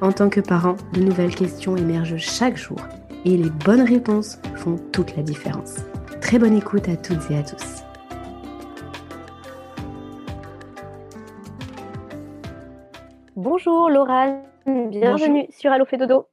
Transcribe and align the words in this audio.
en 0.00 0.12
tant 0.12 0.28
que 0.28 0.40
parent, 0.40 0.76
de 0.92 1.00
nouvelles 1.00 1.34
questions 1.34 1.76
émergent 1.76 2.16
chaque 2.16 2.56
jour 2.56 2.78
et 3.24 3.36
les 3.36 3.50
bonnes 3.50 3.82
réponses 3.82 4.38
font 4.56 4.76
toute 4.92 5.16
la 5.16 5.22
différence. 5.22 5.76
Très 6.20 6.38
bonne 6.38 6.56
écoute 6.56 6.88
à 6.88 6.96
toutes 6.96 7.30
et 7.30 7.38
à 7.38 7.42
tous. 7.42 7.82
Bonjour 13.34 13.88
Laura, 13.90 14.36
bienvenue 14.66 15.46
sur 15.50 15.72
Allo 15.72 15.84
Dodo. 15.90 16.26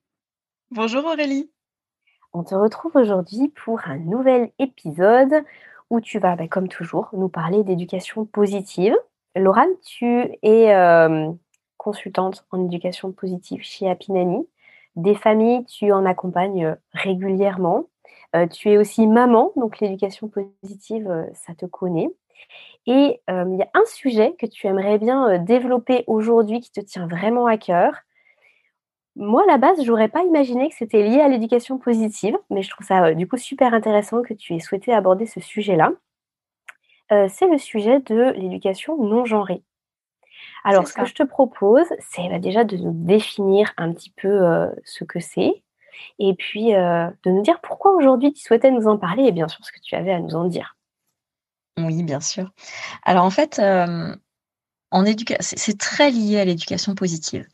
Bonjour 0.71 1.05
Aurélie. 1.05 1.51
On 2.33 2.43
te 2.43 2.53
retrouve 2.53 2.95
aujourd'hui 2.95 3.53
pour 3.63 3.79
un 3.85 3.97
nouvel 3.97 4.51
épisode 4.59 5.43
où 5.89 6.01
tu 6.01 6.19
vas, 6.19 6.35
bah, 6.35 6.47
comme 6.47 6.67
toujours, 6.67 7.09
nous 7.13 7.29
parler 7.29 7.63
d'éducation 7.63 8.25
positive. 8.25 8.95
Laura, 9.35 9.65
tu 9.83 10.05
es 10.41 10.73
euh, 10.73 11.31
consultante 11.85 12.47
en 12.49 12.65
éducation 12.65 13.11
positive 13.11 13.61
chez 13.61 13.87
Apinani. 13.87 14.47
Des 14.95 15.13
familles, 15.13 15.65
tu 15.65 15.91
en 15.91 16.03
accompagnes 16.03 16.65
euh, 16.65 16.75
régulièrement. 16.93 17.85
Euh, 18.35 18.47
tu 18.47 18.71
es 18.71 18.77
aussi 18.77 19.05
maman, 19.05 19.51
donc 19.55 19.79
l'éducation 19.79 20.27
positive, 20.27 21.07
euh, 21.07 21.25
ça 21.35 21.53
te 21.53 21.67
connaît. 21.67 22.09
Et 22.87 23.21
il 23.27 23.57
y 23.57 23.63
a 23.63 23.69
un 23.73 23.85
sujet 23.85 24.35
que 24.37 24.45
tu 24.45 24.67
aimerais 24.67 24.99
bien 24.99 25.39
développer 25.39 26.03
aujourd'hui 26.05 26.59
qui 26.59 26.71
te 26.71 26.81
tient 26.81 27.07
vraiment 27.07 27.47
à 27.47 27.57
cœur. 27.57 27.95
Moi, 29.15 29.41
à 29.43 29.47
la 29.47 29.57
base, 29.57 29.81
je 29.81 29.89
n'aurais 29.89 30.09
pas 30.09 30.23
imaginé 30.23 30.69
que 30.69 30.75
c'était 30.75 31.01
lié 31.01 31.19
à 31.19 31.27
l'éducation 31.27 31.79
positive, 31.79 32.37
mais 32.51 32.61
je 32.61 32.69
trouve 32.69 32.85
ça 32.85 33.15
du 33.15 33.27
coup 33.27 33.37
super 33.37 33.73
intéressant 33.73 34.21
que 34.21 34.35
tu 34.35 34.53
aies 34.53 34.59
souhaité 34.59 34.93
aborder 34.93 35.25
ce 35.25 35.39
sujet-là. 35.39 35.93
c'est 37.09 37.47
le 37.47 37.57
sujet 37.57 38.01
de 38.01 38.33
l'éducation 38.33 38.97
non 39.03 39.25
genrée. 39.25 39.63
Alors, 40.65 40.87
ce 40.87 40.93
que 40.93 41.05
je 41.05 41.13
te 41.13 41.21
propose, 41.21 41.85
c'est 42.09 42.27
bah, 42.27 42.39
déjà 42.39 42.63
de 42.63 42.75
nous 42.75 42.91
définir 42.91 43.71
un 43.77 43.93
petit 43.93 44.09
peu 44.09 44.27
euh, 44.27 44.67
ce 44.83 45.03
que 45.03 45.19
c'est, 45.19 45.63
et 46.17 46.33
puis 46.33 46.73
euh, 46.73 47.07
de 47.23 47.29
nous 47.29 47.43
dire 47.43 47.61
pourquoi 47.61 47.93
aujourd'hui 47.93 48.33
tu 48.33 48.43
souhaitais 48.43 48.71
nous 48.71 48.87
en 48.87 48.97
parler, 48.97 49.25
et 49.25 49.31
bien 49.31 49.47
sûr 49.47 49.63
ce 49.63 49.71
que 49.71 49.79
tu 49.79 49.93
avais 49.93 50.11
à 50.11 50.19
nous 50.19 50.35
en 50.35 50.45
dire. 50.45 50.75
Oui, 51.77 52.01
bien 52.01 52.19
sûr. 52.19 52.51
Alors 53.03 53.25
en 53.25 53.29
fait, 53.29 53.59
euh, 53.59 54.15
en 54.89 55.03
c'est 55.39 55.77
très 55.77 56.09
lié 56.09 56.39
à 56.39 56.45
l'éducation 56.45 56.95
positive. 56.95 57.47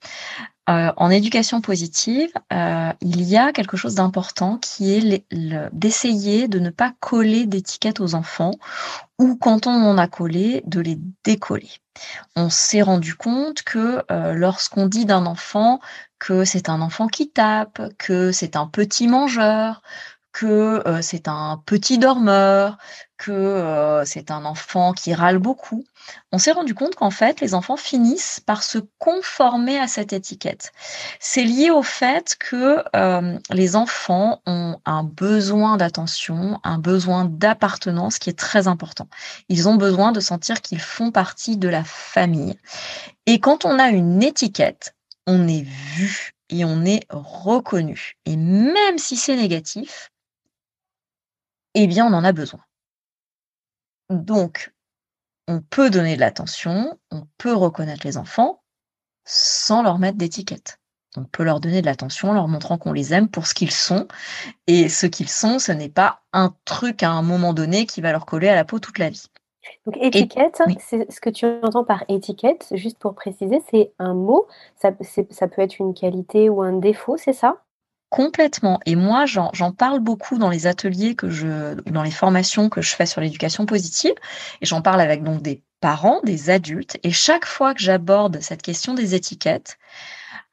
en 0.67 1.09
éducation 1.09 1.59
positive, 1.59 2.31
il 2.49 3.23
y 3.23 3.35
a 3.35 3.51
quelque 3.51 3.75
chose 3.75 3.95
d'important 3.95 4.57
qui 4.57 4.93
est 4.93 5.25
d'essayer 5.73 6.47
de 6.47 6.59
ne 6.59 6.69
pas 6.69 6.93
coller 7.01 7.45
d'étiquettes 7.45 7.99
aux 7.99 8.15
enfants 8.15 8.53
ou 9.19 9.35
quand 9.35 9.67
on 9.67 9.71
en 9.71 9.97
a 9.97 10.07
collé, 10.07 10.63
de 10.65 10.79
les 10.79 10.97
décoller. 11.25 11.80
On 12.35 12.49
s'est 12.49 12.81
rendu 12.81 13.15
compte 13.15 13.63
que 13.63 14.03
euh, 14.11 14.33
lorsqu'on 14.33 14.87
dit 14.87 15.05
d'un 15.05 15.25
enfant 15.25 15.79
que 16.19 16.45
c'est 16.45 16.69
un 16.69 16.81
enfant 16.81 17.07
qui 17.07 17.31
tape, 17.31 17.81
que 17.97 18.31
c'est 18.31 18.55
un 18.55 18.67
petit 18.67 19.07
mangeur, 19.07 19.81
que 20.31 20.87
euh, 20.87 21.01
c'est 21.01 21.27
un 21.27 21.61
petit 21.65 21.97
dormeur, 21.97 22.77
que 23.17 23.31
euh, 23.31 24.03
c'est 24.05 24.31
un 24.31 24.45
enfant 24.45 24.93
qui 24.93 25.13
râle 25.13 25.37
beaucoup, 25.37 25.83
on 26.31 26.37
s'est 26.37 26.51
rendu 26.51 26.73
compte 26.73 26.95
qu'en 26.95 27.11
fait, 27.11 27.41
les 27.41 27.53
enfants 27.53 27.77
finissent 27.77 28.39
par 28.39 28.63
se 28.63 28.79
conformer 28.99 29.79
à 29.79 29.87
cette 29.87 30.13
étiquette. 30.13 30.71
C'est 31.19 31.43
lié 31.43 31.69
au 31.69 31.83
fait 31.83 32.35
que 32.39 32.83
euh, 32.95 33.37
les 33.51 33.75
enfants 33.75 34.41
ont 34.45 34.77
un 34.85 35.03
besoin 35.03 35.77
d'attention, 35.77 36.59
un 36.63 36.77
besoin 36.77 37.25
d'appartenance 37.25 38.17
qui 38.17 38.29
est 38.29 38.39
très 38.39 38.67
important. 38.67 39.07
Ils 39.49 39.67
ont 39.67 39.75
besoin 39.75 40.11
de 40.11 40.19
sentir 40.19 40.61
qu'ils 40.61 40.81
font 40.81 41.11
partie 41.11 41.57
de 41.57 41.67
la 41.67 41.83
famille. 41.83 42.57
Et 43.25 43.39
quand 43.39 43.65
on 43.65 43.77
a 43.77 43.89
une 43.89 44.23
étiquette, 44.23 44.95
on 45.27 45.47
est 45.47 45.65
vu 45.65 46.31
et 46.49 46.65
on 46.65 46.83
est 46.83 47.05
reconnu. 47.09 48.17
Et 48.25 48.35
même 48.35 48.97
si 48.97 49.15
c'est 49.15 49.35
négatif, 49.35 50.10
eh 51.73 51.87
bien, 51.87 52.05
on 52.05 52.13
en 52.13 52.23
a 52.23 52.31
besoin. 52.31 52.61
Donc, 54.09 54.73
on 55.47 55.61
peut 55.61 55.89
donner 55.89 56.15
de 56.15 56.19
l'attention, 56.19 56.97
on 57.11 57.27
peut 57.37 57.53
reconnaître 57.53 58.05
les 58.05 58.17
enfants 58.17 58.61
sans 59.25 59.83
leur 59.83 59.99
mettre 59.99 60.17
d'étiquette. 60.17 60.79
On 61.17 61.25
peut 61.25 61.43
leur 61.43 61.59
donner 61.59 61.81
de 61.81 61.85
l'attention 61.85 62.29
en 62.29 62.33
leur 62.33 62.47
montrant 62.47 62.77
qu'on 62.77 62.93
les 62.93 63.13
aime 63.13 63.27
pour 63.27 63.45
ce 63.45 63.53
qu'ils 63.53 63.71
sont. 63.71 64.07
Et 64.67 64.87
ce 64.87 65.05
qu'ils 65.05 65.29
sont, 65.29 65.59
ce 65.59 65.71
n'est 65.73 65.89
pas 65.89 66.21
un 66.31 66.55
truc 66.63 67.03
à 67.03 67.11
un 67.11 67.21
moment 67.21 67.53
donné 67.53 67.85
qui 67.85 67.99
va 67.99 68.11
leur 68.11 68.25
coller 68.25 68.47
à 68.47 68.55
la 68.55 68.63
peau 68.63 68.79
toute 68.79 68.97
la 68.97 69.09
vie. 69.09 69.27
Donc 69.85 69.97
étiquette, 69.97 70.61
c'est 70.79 71.11
ce 71.11 71.21
que 71.21 71.29
tu 71.29 71.45
entends 71.45 71.83
par 71.83 72.03
étiquette, 72.07 72.67
juste 72.71 72.97
pour 72.97 73.13
préciser, 73.13 73.61
c'est 73.69 73.93
un 73.99 74.13
mot, 74.13 74.47
ça, 74.75 74.91
ça 75.29 75.47
peut 75.47 75.61
être 75.61 75.79
une 75.79 75.93
qualité 75.93 76.49
ou 76.49 76.61
un 76.61 76.73
défaut, 76.73 77.17
c'est 77.17 77.33
ça? 77.33 77.63
Complètement. 78.11 78.81
Et 78.85 78.97
moi, 78.97 79.25
j'en 79.25 79.71
parle 79.71 80.01
beaucoup 80.01 80.37
dans 80.37 80.49
les 80.49 80.67
ateliers 80.67 81.15
que 81.15 81.29
je, 81.29 81.75
dans 81.89 82.03
les 82.03 82.11
formations 82.11 82.67
que 82.67 82.81
je 82.81 82.93
fais 82.93 83.05
sur 83.05 83.21
l'éducation 83.21 83.65
positive. 83.65 84.13
Et 84.59 84.65
j'en 84.65 84.81
parle 84.81 84.99
avec 84.99 85.23
donc 85.23 85.41
des 85.41 85.63
parents, 85.79 86.19
des 86.25 86.49
adultes. 86.49 86.99
Et 87.03 87.11
chaque 87.11 87.45
fois 87.45 87.73
que 87.73 87.79
j'aborde 87.79 88.41
cette 88.41 88.63
question 88.63 88.93
des 88.93 89.15
étiquettes, 89.15 89.77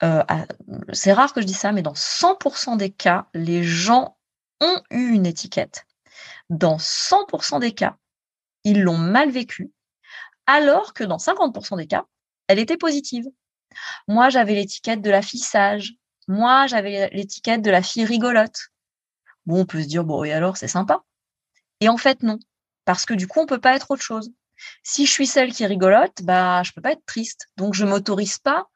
euh, 0.04 0.22
c'est 0.92 1.12
rare 1.12 1.34
que 1.34 1.40
je 1.40 1.46
dise 1.46 1.58
ça, 1.58 1.72
mais 1.72 1.82
dans 1.82 1.96
100% 1.96 2.76
des 2.76 2.90
cas, 2.90 3.26
les 3.34 3.64
gens 3.64 4.16
ont 4.60 4.80
eu 4.92 5.08
une 5.08 5.26
étiquette. 5.26 5.84
Dans 6.50 6.76
100% 6.78 7.58
des 7.58 7.72
cas, 7.72 7.96
ils 8.62 8.82
l'ont 8.82 8.98
mal 8.98 9.30
vécue, 9.32 9.72
alors 10.46 10.94
que 10.94 11.02
dans 11.02 11.18
50% 11.18 11.76
des 11.76 11.88
cas, 11.88 12.04
elle 12.46 12.60
était 12.60 12.76
positive. 12.76 13.24
Moi, 14.06 14.28
j'avais 14.28 14.54
l'étiquette 14.54 15.02
de 15.02 15.10
la 15.10 15.22
fille 15.22 15.40
sage, 15.40 15.94
moi, 16.28 16.66
j'avais 16.66 17.08
l'étiquette 17.12 17.62
de 17.62 17.70
la 17.70 17.82
fille 17.82 18.04
rigolote. 18.04 18.68
Bon, 19.46 19.60
on 19.60 19.64
peut 19.64 19.82
se 19.82 19.88
dire, 19.88 20.04
bon, 20.04 20.24
et 20.24 20.32
alors, 20.32 20.58
c'est 20.58 20.68
sympa. 20.68 21.02
Et 21.80 21.88
en 21.88 21.96
fait, 21.96 22.22
non. 22.22 22.38
Parce 22.84 23.06
que 23.06 23.14
du 23.14 23.26
coup, 23.26 23.40
on 23.40 23.46
peut 23.46 23.60
pas 23.60 23.74
être 23.74 23.90
autre 23.90 24.02
chose. 24.02 24.30
Si 24.82 25.06
je 25.06 25.10
suis 25.10 25.26
celle 25.26 25.52
qui 25.52 25.64
rigolote, 25.64 26.22
bah, 26.22 26.62
je 26.62 26.72
peux 26.72 26.82
pas 26.82 26.92
être 26.92 27.04
triste. 27.06 27.48
Donc, 27.56 27.74
je 27.74 27.86
m'autorise 27.86 28.38
pas 28.38 28.66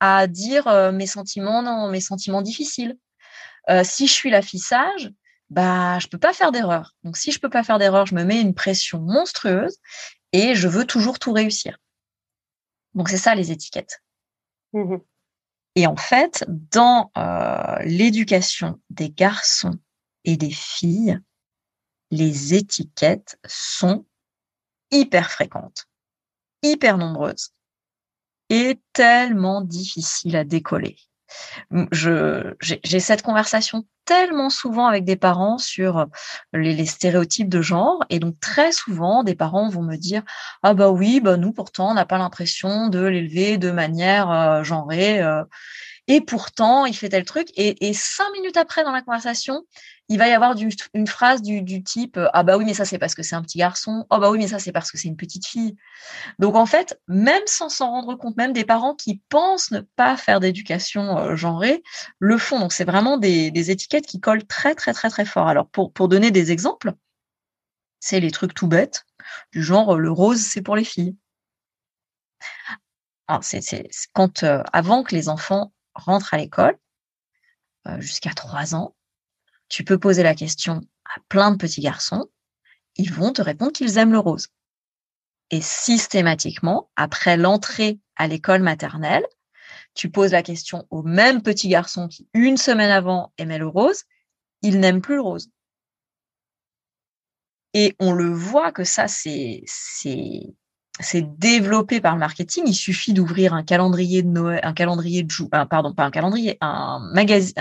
à 0.00 0.26
dire 0.26 0.68
euh, 0.68 0.92
mes 0.92 1.06
sentiments, 1.06 1.62
non, 1.62 1.88
mes 1.88 2.00
sentiments 2.00 2.42
difficiles. 2.42 2.96
Euh, 3.68 3.82
si 3.84 4.06
je 4.06 4.12
suis 4.12 4.30
la 4.30 4.42
fille 4.42 4.60
sage, 4.60 5.10
bah, 5.50 5.98
je 5.98 6.06
peux 6.06 6.18
pas 6.18 6.32
faire 6.32 6.52
d'erreur. 6.52 6.94
Donc, 7.02 7.16
si 7.16 7.32
je 7.32 7.40
peux 7.40 7.50
pas 7.50 7.64
faire 7.64 7.78
d'erreur, 7.78 8.06
je 8.06 8.14
me 8.14 8.24
mets 8.24 8.40
une 8.40 8.54
pression 8.54 9.00
monstrueuse 9.00 9.76
et 10.32 10.54
je 10.54 10.68
veux 10.68 10.84
toujours 10.84 11.18
tout 11.18 11.32
réussir. 11.32 11.78
Donc, 12.94 13.08
c'est 13.08 13.16
ça 13.16 13.34
les 13.34 13.50
étiquettes. 13.50 14.02
Mmh 14.72 14.96
et 15.74 15.86
en 15.86 15.96
fait, 15.96 16.44
dans 16.48 17.10
euh, 17.16 17.78
l'éducation 17.84 18.80
des 18.90 19.10
garçons 19.10 19.78
et 20.24 20.36
des 20.36 20.50
filles, 20.50 21.18
les 22.10 22.54
étiquettes 22.54 23.38
sont 23.46 24.06
hyper 24.90 25.30
fréquentes, 25.30 25.86
hyper 26.62 26.98
nombreuses 26.98 27.52
et 28.50 28.78
tellement 28.92 29.62
difficiles 29.62 30.36
à 30.36 30.44
décoller 30.44 30.98
j'ai 31.90 33.00
cette 33.00 33.22
conversation 33.22 33.84
tellement 34.04 34.50
souvent 34.50 34.86
avec 34.86 35.04
des 35.04 35.16
parents 35.16 35.58
sur 35.58 36.06
les, 36.52 36.86
stéréotypes 36.86 37.48
de 37.48 37.62
genre 37.62 38.04
et 38.10 38.18
donc 38.18 38.38
très 38.40 38.72
souvent 38.72 39.22
des 39.22 39.34
parents 39.34 39.68
vont 39.68 39.82
me 39.82 39.96
dire 39.96 40.22
ah 40.62 40.74
bah 40.74 40.90
oui 40.90 41.20
bah 41.20 41.36
nous 41.36 41.52
pourtant 41.52 41.90
on 41.90 41.94
n'a 41.94 42.04
pas 42.04 42.18
l'impression 42.18 42.88
de 42.88 43.04
l'élever 43.04 43.58
de 43.58 43.70
manière 43.70 44.30
euh, 44.30 44.64
genrée 44.64 45.22
euh. 45.22 45.44
Et 46.08 46.20
pourtant, 46.20 46.84
il 46.84 46.94
fait 46.94 47.10
tel 47.10 47.24
truc. 47.24 47.48
Et, 47.56 47.94
cinq 47.94 48.30
minutes 48.32 48.56
après, 48.56 48.82
dans 48.82 48.90
la 48.92 49.02
conversation, 49.02 49.62
il 50.12 50.18
va 50.18 50.28
y 50.28 50.32
avoir 50.32 50.54
une 50.92 51.06
phrase 51.06 51.40
du, 51.40 51.82
type 51.82 52.18
Ah 52.34 52.42
bah 52.42 52.58
oui, 52.58 52.66
mais 52.66 52.74
ça, 52.74 52.84
c'est 52.84 52.98
parce 52.98 53.14
que 53.14 53.22
c'est 53.22 53.34
un 53.34 53.42
petit 53.42 53.56
garçon. 53.56 54.06
Oh 54.10 54.18
bah 54.18 54.30
oui, 54.30 54.38
mais 54.38 54.48
ça, 54.48 54.58
c'est 54.58 54.72
parce 54.72 54.90
que 54.92 54.98
c'est 54.98 55.08
une 55.08 55.16
petite 55.16 55.46
fille. 55.46 55.74
Donc, 56.38 56.54
en 56.54 56.66
fait, 56.66 57.00
même 57.08 57.42
sans 57.46 57.70
s'en 57.70 57.90
rendre 57.90 58.14
compte, 58.16 58.36
même 58.36 58.52
des 58.52 58.64
parents 58.66 58.94
qui 58.94 59.22
pensent 59.30 59.70
ne 59.70 59.80
pas 59.80 60.16
faire 60.18 60.38
d'éducation 60.38 61.18
euh, 61.18 61.36
genrée 61.36 61.82
le 62.18 62.36
font. 62.36 62.60
Donc, 62.60 62.74
c'est 62.74 62.84
vraiment 62.84 63.16
des, 63.16 63.70
étiquettes 63.70 64.06
qui 64.06 64.20
collent 64.20 64.46
très, 64.46 64.74
très, 64.74 64.92
très, 64.92 65.08
très 65.08 65.24
fort. 65.24 65.48
Alors, 65.48 65.68
pour, 65.68 66.08
donner 66.08 66.30
des 66.30 66.52
exemples, 66.52 66.92
c'est 68.00 68.20
les 68.20 68.30
trucs 68.30 68.52
tout 68.54 68.68
bêtes, 68.68 69.06
du 69.52 69.62
genre 69.62 69.96
le 69.96 70.10
rose, 70.10 70.40
c'est 70.40 70.62
pour 70.62 70.76
les 70.76 70.84
filles. 70.84 71.16
Alors, 73.28 73.44
c'est, 73.44 73.60
quand 74.12 74.42
euh, 74.42 74.62
avant 74.74 75.04
que 75.04 75.14
les 75.14 75.30
enfants 75.30 75.72
rentrent 75.94 76.34
à 76.34 76.36
l'école, 76.36 76.76
euh, 77.88 78.00
jusqu'à 78.00 78.34
3 78.34 78.74
ans, 78.74 78.94
tu 79.72 79.84
peux 79.84 79.98
poser 79.98 80.22
la 80.22 80.34
question 80.34 80.82
à 81.06 81.18
plein 81.30 81.50
de 81.50 81.56
petits 81.56 81.80
garçons, 81.80 82.28
ils 82.96 83.10
vont 83.10 83.32
te 83.32 83.40
répondre 83.40 83.72
qu'ils 83.72 83.96
aiment 83.96 84.12
le 84.12 84.18
rose. 84.18 84.48
Et 85.50 85.62
systématiquement, 85.62 86.90
après 86.94 87.38
l'entrée 87.38 87.98
à 88.16 88.28
l'école 88.28 88.60
maternelle, 88.60 89.24
tu 89.94 90.10
poses 90.10 90.32
la 90.32 90.42
question 90.42 90.86
au 90.90 91.02
même 91.02 91.40
petit 91.40 91.68
garçon 91.68 92.06
qui, 92.06 92.28
une 92.34 92.58
semaine 92.58 92.90
avant, 92.90 93.32
aimait 93.38 93.56
le 93.56 93.66
rose, 93.66 94.04
il 94.60 94.78
n'aime 94.78 95.00
plus 95.00 95.14
le 95.14 95.22
rose. 95.22 95.48
Et 97.72 97.96
on 97.98 98.12
le 98.12 98.30
voit 98.30 98.72
que 98.72 98.84
ça, 98.84 99.08
c'est, 99.08 99.62
c'est, 99.64 100.54
développé 101.38 102.02
par 102.02 102.12
le 102.12 102.20
marketing. 102.20 102.64
Il 102.66 102.74
suffit 102.74 103.14
d'ouvrir 103.14 103.54
un 103.54 103.62
calendrier 103.62 104.22
de 104.22 104.28
Noël, 104.28 104.60
un 104.64 104.74
calendrier 104.74 105.22
de 105.22 105.30
jouets, 105.30 105.48
pardon, 105.70 105.94
pas 105.94 106.04
un 106.04 106.10
calendrier, 106.10 106.58
un 106.60 107.10
magazine, 107.14 107.54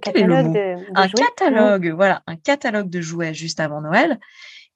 catalogue, 0.00 0.52
de, 0.52 0.76
un 0.94 1.08
catalogue, 1.08 1.92
voilà, 1.94 2.22
un 2.26 2.36
catalogue 2.36 2.88
de 2.88 3.00
jouets 3.00 3.34
juste 3.34 3.60
avant 3.60 3.80
Noël. 3.80 4.18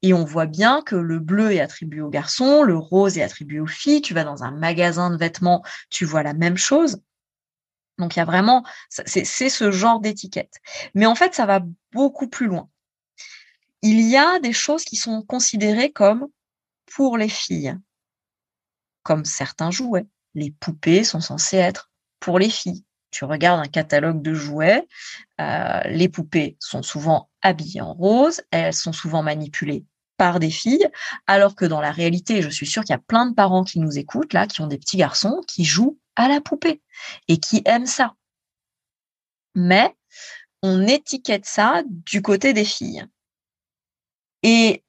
Et 0.02 0.12
on 0.12 0.24
voit 0.24 0.46
bien 0.46 0.82
que 0.82 0.94
le 0.94 1.18
bleu 1.18 1.52
est 1.52 1.60
attribué 1.60 2.00
aux 2.00 2.10
garçons, 2.10 2.62
le 2.62 2.76
rose 2.76 3.16
est 3.18 3.22
attribué 3.22 3.60
aux 3.60 3.66
filles. 3.66 4.02
Tu 4.02 4.14
vas 4.14 4.24
dans 4.24 4.44
un 4.44 4.50
magasin 4.50 5.10
de 5.10 5.16
vêtements, 5.16 5.64
tu 5.90 6.04
vois 6.04 6.22
la 6.22 6.34
même 6.34 6.56
chose. 6.56 7.00
Donc 7.98 8.14
il 8.14 8.18
y 8.18 8.22
a 8.22 8.26
vraiment, 8.26 8.64
c'est 8.90 9.24
ce 9.24 9.70
genre 9.70 10.00
d'étiquette. 10.00 10.54
Mais 10.94 11.06
en 11.06 11.14
fait, 11.14 11.34
ça 11.34 11.46
va 11.46 11.62
beaucoup 11.92 12.28
plus 12.28 12.46
loin. 12.46 12.68
Il 13.82 14.00
y 14.00 14.16
a 14.16 14.38
des 14.38 14.52
choses 14.52 14.84
qui 14.84 14.96
sont 14.96 15.22
considérées 15.22 15.92
comme 15.92 16.26
pour 16.94 17.16
les 17.16 17.28
filles, 17.28 17.76
comme 19.02 19.24
certains 19.24 19.70
jouets. 19.70 20.06
Les 20.34 20.50
poupées 20.50 21.04
sont 21.04 21.20
censées 21.20 21.56
être 21.56 21.90
pour 22.20 22.38
les 22.38 22.50
filles. 22.50 22.85
Tu 23.10 23.24
regardes 23.24 23.60
un 23.60 23.68
catalogue 23.68 24.20
de 24.22 24.34
jouets, 24.34 24.86
euh, 25.40 25.80
les 25.86 26.08
poupées 26.08 26.56
sont 26.60 26.82
souvent 26.82 27.30
habillées 27.42 27.80
en 27.80 27.94
rose, 27.94 28.42
elles 28.50 28.74
sont 28.74 28.92
souvent 28.92 29.22
manipulées 29.22 29.84
par 30.16 30.40
des 30.40 30.50
filles, 30.50 30.88
alors 31.26 31.54
que 31.54 31.64
dans 31.64 31.80
la 31.80 31.92
réalité, 31.92 32.42
je 32.42 32.48
suis 32.48 32.66
sûre 32.66 32.82
qu'il 32.82 32.92
y 32.92 32.96
a 32.96 33.02
plein 33.06 33.26
de 33.26 33.34
parents 33.34 33.64
qui 33.64 33.80
nous 33.80 33.98
écoutent 33.98 34.32
là, 34.32 34.46
qui 34.46 34.60
ont 34.60 34.66
des 34.66 34.78
petits 34.78 34.96
garçons 34.96 35.42
qui 35.46 35.64
jouent 35.64 35.98
à 36.16 36.28
la 36.28 36.40
poupée 36.40 36.82
et 37.28 37.38
qui 37.38 37.62
aiment 37.64 37.86
ça. 37.86 38.14
Mais 39.54 39.94
on 40.62 40.86
étiquette 40.86 41.46
ça 41.46 41.82
du 41.86 42.22
côté 42.22 42.52
des 42.52 42.64
filles. 42.64 43.06
Et 44.42 44.84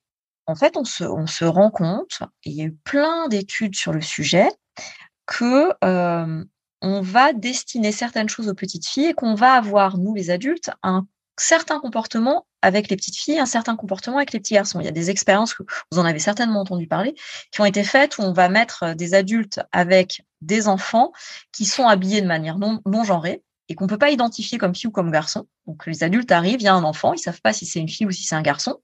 en 0.46 0.56
fait, 0.56 0.78
on 0.78 0.86
se, 0.86 1.44
rend 1.44 1.72
compte, 1.72 2.20
et 2.44 2.52
il 2.52 2.56
y 2.56 2.62
a 2.62 2.66
eu 2.66 2.74
plein 2.74 3.28
d'études 3.28 3.76
sur 3.76 3.92
le 3.92 4.02
sujet, 4.02 4.48
que 5.26 5.74
euh, 5.84 6.44
on 6.82 7.02
va 7.02 7.34
destiner 7.34 7.92
certaines 7.92 8.30
choses 8.30 8.48
aux 8.48 8.54
petites 8.54 8.88
filles 8.88 9.08
et 9.08 9.14
qu'on 9.14 9.36
va 9.36 9.54
avoir, 9.54 9.98
nous 9.98 10.14
les 10.14 10.30
adultes, 10.30 10.72
un 10.84 11.08
certain 11.40 11.80
comportement 11.80 12.48
avec 12.62 12.90
les 12.90 12.96
petites 12.96 13.16
filles, 13.16 13.40
un 13.40 13.46
certain 13.46 13.76
comportement 13.76 14.18
avec 14.18 14.34
les 14.34 14.40
petits 14.40 14.56
garçons. 14.56 14.80
Il 14.80 14.86
y 14.86 14.90
a 14.90 14.92
des 14.92 15.10
expériences 15.10 15.54
que 15.54 15.64
vous 15.92 16.00
en 16.00 16.06
avez 16.06 16.20
certainement 16.20 16.62
entendu 16.62 16.88
parler, 16.88 17.16
qui 17.52 17.62
ont 17.62 17.66
été 17.66 17.84
faites 17.84 18.18
où 18.18 18.24
on 18.24 18.34
va 18.34 18.50
mettre 18.50 18.96
des 18.96 19.14
adultes 19.14 19.62
avec 19.72 20.24
des 20.42 20.68
enfants 20.68 21.12
qui 21.52 21.66
sont 21.66 21.88
habillés 21.88 22.22
de 22.22 22.28
manière 22.28 22.58
non, 22.58 22.82
non 22.86 23.04
genrée 23.04 23.44
et 23.70 23.76
qu'on 23.76 23.88
peut 23.88 23.98
pas 23.98 24.12
identifier 24.12 24.58
comme 24.58 24.74
fille 24.74 24.88
ou 24.88 24.92
comme 24.92 25.12
garçon. 25.12 25.48
Donc 25.66 25.86
les 25.86 26.04
adultes 26.04 26.32
arrivent, 26.32 26.62
il 26.62 26.66
y 26.66 26.70
a 26.70 26.74
un 26.74 26.84
enfant, 26.84 27.14
ils 27.14 27.20
savent 27.20 27.42
pas 27.42 27.54
si 27.54 27.66
c'est 27.66 27.80
une 27.80 27.90
fille 27.90 28.08
ou 28.08 28.12
si 28.12 28.24
c'est 28.24 28.36
un 28.36 28.42
garçon. 28.42 28.78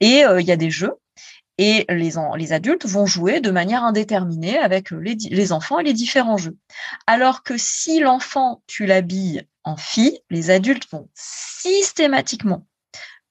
Et 0.00 0.24
euh, 0.24 0.40
il 0.40 0.46
y 0.46 0.52
a 0.52 0.56
des 0.56 0.70
jeux. 0.70 0.94
Et 1.62 1.84
les, 1.90 2.52
adultes 2.54 2.86
vont 2.86 3.04
jouer 3.04 3.42
de 3.42 3.50
manière 3.50 3.84
indéterminée 3.84 4.56
avec 4.56 4.90
les, 4.92 5.52
enfants 5.52 5.78
et 5.78 5.84
les 5.84 5.92
différents 5.92 6.38
jeux. 6.38 6.56
Alors 7.06 7.42
que 7.42 7.58
si 7.58 8.00
l'enfant, 8.00 8.62
tu 8.66 8.86
l'habilles 8.86 9.46
en 9.62 9.76
fille, 9.76 10.18
les 10.30 10.48
adultes 10.48 10.90
vont 10.90 11.10
systématiquement 11.14 12.66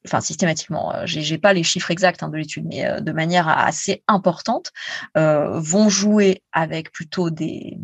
enfin 0.05 0.21
systématiquement, 0.21 0.93
euh, 0.93 1.03
j'ai 1.05 1.37
pas 1.37 1.51
les 1.51 1.63
chiffres 1.63 1.91
exacts 1.91 2.23
hein, 2.23 2.29
de 2.29 2.37
l'étude, 2.37 2.65
mais 2.65 2.85
euh, 2.85 3.01
de 3.01 3.11
manière 3.11 3.49
assez 3.49 4.01
importante, 4.07 4.71
euh, 5.17 5.59
vont 5.59 5.89
jouer 5.89 6.41
avec 6.53 6.93
plutôt 6.93 7.29
des 7.29 7.75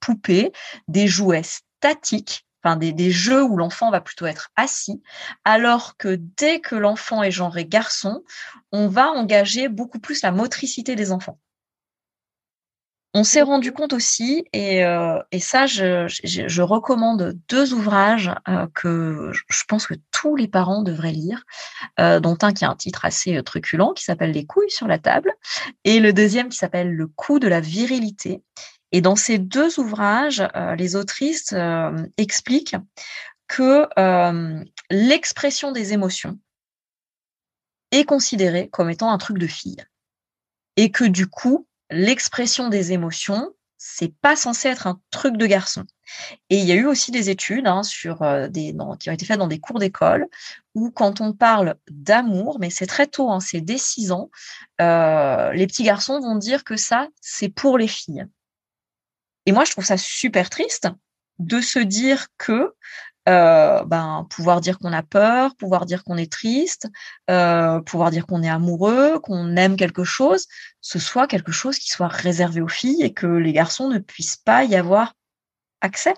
poupées, 0.00 0.50
des 0.88 1.06
jouets 1.06 1.44
statiques 1.44 2.44
des, 2.76 3.10
jeux 3.10 3.42
où 3.42 3.56
l'enfant 3.56 3.90
va 3.90 4.00
plutôt 4.00 4.26
être 4.26 4.50
assis, 4.56 5.02
alors 5.44 5.96
que 5.96 6.16
dès 6.36 6.60
que 6.60 6.74
l'enfant 6.74 7.22
est 7.22 7.30
genré 7.30 7.64
garçon, 7.64 8.22
on 8.70 8.88
va 8.88 9.10
engager 9.10 9.68
beaucoup 9.68 9.98
plus 9.98 10.22
la 10.22 10.32
motricité 10.32 10.96
des 10.96 11.12
enfants. 11.12 11.38
On 13.14 13.24
s'est 13.24 13.42
rendu 13.42 13.72
compte 13.72 13.92
aussi, 13.92 14.46
et, 14.54 14.86
euh, 14.86 15.18
ça, 15.38 15.66
je, 15.66 16.62
recommande 16.62 17.38
deux 17.46 17.74
ouvrages 17.74 18.30
euh, 18.48 18.66
que 18.74 19.32
je 19.50 19.64
pense 19.68 19.86
que 19.86 19.94
tous 20.12 20.34
les 20.34 20.48
parents 20.48 20.80
devraient 20.80 21.12
lire, 21.12 21.44
euh, 22.00 22.20
dont 22.20 22.38
un 22.40 22.54
qui 22.54 22.64
a 22.64 22.70
un 22.70 22.76
titre 22.76 23.04
assez 23.04 23.42
truculent, 23.42 23.92
qui 23.94 24.04
s'appelle 24.04 24.30
Les 24.30 24.46
couilles 24.46 24.70
sur 24.70 24.88
la 24.88 24.98
table, 24.98 25.34
et 25.84 26.00
le 26.00 26.14
deuxième 26.14 26.48
qui 26.48 26.56
s'appelle 26.56 26.90
Le 26.90 27.06
coup 27.06 27.38
de 27.38 27.48
la 27.48 27.60
virilité. 27.60 28.42
Et 28.92 29.00
dans 29.00 29.16
ces 29.16 29.38
deux 29.38 29.80
ouvrages, 29.80 30.46
euh, 30.54 30.76
les 30.76 30.96
autrices 30.96 31.52
euh, 31.54 32.06
expliquent 32.18 32.76
que 33.48 33.88
euh, 33.98 34.62
l'expression 34.90 35.72
des 35.72 35.94
émotions 35.94 36.38
est 37.90 38.04
considérée 38.04 38.68
comme 38.68 38.90
étant 38.90 39.10
un 39.10 39.18
truc 39.18 39.38
de 39.38 39.46
fille. 39.46 39.82
Et 40.76 40.90
que 40.90 41.04
du 41.04 41.26
coup, 41.26 41.66
l'expression 41.90 42.68
des 42.68 42.92
émotions, 42.92 43.50
c'est 43.78 44.14
pas 44.20 44.36
censé 44.36 44.68
être 44.68 44.86
un 44.86 45.00
truc 45.10 45.36
de 45.36 45.46
garçon. 45.46 45.84
Et 46.50 46.58
il 46.58 46.64
y 46.64 46.72
a 46.72 46.76
eu 46.76 46.86
aussi 46.86 47.10
des 47.10 47.30
études 47.30 47.66
hein, 47.66 47.82
sur 47.82 48.20
des, 48.48 48.74
qui 49.00 49.10
ont 49.10 49.12
été 49.12 49.26
faites 49.26 49.38
dans 49.38 49.48
des 49.48 49.58
cours 49.58 49.78
d'école 49.78 50.26
où 50.74 50.90
quand 50.90 51.20
on 51.20 51.32
parle 51.32 51.74
d'amour, 51.90 52.58
mais 52.60 52.70
c'est 52.70 52.86
très 52.86 53.06
tôt, 53.06 53.30
hein, 53.30 53.40
c'est 53.40 53.60
dès 53.60 53.78
6 53.78 54.12
ans, 54.12 54.30
les 54.78 55.66
petits 55.66 55.82
garçons 55.82 56.20
vont 56.20 56.36
dire 56.36 56.64
que 56.64 56.76
ça, 56.76 57.08
c'est 57.20 57.48
pour 57.50 57.76
les 57.76 57.88
filles. 57.88 58.26
Et 59.46 59.52
moi, 59.52 59.64
je 59.64 59.72
trouve 59.72 59.84
ça 59.84 59.96
super 59.96 60.50
triste 60.50 60.88
de 61.38 61.60
se 61.60 61.78
dire 61.78 62.28
que 62.38 62.74
euh, 63.28 63.84
ben, 63.84 64.26
pouvoir 64.30 64.60
dire 64.60 64.78
qu'on 64.78 64.92
a 64.92 65.02
peur, 65.04 65.54
pouvoir 65.54 65.86
dire 65.86 66.02
qu'on 66.02 66.16
est 66.16 66.30
triste, 66.30 66.88
euh, 67.30 67.80
pouvoir 67.80 68.10
dire 68.10 68.26
qu'on 68.26 68.42
est 68.42 68.48
amoureux, 68.48 69.20
qu'on 69.20 69.54
aime 69.56 69.76
quelque 69.76 70.02
chose, 70.02 70.46
ce 70.80 70.98
soit 70.98 71.28
quelque 71.28 71.52
chose 71.52 71.78
qui 71.78 71.88
soit 71.88 72.08
réservé 72.08 72.60
aux 72.60 72.68
filles 72.68 73.02
et 73.02 73.12
que 73.12 73.26
les 73.26 73.52
garçons 73.52 73.88
ne 73.88 73.98
puissent 74.00 74.38
pas 74.38 74.64
y 74.64 74.74
avoir 74.74 75.14
accès. 75.80 76.14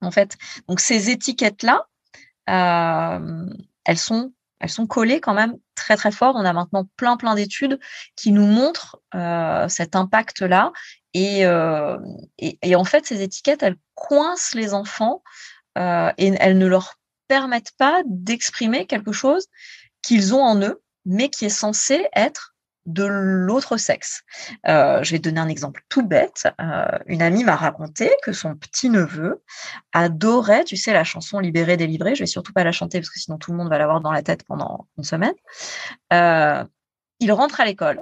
En 0.00 0.10
fait, 0.10 0.36
donc 0.68 0.80
ces 0.80 1.10
étiquettes-là, 1.10 1.86
euh, 2.50 3.46
elles 3.84 3.98
sont 3.98 4.32
elles 4.64 4.70
sont 4.70 4.86
collées 4.86 5.20
quand 5.20 5.34
même 5.34 5.58
très 5.74 5.94
très 5.94 6.10
fort. 6.10 6.36
On 6.36 6.44
a 6.44 6.54
maintenant 6.54 6.88
plein 6.96 7.18
plein 7.18 7.34
d'études 7.34 7.78
qui 8.16 8.32
nous 8.32 8.46
montrent 8.46 8.98
euh, 9.14 9.68
cet 9.68 9.94
impact-là 9.94 10.72
euh, 11.16 11.98
et, 12.38 12.58
et, 12.62 12.74
en 12.74 12.84
fait, 12.84 13.04
ces 13.04 13.20
étiquettes, 13.20 13.62
elles 13.62 13.76
coincent 13.94 14.56
les 14.56 14.72
enfants 14.72 15.22
euh, 15.76 16.10
et 16.16 16.32
elles 16.40 16.56
ne 16.56 16.66
leur 16.66 16.94
permettent 17.28 17.76
pas 17.76 18.02
d'exprimer 18.06 18.86
quelque 18.86 19.12
chose 19.12 19.46
qu'ils 20.00 20.34
ont 20.34 20.42
en 20.42 20.58
eux, 20.62 20.82
mais 21.04 21.28
qui 21.28 21.44
est 21.44 21.50
censé 21.50 22.08
être 22.16 22.53
de 22.86 23.04
l'autre 23.04 23.76
sexe. 23.76 24.22
Euh, 24.68 25.02
je 25.02 25.12
vais 25.12 25.18
donner 25.18 25.40
un 25.40 25.48
exemple 25.48 25.82
tout 25.88 26.06
bête. 26.06 26.48
une 27.06 27.22
amie 27.22 27.44
m'a 27.44 27.56
raconté 27.56 28.10
que 28.22 28.32
son 28.32 28.54
petit-neveu 28.54 29.42
adorait, 29.92 30.64
tu 30.64 30.76
sais, 30.76 30.92
la 30.92 31.04
chanson 31.04 31.38
Libéré, 31.38 31.76
délivré. 31.76 32.14
Je 32.14 32.20
vais 32.20 32.26
surtout 32.26 32.52
pas 32.52 32.64
la 32.64 32.72
chanter 32.72 33.00
parce 33.00 33.10
que 33.10 33.18
sinon 33.18 33.38
tout 33.38 33.52
le 33.52 33.56
monde 33.56 33.68
va 33.68 33.78
l'avoir 33.78 34.00
dans 34.00 34.12
la 34.12 34.22
tête 34.22 34.44
pendant 34.44 34.86
une 34.98 35.04
semaine. 35.04 35.34
il 36.10 37.32
rentre 37.32 37.60
à 37.60 37.64
l'école 37.64 38.00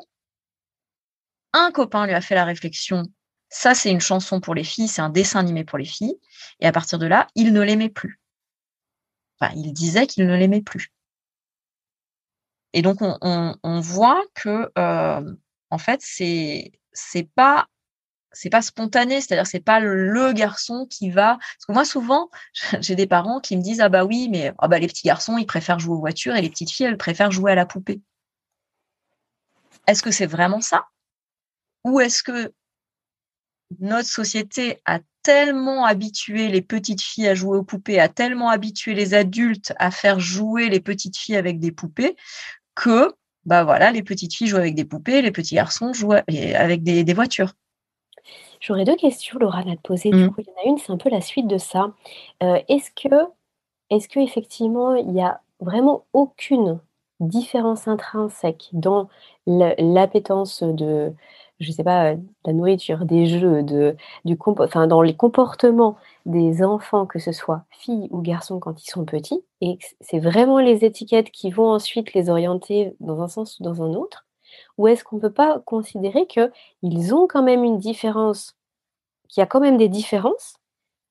un 1.53 1.71
copain 1.71 2.07
lui 2.07 2.15
a 2.15 2.21
fait 2.21 2.35
la 2.35 2.45
réflexion, 2.45 3.05
ça 3.49 3.75
c'est 3.75 3.91
une 3.91 4.01
chanson 4.01 4.41
pour 4.41 4.55
les 4.55 4.65
filles, 4.65 4.89
c'est 4.89 5.03
un 5.03 5.11
dessin 5.11 5.41
animé 5.41 5.65
pour 5.65 5.79
les 5.79 5.85
filles, 5.85 6.19
et 6.61 6.67
à 6.67 6.73
partir 6.73 6.99
de 6.99 7.07
là, 7.07 7.27
il 7.35 7.53
ne 7.53 7.61
l'aimait 7.61 7.91
plus. 7.91 8.21
Il 9.57 9.73
disait 9.73 10.07
qu'il 10.07 10.27
ne 10.27 10.37
l'aimait 10.37 10.63
plus. 10.63 10.93
Et 12.73 12.83
donc 12.83 12.99
on, 13.01 13.81
voit 13.81 14.23
que 14.35 14.71
euh, 14.79 15.35
en 15.71 15.79
fait 15.79 16.01
c'est 16.03 16.73
c'est 16.93 17.29
pas 17.35 17.67
c'est 18.33 18.51
pas 18.51 18.63
spontané, 18.63 19.21
c'est-à-dire 19.21 19.47
c'est 19.47 19.61
pas 19.61 19.81
le 19.81 20.33
garçon 20.33 20.87
qui 20.89 21.11
va. 21.11 21.37
Parce 21.39 21.67
que 21.69 21.73
moi 21.73 21.85
souvent, 21.85 22.31
j'ai 22.81 22.95
des 22.95 23.07
parents 23.07 23.41
qui 23.41 23.57
me 23.57 23.63
disent 23.63 23.81
ah 23.81 23.89
bah 23.89 24.05
oui, 24.05 24.29
mais 24.31 24.53
ah 24.59 24.69
bah 24.69 24.79
les 24.79 24.87
petits 24.89 25.07
garçons 25.07 25.39
ils 25.39 25.47
préfèrent 25.47 25.79
jouer 25.79 25.97
aux 25.97 26.01
voitures 26.01 26.35
et 26.37 26.43
les 26.43 26.51
petites 26.51 26.71
filles 26.71 26.87
elles 26.87 26.97
préfèrent 26.97 27.31
jouer 27.31 27.53
à 27.53 27.55
la 27.55 27.67
poupée. 27.67 28.01
Est-ce 29.87 30.03
que 30.03 30.11
c'est 30.11 30.27
vraiment 30.27 30.61
ça? 30.61 30.87
Ou 31.85 32.01
est-ce 32.01 32.23
que 32.23 32.53
notre 33.81 34.09
société 34.09 34.81
a 34.85 35.01
tellement 35.23 35.85
habitué 35.85 36.49
les 36.49 36.63
petites 36.63 37.03
filles 37.03 37.29
à 37.29 37.35
jouer 37.35 37.57
aux 37.57 37.63
poupées, 37.63 38.01
a 38.01 38.09
tellement 38.09 38.51
habitué 38.51 38.95
les 38.95 39.15
adultes 39.15 39.73
à 39.79 39.91
faire 39.91 40.21
jouer 40.21 40.69
les 40.69 40.81
petites 40.81 41.17
filles 41.17 41.37
avec 41.37 41.59
des 41.59 41.73
poupées 41.73 42.17
que 42.75 43.13
bah 43.45 43.65
voilà, 43.65 43.91
les 43.91 44.03
petites 44.03 44.35
filles 44.35 44.47
jouent 44.47 44.57
avec 44.57 44.77
des 44.77 44.85
poupées, 44.85 45.21
les 45.21 45.33
petits 45.33 45.57
garçons 45.57 45.93
jouent 45.93 46.13
avec 46.13 46.83
des 46.83 47.15
voitures. 47.15 47.55
J'aurais 48.63 48.85
deux 48.85 48.95
questions, 48.95 49.39
Laura, 49.41 49.59
à 49.59 49.65
te 49.65 49.81
poser. 49.83 50.11
Du 50.11 50.31
coup, 50.31 50.41
il 50.41 50.47
y 50.47 50.51
en 50.51 50.63
a 50.63 50.71
une, 50.71 50.79
c'est 50.79 50.93
un 50.93 50.97
peu 50.97 51.11
la 51.11 51.21
suite 51.21 51.49
de 51.49 51.59
ça. 51.59 51.93
Euh, 52.45 52.61
est-ce 52.69 52.93
que, 52.93 53.27
est-ce 53.91 54.09
que 54.09 54.21
effectivement, 54.21 54.95
il 54.95 55.09
n'y 55.09 55.23
a 55.23 55.41
vraiment 55.59 56.05
aucune 56.13 56.79
différence 57.19 57.89
intrinsèque 57.89 58.69
dans 58.73 59.09
l'appétence 59.47 60.63
de, 60.63 61.13
je 61.63 61.73
sais 61.73 61.85
pas, 61.85 62.15
la 62.45 62.53
nourriture, 62.53 63.05
des 63.05 63.27
jeux, 63.27 63.65
enfin, 64.59 64.87
dans 64.87 65.03
les 65.03 65.17
comportements 65.17 65.97
des 66.27 66.63
enfants, 66.63 67.07
que 67.07 67.19
ce 67.19 67.33
soit 67.33 67.65
filles 67.71 68.09
ou 68.11 68.21
garçons 68.21 68.61
quand 68.61 68.83
ils 68.83 68.91
sont 68.91 69.05
petits, 69.05 69.45
et 69.61 69.79
c'est 70.01 70.19
vraiment 70.19 70.59
les 70.59 70.85
étiquettes 70.85 71.31
qui 71.31 71.51
vont 71.51 71.71
ensuite 71.71 72.15
les 72.15 72.31
orienter 72.31 72.95
dans 73.01 73.21
un 73.23 73.29
sens 73.29 73.59
ou 73.61 73.63
dans 73.63 73.83
un 73.83 73.95
autre 73.95 74.27
ou 74.79 74.89
est-ce 74.89 75.05
qu'on 75.05 75.17
ne 75.17 75.21
peut 75.21 75.33
pas 75.33 75.61
considérer 75.61 76.27
qu'ils 76.27 77.15
ont 77.15 77.27
quand 77.27 77.43
même 77.43 77.65
une 77.65 77.79
différence, 77.79 78.57
qu'il 79.29 79.41
y 79.41 79.45
a 79.45 79.47
quand 79.47 79.61
même 79.61 79.79
des 79.79 79.89
différences 79.89 80.57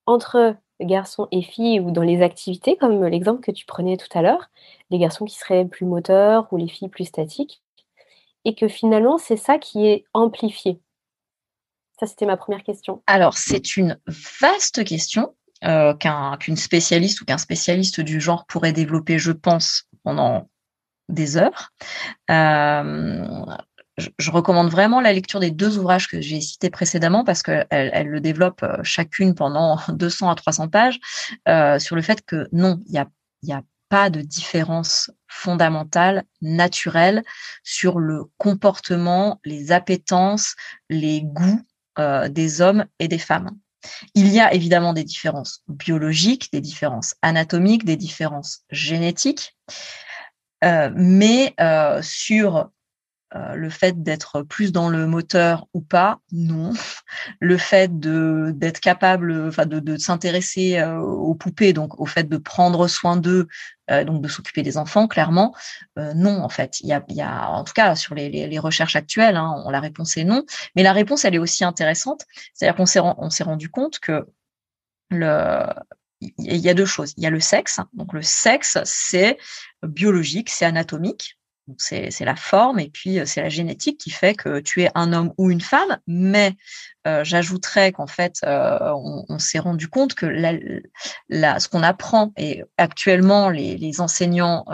entre 0.06 0.56
garçons 0.80 1.28
et 1.32 1.42
filles 1.42 1.80
ou 1.80 1.90
dans 1.92 2.02
les 2.02 2.22
activités, 2.22 2.76
comme 2.76 3.04
l'exemple 3.06 3.42
que 3.42 3.52
tu 3.52 3.66
prenais 3.66 3.96
tout 3.96 4.08
à 4.18 4.22
l'heure, 4.22 4.50
les 4.90 4.98
garçons 4.98 5.24
qui 5.24 5.36
seraient 5.38 5.66
plus 5.66 5.86
moteurs 5.86 6.48
ou 6.52 6.56
les 6.56 6.68
filles 6.68 6.88
plus 6.88 7.06
statiques, 7.06 7.61
et 8.44 8.54
que 8.54 8.68
finalement 8.68 9.18
c'est 9.18 9.36
ça 9.36 9.58
qui 9.58 9.86
est 9.86 10.04
amplifié. 10.14 10.80
Ça, 12.02 12.08
c'était 12.08 12.26
ma 12.26 12.36
première 12.36 12.64
question. 12.64 13.00
Alors, 13.06 13.38
c'est 13.38 13.76
une 13.76 13.96
vaste 14.40 14.82
question 14.82 15.36
euh, 15.64 15.94
qu'une 15.94 16.56
spécialiste 16.56 17.20
ou 17.20 17.24
qu'un 17.24 17.38
spécialiste 17.38 18.00
du 18.00 18.20
genre 18.20 18.44
pourrait 18.46 18.72
développer, 18.72 19.20
je 19.20 19.30
pense, 19.30 19.84
pendant 20.02 20.48
des 21.08 21.36
heures. 21.36 21.70
Euh, 22.28 23.24
je, 23.96 24.30
recommande 24.32 24.68
vraiment 24.68 25.00
la 25.00 25.12
lecture 25.12 25.38
des 25.38 25.52
deux 25.52 25.78
ouvrages 25.78 26.08
que 26.08 26.20
j'ai 26.20 26.40
cités 26.40 26.70
précédemment 26.70 27.22
parce 27.22 27.44
qu'elles 27.44 27.66
elles 27.70 28.08
le 28.08 28.20
développent 28.20 28.64
euh, 28.64 28.82
chacune 28.82 29.36
pendant 29.36 29.78
200 29.88 30.28
à 30.28 30.34
300 30.34 30.68
pages 30.68 30.98
sur 31.80 31.94
le 31.94 32.02
fait 32.02 32.26
que 32.26 32.48
non, 32.50 32.80
il 32.86 32.92
n'y 32.92 32.98
a, 32.98 33.06
y 33.44 33.52
a 33.52 33.62
pas 33.92 34.08
de 34.08 34.22
différence 34.22 35.10
fondamentale, 35.28 36.24
naturelle 36.40 37.22
sur 37.62 37.98
le 37.98 38.24
comportement, 38.38 39.38
les 39.44 39.70
appétences, 39.70 40.56
les 40.88 41.20
goûts 41.20 41.60
des 42.30 42.62
hommes 42.62 42.86
et 43.00 43.06
des 43.06 43.18
femmes. 43.18 43.50
Il 44.14 44.28
y 44.28 44.40
a 44.40 44.54
évidemment 44.54 44.94
des 44.94 45.04
différences 45.04 45.62
biologiques, 45.68 46.48
des 46.54 46.62
différences 46.62 47.16
anatomiques, 47.20 47.84
des 47.84 47.98
différences 47.98 48.64
génétiques. 48.70 49.58
Euh, 50.64 50.90
mais 50.94 51.54
euh, 51.60 52.00
sur 52.00 52.70
euh, 53.34 53.54
le 53.54 53.70
fait 53.70 54.02
d'être 54.02 54.42
plus 54.42 54.72
dans 54.72 54.88
le 54.88 55.06
moteur 55.06 55.66
ou 55.74 55.80
pas, 55.80 56.20
non. 56.32 56.72
Le 57.40 57.56
fait 57.58 57.98
de 58.00 58.52
d'être 58.54 58.80
capable, 58.80 59.48
enfin 59.48 59.66
de, 59.66 59.80
de 59.80 59.96
s'intéresser 59.96 60.82
aux 60.82 61.34
poupées, 61.34 61.72
donc 61.72 62.00
au 62.00 62.06
fait 62.06 62.28
de 62.28 62.36
prendre 62.36 62.88
soin 62.88 63.16
d'eux, 63.16 63.48
donc 63.88 64.22
de 64.22 64.28
s'occuper 64.28 64.62
des 64.62 64.78
enfants, 64.78 65.08
clairement, 65.08 65.54
non 65.96 66.42
en 66.42 66.48
fait. 66.48 66.80
Il 66.80 66.88
y 66.88 66.92
a, 66.92 67.04
il 67.08 67.16
y 67.16 67.22
a, 67.22 67.48
en 67.50 67.64
tout 67.64 67.74
cas 67.74 67.94
sur 67.96 68.14
les, 68.14 68.30
les, 68.30 68.48
les 68.48 68.58
recherches 68.58 68.96
actuelles, 68.96 69.36
hein, 69.36 69.62
la 69.70 69.80
réponse 69.80 70.16
est 70.16 70.24
non. 70.24 70.44
Mais 70.74 70.82
la 70.82 70.92
réponse, 70.92 71.24
elle 71.24 71.34
est 71.34 71.38
aussi 71.38 71.64
intéressante. 71.64 72.24
C'est-à-dire 72.54 72.76
qu'on 72.76 72.86
s'est 72.86 73.00
on 73.00 73.30
s'est 73.30 73.44
rendu 73.44 73.68
compte 73.68 73.98
que 73.98 74.26
le 75.10 75.66
il 76.38 76.56
y 76.56 76.68
a 76.68 76.74
deux 76.74 76.86
choses. 76.86 77.14
Il 77.16 77.24
y 77.24 77.26
a 77.26 77.30
le 77.30 77.40
sexe. 77.40 77.80
Donc 77.92 78.12
le 78.12 78.22
sexe, 78.22 78.78
c'est 78.84 79.38
biologique, 79.82 80.50
c'est 80.50 80.64
anatomique. 80.64 81.38
C'est 81.78 82.24
la 82.24 82.34
forme 82.34 82.80
et 82.80 82.90
puis 82.90 83.20
euh, 83.20 83.24
c'est 83.24 83.40
la 83.40 83.48
génétique 83.48 83.98
qui 83.98 84.10
fait 84.10 84.34
que 84.34 84.58
tu 84.58 84.82
es 84.82 84.90
un 84.96 85.12
homme 85.12 85.32
ou 85.38 85.50
une 85.50 85.60
femme. 85.60 85.98
Mais 86.08 86.56
euh, 87.06 87.22
j'ajouterais 87.22 87.92
qu'en 87.92 88.08
fait, 88.08 88.40
euh, 88.44 88.92
on, 89.28 89.38
s'est 89.38 89.60
rendu 89.60 89.88
compte 89.88 90.14
que 90.14 90.26
la, 91.28 91.60
ce 91.60 91.68
qu'on 91.68 91.82
apprend 91.82 92.32
et 92.36 92.64
actuellement 92.78 93.48
les, 93.48 94.00
enseignants 94.00 94.64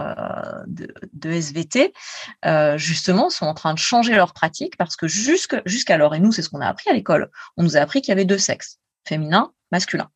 de, 0.67 0.93
de, 1.13 1.31
SVT 1.31 1.93
justement 2.77 3.31
sont 3.31 3.47
en 3.47 3.55
train 3.55 3.75
de 3.75 3.79
changer 3.79 4.15
leur 4.15 4.33
pratique 4.33 4.77
parce 4.77 4.97
que 4.97 5.09
jusqu'alors 5.09 6.15
et 6.15 6.21
nous 6.21 6.33
c'est 6.33 6.43
ce 6.43 6.49
qu'on 6.49 6.61
a 6.61 6.69
appris 6.69 6.91
à 6.91 6.93
l'école, 6.93 7.31
on 7.57 7.63
nous 7.63 7.77
a 7.77 7.81
appris 7.81 8.01
qu'il 8.01 8.11
y 8.11 8.13
avait 8.13 8.25
deux 8.25 8.39
sexes, 8.39 8.79
féminin, 9.07 9.53
masculin. 9.73 10.11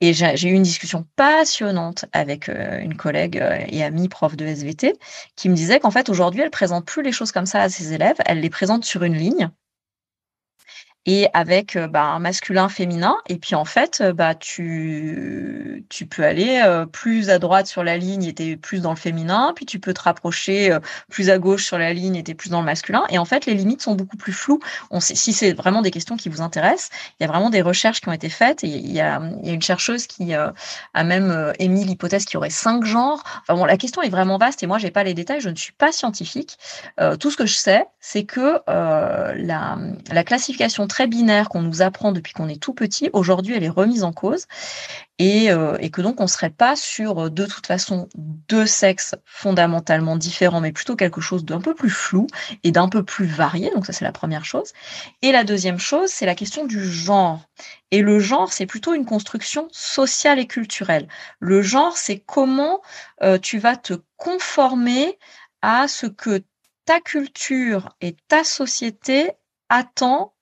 Et 0.00 0.12
j'ai 0.12 0.48
eu 0.48 0.52
une 0.52 0.62
discussion 0.62 1.06
passionnante 1.16 2.04
avec 2.12 2.48
euh, 2.48 2.80
une 2.80 2.96
collègue 2.96 3.38
euh, 3.38 3.64
et 3.68 3.82
amie 3.82 4.08
prof 4.08 4.36
de 4.36 4.44
SVT 4.44 4.94
qui 5.36 5.48
me 5.48 5.54
disait 5.54 5.80
qu'en 5.80 5.90
fait, 5.90 6.08
aujourd'hui, 6.08 6.42
elle 6.42 6.50
présente 6.50 6.84
plus 6.84 7.02
les 7.02 7.12
choses 7.12 7.32
comme 7.32 7.46
ça 7.46 7.62
à 7.62 7.68
ses 7.68 7.92
élèves, 7.92 8.16
elle 8.26 8.40
les 8.40 8.50
présente 8.50 8.84
sur 8.84 9.04
une 9.04 9.14
ligne 9.16 9.50
et 11.06 11.28
avec 11.34 11.76
euh, 11.76 11.86
bah, 11.86 12.04
un 12.04 12.18
masculin 12.18 12.68
féminin. 12.68 13.16
Et 13.28 13.36
puis 13.36 13.54
en 13.54 13.64
fait 13.64 14.00
euh, 14.00 14.12
bah 14.12 14.34
tu 14.34 15.84
tu 15.90 16.06
peux 16.06 16.24
aller 16.24 16.62
euh, 16.64 16.86
plus 16.86 17.30
à 17.30 17.38
droite 17.38 17.66
sur 17.66 17.84
la 17.84 17.98
ligne 17.98 18.24
et 18.24 18.34
t'es 18.34 18.56
plus 18.56 18.80
dans 18.80 18.90
le 18.90 18.96
féminin. 18.96 19.52
Puis 19.54 19.66
tu 19.66 19.78
peux 19.78 19.92
te 19.92 20.02
rapprocher 20.02 20.76
plus 21.10 21.30
à 21.30 21.38
gauche 21.38 21.64
sur 21.64 21.78
la 21.78 21.92
ligne 21.92 22.16
et 22.16 22.22
t'es 22.22 22.34
plus 22.34 22.50
dans 22.50 22.60
le 22.60 22.66
masculin. 22.66 23.04
Et 23.10 23.18
en 23.18 23.24
fait 23.24 23.46
les 23.46 23.54
limites 23.54 23.82
sont 23.82 23.94
beaucoup 23.94 24.16
plus 24.16 24.32
floues. 24.32 24.60
On 24.90 25.00
sait, 25.00 25.14
si 25.14 25.32
c'est 25.32 25.52
vraiment 25.52 25.82
des 25.82 25.90
questions 25.90 26.16
qui 26.16 26.28
vous 26.28 26.40
intéressent 26.40 26.90
il 27.20 27.24
y 27.24 27.26
a 27.26 27.28
vraiment 27.28 27.50
des 27.50 27.62
recherches 27.62 28.00
qui 28.00 28.08
ont 28.08 28.12
été 28.12 28.28
faites. 28.28 28.64
Et 28.64 28.68
il 28.68 28.92
y 28.92 29.00
a, 29.00 29.20
y 29.42 29.50
a 29.50 29.52
une 29.52 29.62
chercheuse 29.62 30.06
qui 30.06 30.34
a 30.34 30.54
même 31.04 31.52
émis 31.58 31.84
l'hypothèse 31.84 32.24
qu'il 32.24 32.34
y 32.34 32.36
aurait 32.38 32.50
cinq 32.50 32.84
genres. 32.84 33.22
Enfin 33.42 33.54
bon 33.54 33.64
la 33.64 33.76
question 33.76 34.02
est 34.02 34.08
vraiment 34.08 34.38
vaste 34.38 34.62
et 34.62 34.66
moi 34.66 34.78
j'ai 34.78 34.90
pas 34.90 35.04
les 35.04 35.14
détails. 35.14 35.40
Je 35.40 35.50
ne 35.50 35.56
suis 35.56 35.72
pas 35.72 35.92
scientifique. 35.92 36.58
Tout 37.20 37.30
ce 37.30 37.36
que 37.36 37.46
je 37.46 37.54
sais 37.54 37.84
c'est 38.00 38.24
que 38.24 38.60
la 38.66 39.78
la 40.10 40.24
classification 40.24 40.86
très 40.94 41.08
binaire 41.08 41.48
qu'on 41.48 41.62
nous 41.62 41.82
apprend 41.82 42.12
depuis 42.12 42.32
qu'on 42.34 42.48
est 42.48 42.62
tout 42.62 42.72
petit, 42.72 43.10
aujourd'hui, 43.12 43.54
elle 43.56 43.64
est 43.64 43.68
remise 43.68 44.04
en 44.04 44.12
cause. 44.12 44.46
Et, 45.18 45.50
euh, 45.50 45.76
que 45.88 46.02
donc, 46.02 46.20
on 46.20 46.24
ne 46.24 46.28
serait 46.28 46.50
pas 46.50 46.76
sur, 46.76 47.24
euh, 47.24 47.30
de 47.30 47.46
toute 47.46 47.66
façon, 47.66 48.08
deux 48.14 48.64
sexes 48.64 49.16
fondamentalement 49.24 50.16
différents, 50.16 50.60
mais 50.60 50.70
plutôt 50.70 50.94
quelque 50.94 51.20
chose 51.20 51.44
d'un 51.44 51.60
peu 51.60 51.74
plus 51.74 51.90
flou 51.90 52.28
et 52.62 52.70
d'un 52.70 52.88
peu 52.88 53.02
plus 53.02 53.26
varié. 53.26 53.72
Donc, 53.74 53.86
ça, 53.86 53.92
c'est 53.92 54.04
la 54.04 54.12
première 54.12 54.44
chose. 54.44 54.72
Et 55.20 55.32
la 55.32 55.42
deuxième 55.42 55.80
chose, 55.80 56.10
c'est 56.10 56.26
la 56.26 56.36
question 56.36 56.64
du 56.64 56.88
genre. 56.88 57.40
Et 57.90 58.00
le 58.00 58.20
genre, 58.20 58.52
c'est 58.52 58.66
plutôt 58.66 58.94
une 58.94 59.04
construction 59.04 59.66
sociale 59.72 60.38
et 60.38 60.46
culturelle. 60.46 61.08
Le 61.40 61.60
genre, 61.60 61.96
c'est 61.96 62.20
comment 62.20 62.82
euh, 63.20 63.36
tu 63.38 63.58
vas 63.58 63.76
te 63.76 63.94
conformer 64.16 65.18
à 65.60 65.88
ce 65.88 66.06
que 66.06 66.44
ta 66.84 67.00
culture 67.00 67.96
et 68.00 68.14
ta 68.28 68.44
société 68.44 69.32
attend 69.68 70.33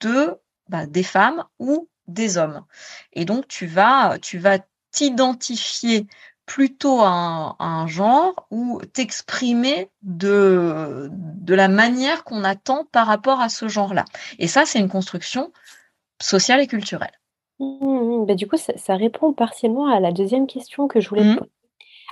de 0.00 0.36
bah, 0.68 0.86
des 0.86 1.02
femmes 1.02 1.44
ou 1.58 1.88
des 2.06 2.38
hommes. 2.38 2.64
Et 3.12 3.24
donc 3.24 3.48
tu 3.48 3.66
vas 3.66 4.18
tu 4.20 4.38
vas 4.38 4.58
t'identifier 4.92 6.06
plutôt 6.50 7.00
à 7.00 7.54
un, 7.60 7.86
genre 7.86 8.48
ou 8.50 8.80
t'exprimer 8.92 9.88
de, 10.02 11.08
de 11.12 11.54
la 11.54 11.68
manière 11.68 12.24
qu'on 12.24 12.42
attend 12.42 12.86
par 12.90 13.06
rapport 13.06 13.40
à 13.40 13.48
ce 13.48 13.68
genre-là. 13.68 14.04
Et 14.40 14.48
ça, 14.48 14.66
c'est 14.66 14.80
une 14.80 14.88
construction 14.88 15.52
sociale 16.20 16.60
et 16.60 16.66
culturelle. 16.66 17.12
Mmh, 17.60 17.64
mmh, 17.64 18.22
mmh. 18.22 18.26
Bah, 18.26 18.34
du 18.34 18.48
coup, 18.48 18.56
ça, 18.56 18.96
répond 18.96 19.32
partiellement 19.32 19.86
à 19.86 20.00
la 20.00 20.10
deuxième 20.10 20.48
question 20.48 20.88
que 20.88 21.00
je 21.00 21.08
voulais 21.08 21.36
poser. 21.36 21.50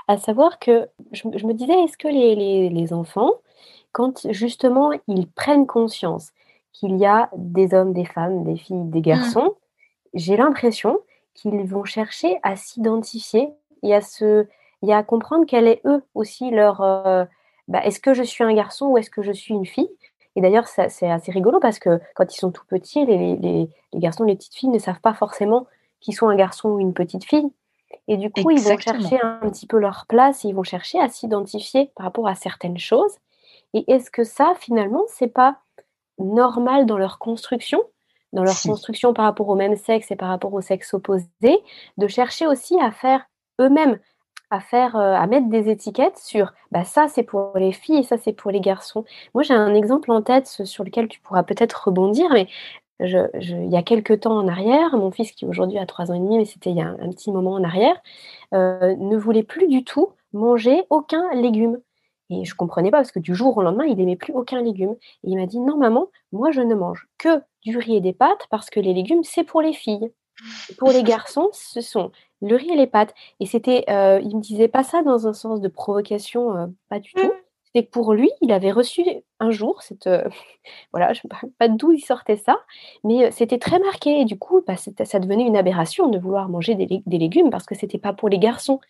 À 0.06 0.18
savoir 0.18 0.60
que 0.60 0.88
je, 1.10 1.26
me 1.26 1.52
disais, 1.52 1.74
est-ce 1.82 1.98
que 1.98 2.06
les, 2.06 2.70
les, 2.70 2.92
enfants, 2.92 3.32
quand 3.90 4.30
justement 4.32 4.92
ils 5.08 5.26
prennent 5.26 5.66
conscience 5.66 6.30
qu'il 6.78 6.96
y 6.96 7.06
a 7.06 7.28
des 7.36 7.74
hommes, 7.74 7.92
des 7.92 8.04
femmes, 8.04 8.44
des 8.44 8.56
filles, 8.56 8.84
des 8.84 9.00
mmh. 9.00 9.02
garçons, 9.02 9.54
j'ai 10.14 10.36
l'impression 10.36 11.00
qu'ils 11.34 11.64
vont 11.64 11.84
chercher 11.84 12.38
à 12.42 12.56
s'identifier 12.56 13.50
et 13.82 13.94
à, 13.94 14.00
se, 14.00 14.46
et 14.82 14.94
à 14.94 15.02
comprendre 15.02 15.44
quel 15.46 15.66
est 15.66 15.80
eux 15.84 16.02
aussi 16.14 16.50
leur... 16.50 16.80
Euh, 16.80 17.24
bah, 17.66 17.84
est-ce 17.84 18.00
que 18.00 18.14
je 18.14 18.22
suis 18.22 18.44
un 18.44 18.54
garçon 18.54 18.86
ou 18.86 18.98
est-ce 18.98 19.10
que 19.10 19.22
je 19.22 19.32
suis 19.32 19.54
une 19.54 19.66
fille? 19.66 19.90
Et 20.36 20.40
d'ailleurs, 20.40 20.68
c'est 20.68 21.10
assez 21.10 21.32
rigolo 21.32 21.58
parce 21.58 21.78
que 21.78 22.00
quand 22.14 22.32
ils 22.32 22.38
sont 22.38 22.52
tout 22.52 22.64
petits, 22.66 23.04
les, 23.04 23.36
les, 23.36 23.68
les 23.92 23.98
garçons, 23.98 24.24
les 24.24 24.36
petites 24.36 24.54
filles 24.54 24.68
ne 24.68 24.78
savent 24.78 25.00
pas 25.00 25.14
forcément 25.14 25.66
qu'ils 26.00 26.14
sont 26.14 26.28
un 26.28 26.36
garçon 26.36 26.70
ou 26.70 26.80
une 26.80 26.94
petite 26.94 27.24
fille. 27.24 27.50
Et 28.06 28.16
du 28.16 28.30
coup, 28.30 28.50
ils 28.50 28.60
vont 28.60 28.78
chercher 28.78 29.20
un 29.20 29.50
petit 29.50 29.66
peu 29.66 29.78
leur 29.78 30.06
place, 30.06 30.44
ils 30.44 30.54
vont 30.54 30.62
chercher 30.62 31.00
à 31.00 31.08
s'identifier 31.08 31.90
par 31.96 32.04
rapport 32.04 32.28
à 32.28 32.34
certaines 32.34 32.78
choses. 32.78 33.16
Et 33.74 33.90
est-ce 33.90 34.10
que 34.10 34.24
ça, 34.24 34.54
finalement, 34.58 35.02
c'est 35.08 35.32
pas 35.32 35.58
normal 36.18 36.86
dans 36.86 36.98
leur 36.98 37.18
construction 37.18 37.82
dans 38.32 38.44
leur 38.44 38.60
construction 38.60 39.14
par 39.14 39.24
rapport 39.24 39.48
au 39.48 39.54
même 39.54 39.76
sexe 39.76 40.10
et 40.10 40.16
par 40.16 40.28
rapport 40.28 40.52
au 40.52 40.60
sexe 40.60 40.92
opposé, 40.94 41.26
de 41.96 42.08
chercher 42.08 42.46
aussi 42.46 42.78
à 42.80 42.90
faire 42.90 43.26
eux-mêmes, 43.60 43.98
à 44.50 44.60
faire, 44.60 44.96
euh, 44.96 45.14
à 45.14 45.26
mettre 45.26 45.48
des 45.48 45.70
étiquettes 45.70 46.18
sur, 46.18 46.52
bah 46.70 46.84
ça 46.84 47.08
c'est 47.08 47.22
pour 47.22 47.52
les 47.56 47.72
filles 47.72 47.98
et 47.98 48.02
ça 48.02 48.16
c'est 48.18 48.32
pour 48.32 48.50
les 48.50 48.60
garçons. 48.60 49.04
Moi 49.34 49.42
j'ai 49.42 49.54
un 49.54 49.74
exemple 49.74 50.10
en 50.10 50.22
tête 50.22 50.46
sur 50.46 50.84
lequel 50.84 51.08
tu 51.08 51.20
pourras 51.20 51.42
peut-être 51.42 51.84
rebondir, 51.86 52.30
mais 52.32 52.48
je, 53.00 53.18
il 53.40 53.70
y 53.70 53.76
a 53.76 53.82
quelques 53.82 54.20
temps 54.20 54.36
en 54.36 54.48
arrière, 54.48 54.96
mon 54.96 55.10
fils 55.10 55.32
qui 55.32 55.46
aujourd'hui 55.46 55.78
a 55.78 55.86
trois 55.86 56.10
ans 56.10 56.14
et 56.14 56.18
demi, 56.18 56.38
mais 56.38 56.44
c'était 56.44 56.70
il 56.70 56.76
y 56.76 56.82
a 56.82 56.88
un, 56.88 57.10
petit 57.10 57.30
moment 57.30 57.52
en 57.52 57.64
arrière, 57.64 57.96
euh, 58.54 58.96
ne 58.96 59.16
voulait 59.16 59.42
plus 59.42 59.68
du 59.68 59.84
tout 59.84 60.08
manger 60.32 60.82
aucun 60.90 61.32
légume. 61.34 61.78
Et 62.30 62.44
je 62.44 62.54
comprenais 62.54 62.90
pas 62.90 62.98
parce 62.98 63.12
que 63.12 63.18
du 63.18 63.34
jour 63.34 63.56
au 63.56 63.62
lendemain, 63.62 63.84
il 63.84 63.96
n'aimait 63.96 64.16
plus 64.16 64.32
aucun 64.34 64.60
légume. 64.60 64.96
Et 65.24 65.30
il 65.30 65.36
m'a 65.36 65.46
dit 65.46 65.60
non 65.60 65.76
maman, 65.76 66.08
moi 66.32 66.50
je 66.50 66.60
ne 66.60 66.74
mange 66.74 67.08
que 67.18 67.40
du 67.62 67.78
riz 67.78 67.96
et 67.96 68.00
des 68.00 68.12
pâtes 68.12 68.46
parce 68.50 68.70
que 68.70 68.80
les 68.80 68.94
légumes 68.94 69.24
c'est 69.24 69.44
pour 69.44 69.62
les 69.62 69.72
filles. 69.72 70.12
pour 70.78 70.90
les 70.90 71.02
garçons, 71.04 71.48
ce 71.52 71.80
sont 71.80 72.12
le 72.42 72.56
riz 72.56 72.70
et 72.70 72.76
les 72.76 72.86
pâtes. 72.86 73.14
Et 73.40 73.46
c'était, 73.46 73.84
euh, 73.88 74.20
il 74.22 74.36
me 74.36 74.42
disait 74.42 74.68
pas 74.68 74.84
ça 74.84 75.02
dans 75.02 75.26
un 75.26 75.32
sens 75.32 75.60
de 75.60 75.68
provocation, 75.68 76.56
euh, 76.56 76.66
pas 76.88 77.00
du 77.00 77.12
tout. 77.12 77.26
Mmh. 77.26 77.32
C'était 77.64 77.86
pour 77.86 78.14
lui, 78.14 78.30
il 78.40 78.50
avait 78.50 78.72
reçu 78.72 79.04
un 79.40 79.50
jour 79.50 79.82
cette, 79.82 80.06
euh, 80.06 80.26
voilà, 80.92 81.12
je 81.12 81.20
ne 81.24 81.34
sais 81.34 81.48
pas 81.58 81.68
d'où 81.68 81.92
il 81.92 82.00
sortait 82.00 82.36
ça, 82.36 82.58
mais 83.04 83.30
c'était 83.30 83.58
très 83.58 83.78
marqué. 83.78 84.20
Et 84.20 84.24
du 84.24 84.38
coup, 84.38 84.62
bah, 84.66 84.76
ça 84.76 85.18
devenait 85.18 85.46
une 85.46 85.56
aberration 85.56 86.08
de 86.08 86.18
vouloir 86.18 86.48
manger 86.48 86.74
des, 86.74 87.02
des 87.04 87.18
légumes 87.18 87.50
parce 87.50 87.66
que 87.66 87.74
c'était 87.74 87.98
pas 87.98 88.12
pour 88.12 88.28
les 88.28 88.38
garçons. 88.38 88.80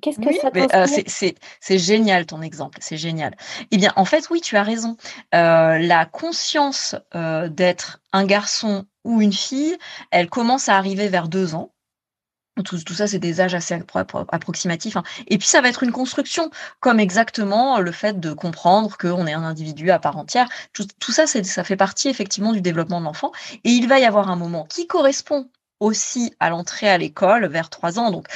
Qu'est-ce 0.00 0.18
que 0.20 0.32
ça 0.32 0.50
euh, 0.82 1.34
C'est 1.60 1.78
génial 1.78 2.26
ton 2.26 2.42
exemple, 2.42 2.78
c'est 2.80 2.96
génial. 2.96 3.36
Eh 3.70 3.76
bien, 3.76 3.92
en 3.96 4.04
fait, 4.04 4.28
oui, 4.30 4.40
tu 4.40 4.56
as 4.56 4.62
raison. 4.62 4.96
Euh, 5.34 5.78
la 5.78 6.06
conscience 6.06 6.94
euh, 7.14 7.48
d'être 7.48 8.00
un 8.12 8.24
garçon 8.24 8.86
ou 9.04 9.20
une 9.20 9.32
fille, 9.32 9.76
elle 10.10 10.28
commence 10.28 10.68
à 10.68 10.76
arriver 10.76 11.08
vers 11.08 11.28
deux 11.28 11.54
ans. 11.54 11.72
Tout, 12.64 12.78
ça, 12.92 13.06
c'est 13.06 13.18
des 13.18 13.40
âges 13.40 13.54
assez 13.54 13.74
approximatifs. 13.74 14.96
Hein. 14.96 15.02
Et 15.28 15.38
puis, 15.38 15.48
ça 15.48 15.62
va 15.62 15.68
être 15.68 15.82
une 15.82 15.92
construction, 15.92 16.50
comme 16.80 17.00
exactement 17.00 17.78
le 17.78 17.90
fait 17.90 18.20
de 18.20 18.34
comprendre 18.34 18.98
qu'on 18.98 19.26
est 19.26 19.32
un 19.32 19.44
individu 19.44 19.90
à 19.90 19.98
part 19.98 20.18
entière. 20.18 20.46
Tout, 20.74 20.86
tout 20.98 21.12
ça, 21.12 21.26
ça 21.26 21.64
fait 21.64 21.76
partie 21.76 22.08
effectivement 22.08 22.52
du 22.52 22.60
développement 22.60 23.00
de 23.00 23.06
l'enfant. 23.06 23.32
Et 23.64 23.70
il 23.70 23.88
va 23.88 23.98
y 23.98 24.04
avoir 24.04 24.30
un 24.30 24.36
moment 24.36 24.66
qui 24.66 24.86
correspond 24.86 25.48
aussi 25.80 26.34
à 26.38 26.50
l'entrée 26.50 26.88
à 26.88 26.98
l'école 26.98 27.46
vers 27.46 27.70
trois 27.70 27.98
ans, 27.98 28.10
donc 28.10 28.28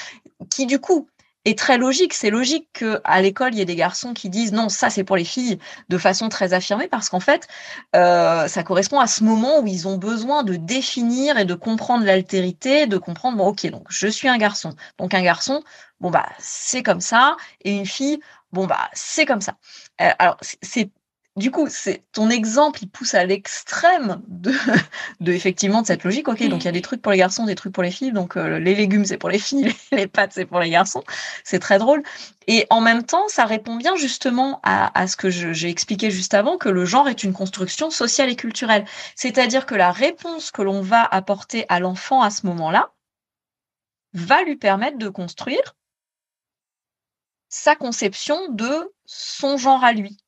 qui 0.50 0.66
du 0.66 0.78
coup 0.80 1.08
est 1.44 1.58
très 1.58 1.78
logique. 1.78 2.14
C'est 2.14 2.30
logique 2.30 2.68
qu'à 2.72 3.20
l'école, 3.20 3.54
il 3.54 3.58
y 3.58 3.60
ait 3.60 3.64
des 3.64 3.76
garçons 3.76 4.14
qui 4.14 4.30
disent 4.30 4.52
non, 4.52 4.68
ça 4.68 4.90
c'est 4.90 5.04
pour 5.04 5.16
les 5.16 5.24
filles 5.24 5.58
de 5.88 5.98
façon 5.98 6.28
très 6.28 6.52
affirmée 6.52 6.88
parce 6.88 7.08
qu'en 7.08 7.20
fait, 7.20 7.46
euh, 7.96 8.48
ça 8.48 8.62
correspond 8.62 9.00
à 9.00 9.06
ce 9.06 9.24
moment 9.24 9.60
où 9.60 9.66
ils 9.66 9.86
ont 9.88 9.98
besoin 9.98 10.42
de 10.42 10.56
définir 10.56 11.38
et 11.38 11.44
de 11.44 11.54
comprendre 11.54 12.04
l'altérité, 12.04 12.86
de 12.86 12.98
comprendre, 12.98 13.36
bon, 13.38 13.48
ok, 13.48 13.66
donc 13.70 13.86
je 13.90 14.06
suis 14.08 14.28
un 14.28 14.38
garçon. 14.38 14.74
Donc 14.98 15.14
un 15.14 15.22
garçon, 15.22 15.62
bon, 16.00 16.10
bah, 16.10 16.26
c'est 16.38 16.82
comme 16.82 17.00
ça. 17.00 17.36
Et 17.62 17.72
une 17.76 17.86
fille, 17.86 18.20
bon, 18.52 18.66
bah, 18.66 18.90
c'est 18.92 19.26
comme 19.26 19.40
ça. 19.40 19.56
Euh, 20.00 20.10
alors, 20.18 20.36
c'est 20.62 20.90
du 21.36 21.50
coup, 21.50 21.66
c'est 21.68 22.04
ton 22.12 22.30
exemple, 22.30 22.78
il 22.82 22.88
pousse 22.88 23.14
à 23.14 23.24
l'extrême 23.24 24.22
de, 24.28 25.32
effectivement 25.32 25.82
de 25.82 25.86
cette 25.86 26.04
logique. 26.04 26.28
Ok, 26.28 26.46
donc 26.48 26.62
il 26.62 26.66
y 26.66 26.68
a 26.68 26.72
des 26.72 26.82
trucs 26.82 27.02
pour 27.02 27.10
les 27.10 27.18
garçons, 27.18 27.44
des 27.44 27.56
trucs 27.56 27.72
pour 27.72 27.82
les 27.82 27.90
filles. 27.90 28.12
Donc 28.12 28.36
euh, 28.36 28.60
les 28.60 28.74
légumes 28.76 29.04
c'est 29.04 29.18
pour 29.18 29.30
les 29.30 29.40
filles, 29.40 29.74
les 29.92 30.06
pâtes 30.06 30.30
c'est 30.32 30.46
pour 30.46 30.60
les 30.60 30.70
garçons. 30.70 31.02
C'est 31.42 31.58
très 31.58 31.78
drôle. 31.78 32.04
Et 32.46 32.66
en 32.70 32.80
même 32.80 33.02
temps, 33.04 33.26
ça 33.28 33.46
répond 33.46 33.74
bien 33.76 33.96
justement 33.96 34.60
à, 34.62 34.96
à 34.98 35.08
ce 35.08 35.16
que 35.16 35.28
j'ai 35.28 35.68
expliqué 35.68 36.10
juste 36.10 36.34
avant, 36.34 36.56
que 36.56 36.68
le 36.68 36.84
genre 36.84 37.08
est 37.08 37.24
une 37.24 37.32
construction 37.32 37.90
sociale 37.90 38.30
et 38.30 38.36
culturelle. 38.36 38.84
C'est-à-dire 39.16 39.66
que 39.66 39.74
la 39.74 39.90
réponse 39.90 40.52
que 40.52 40.62
l'on 40.62 40.82
va 40.82 41.02
apporter 41.02 41.66
à 41.68 41.80
l'enfant 41.80 42.22
à 42.22 42.30
ce 42.30 42.46
moment-là 42.46 42.92
va 44.12 44.42
lui 44.44 44.56
permettre 44.56 44.98
de 44.98 45.08
construire 45.08 45.74
sa 47.48 47.74
conception 47.76 48.38
de 48.50 48.92
son 49.06 49.56
genre 49.56 49.82
à 49.82 49.92
lui. 49.92 50.23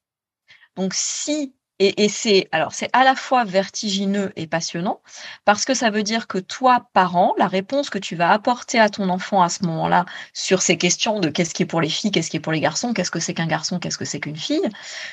Donc 0.76 0.94
si 0.94 1.54
et, 1.78 2.08
c'est 2.08 2.48
alors 2.52 2.72
c'est 2.72 2.88
à 2.94 3.04
la 3.04 3.14
fois 3.14 3.44
vertigineux 3.44 4.32
et 4.36 4.46
passionnant 4.46 5.02
parce 5.44 5.66
que 5.66 5.74
ça 5.74 5.90
veut 5.90 6.02
dire 6.02 6.26
que 6.26 6.38
toi, 6.38 6.88
parent, 6.94 7.34
la 7.36 7.48
réponse 7.48 7.90
que 7.90 7.98
tu 7.98 8.16
vas 8.16 8.30
apporter 8.30 8.78
à 8.78 8.88
ton 8.88 9.10
enfant 9.10 9.42
à 9.42 9.50
ce 9.50 9.62
moment-là 9.64 10.06
sur 10.32 10.62
ces 10.62 10.78
questions 10.78 11.20
de 11.20 11.28
qu'est-ce 11.28 11.52
qui 11.52 11.64
est 11.64 11.66
pour 11.66 11.82
les 11.82 11.90
filles, 11.90 12.10
qu'est-ce 12.10 12.30
qui 12.30 12.38
est 12.38 12.40
pour 12.40 12.52
les 12.52 12.60
garçons, 12.60 12.94
qu'est-ce 12.94 13.10
que 13.10 13.20
c'est 13.20 13.34
qu'un 13.34 13.46
garçon, 13.46 13.78
qu'est-ce 13.78 13.98
que 13.98 14.06
c'est 14.06 14.20
qu'une 14.20 14.36
fille, 14.36 14.66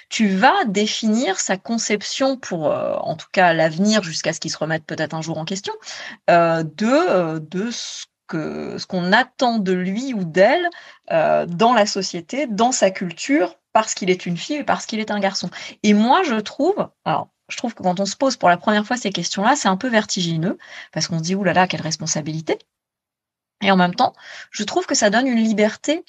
tu 0.10 0.30
vas 0.30 0.64
définir 0.66 1.40
sa 1.40 1.58
conception 1.58 2.38
pour, 2.38 2.72
euh, 2.72 2.96
en 2.98 3.16
tout 3.18 3.28
cas, 3.34 3.54
l'avenir 3.54 4.02
jusqu'à 4.04 4.32
ce 4.32 4.40
qu'il 4.40 4.52
se 4.52 4.58
remette 4.58 4.86
peut-être 4.86 5.14
un 5.14 5.22
jour 5.22 5.38
en 5.38 5.46
question 5.46 5.74
euh, 6.30 6.64
de 6.64 6.88
euh, 6.88 7.40
de 7.40 7.72
ce 7.72 8.06
que 8.28 8.78
ce 8.78 8.86
qu'on 8.88 9.12
attend 9.12 9.60
de 9.60 9.74
lui 9.74 10.14
ou 10.14 10.24
d'elle 10.24 10.70
dans 11.10 11.74
la 11.74 11.86
société, 11.86 12.48
dans 12.48 12.72
sa 12.72 12.90
culture, 12.90 13.58
parce 13.74 13.94
qu'il 13.94 14.10
est 14.10 14.26
une 14.26 14.38
fille 14.38 14.58
et 14.58 14.64
parce 14.64 14.86
qu'il 14.86 15.00
est 15.00 15.12
un 15.12 15.20
garçon. 15.20 15.50
Et 15.82 15.94
moi, 15.94 16.24
je 16.24 16.36
trouve, 16.36 16.90
alors, 17.06 17.30
je 17.50 17.58
trouve 17.58 17.74
que 17.74 17.84
quand 17.84 18.00
on 18.00 18.06
se 18.06 18.16
pose 18.16 18.38
pour 18.38 18.50
la 18.50 18.58
première 18.58 18.86
fois 18.86 18.98
ces 18.98 19.12
questions-là, 19.12 19.56
c'est 19.56 19.68
un 19.68 19.78
peu 19.78 19.90
vertigineux, 19.90 20.58
parce 20.92 21.08
qu'on 21.08 21.18
se 21.18 21.24
dit, 21.24 21.36
oulala, 21.36 21.68
quelle 21.68 21.82
responsabilité. 21.82 22.58
Et 23.62 23.72
en 23.72 23.78
même 23.78 23.96
temps, 23.96 24.14
je 24.52 24.64
trouve 24.64 24.86
que 24.86 24.96
ça 24.96 25.10
donne 25.10 25.28
une 25.28 25.44
liberté 25.44 26.06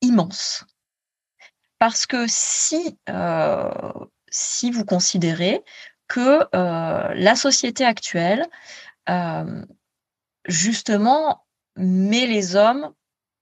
immense. 0.00 0.64
Parce 1.78 2.06
que 2.06 2.26
si, 2.28 2.98
euh, 3.08 3.70
si 4.30 4.70
vous 4.70 4.84
considérez 4.84 5.62
que 6.06 6.46
euh, 6.54 7.14
la 7.14 7.34
société 7.34 7.84
actuelle, 7.84 8.46
euh, 9.08 9.64
justement, 10.46 11.44
met 11.76 12.26
les 12.26 12.54
hommes 12.54 12.92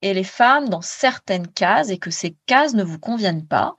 et 0.02 0.14
les 0.14 0.24
femmes 0.24 0.68
dans 0.68 0.80
certaines 0.80 1.48
cases 1.48 1.90
et 1.90 1.98
que 1.98 2.10
ces 2.10 2.36
cases 2.46 2.74
ne 2.74 2.84
vous 2.84 2.98
conviennent 2.98 3.46
pas, 3.46 3.76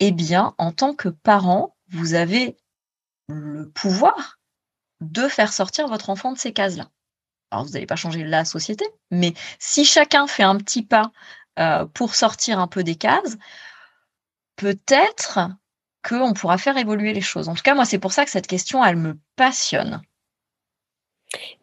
eh 0.00 0.12
bien, 0.12 0.54
en 0.58 0.72
tant 0.72 0.94
que 0.94 1.08
parent, 1.08 1.76
vous 1.90 2.14
avez 2.14 2.56
le 3.28 3.70
pouvoir 3.70 4.38
de 5.00 5.28
faire 5.28 5.52
sortir 5.52 5.88
votre 5.88 6.10
enfant 6.10 6.32
de 6.32 6.38
ces 6.38 6.52
cases-là. 6.52 6.90
Alors, 7.50 7.64
vous 7.64 7.72
n'allez 7.72 7.86
pas 7.86 7.96
changer 7.96 8.24
la 8.24 8.44
société, 8.44 8.84
mais 9.10 9.32
si 9.58 9.84
chacun 9.84 10.26
fait 10.26 10.42
un 10.42 10.56
petit 10.56 10.82
pas 10.82 11.12
euh, 11.58 11.86
pour 11.86 12.14
sortir 12.14 12.58
un 12.58 12.66
peu 12.66 12.84
des 12.84 12.96
cases, 12.96 13.36
peut-être 14.56 15.40
qu'on 16.06 16.34
pourra 16.34 16.58
faire 16.58 16.76
évoluer 16.76 17.12
les 17.12 17.20
choses. 17.20 17.48
En 17.48 17.54
tout 17.54 17.62
cas, 17.62 17.74
moi, 17.74 17.84
c'est 17.84 17.98
pour 17.98 18.12
ça 18.12 18.24
que 18.24 18.30
cette 18.30 18.46
question, 18.46 18.84
elle 18.84 18.96
me 18.96 19.18
passionne. 19.36 20.02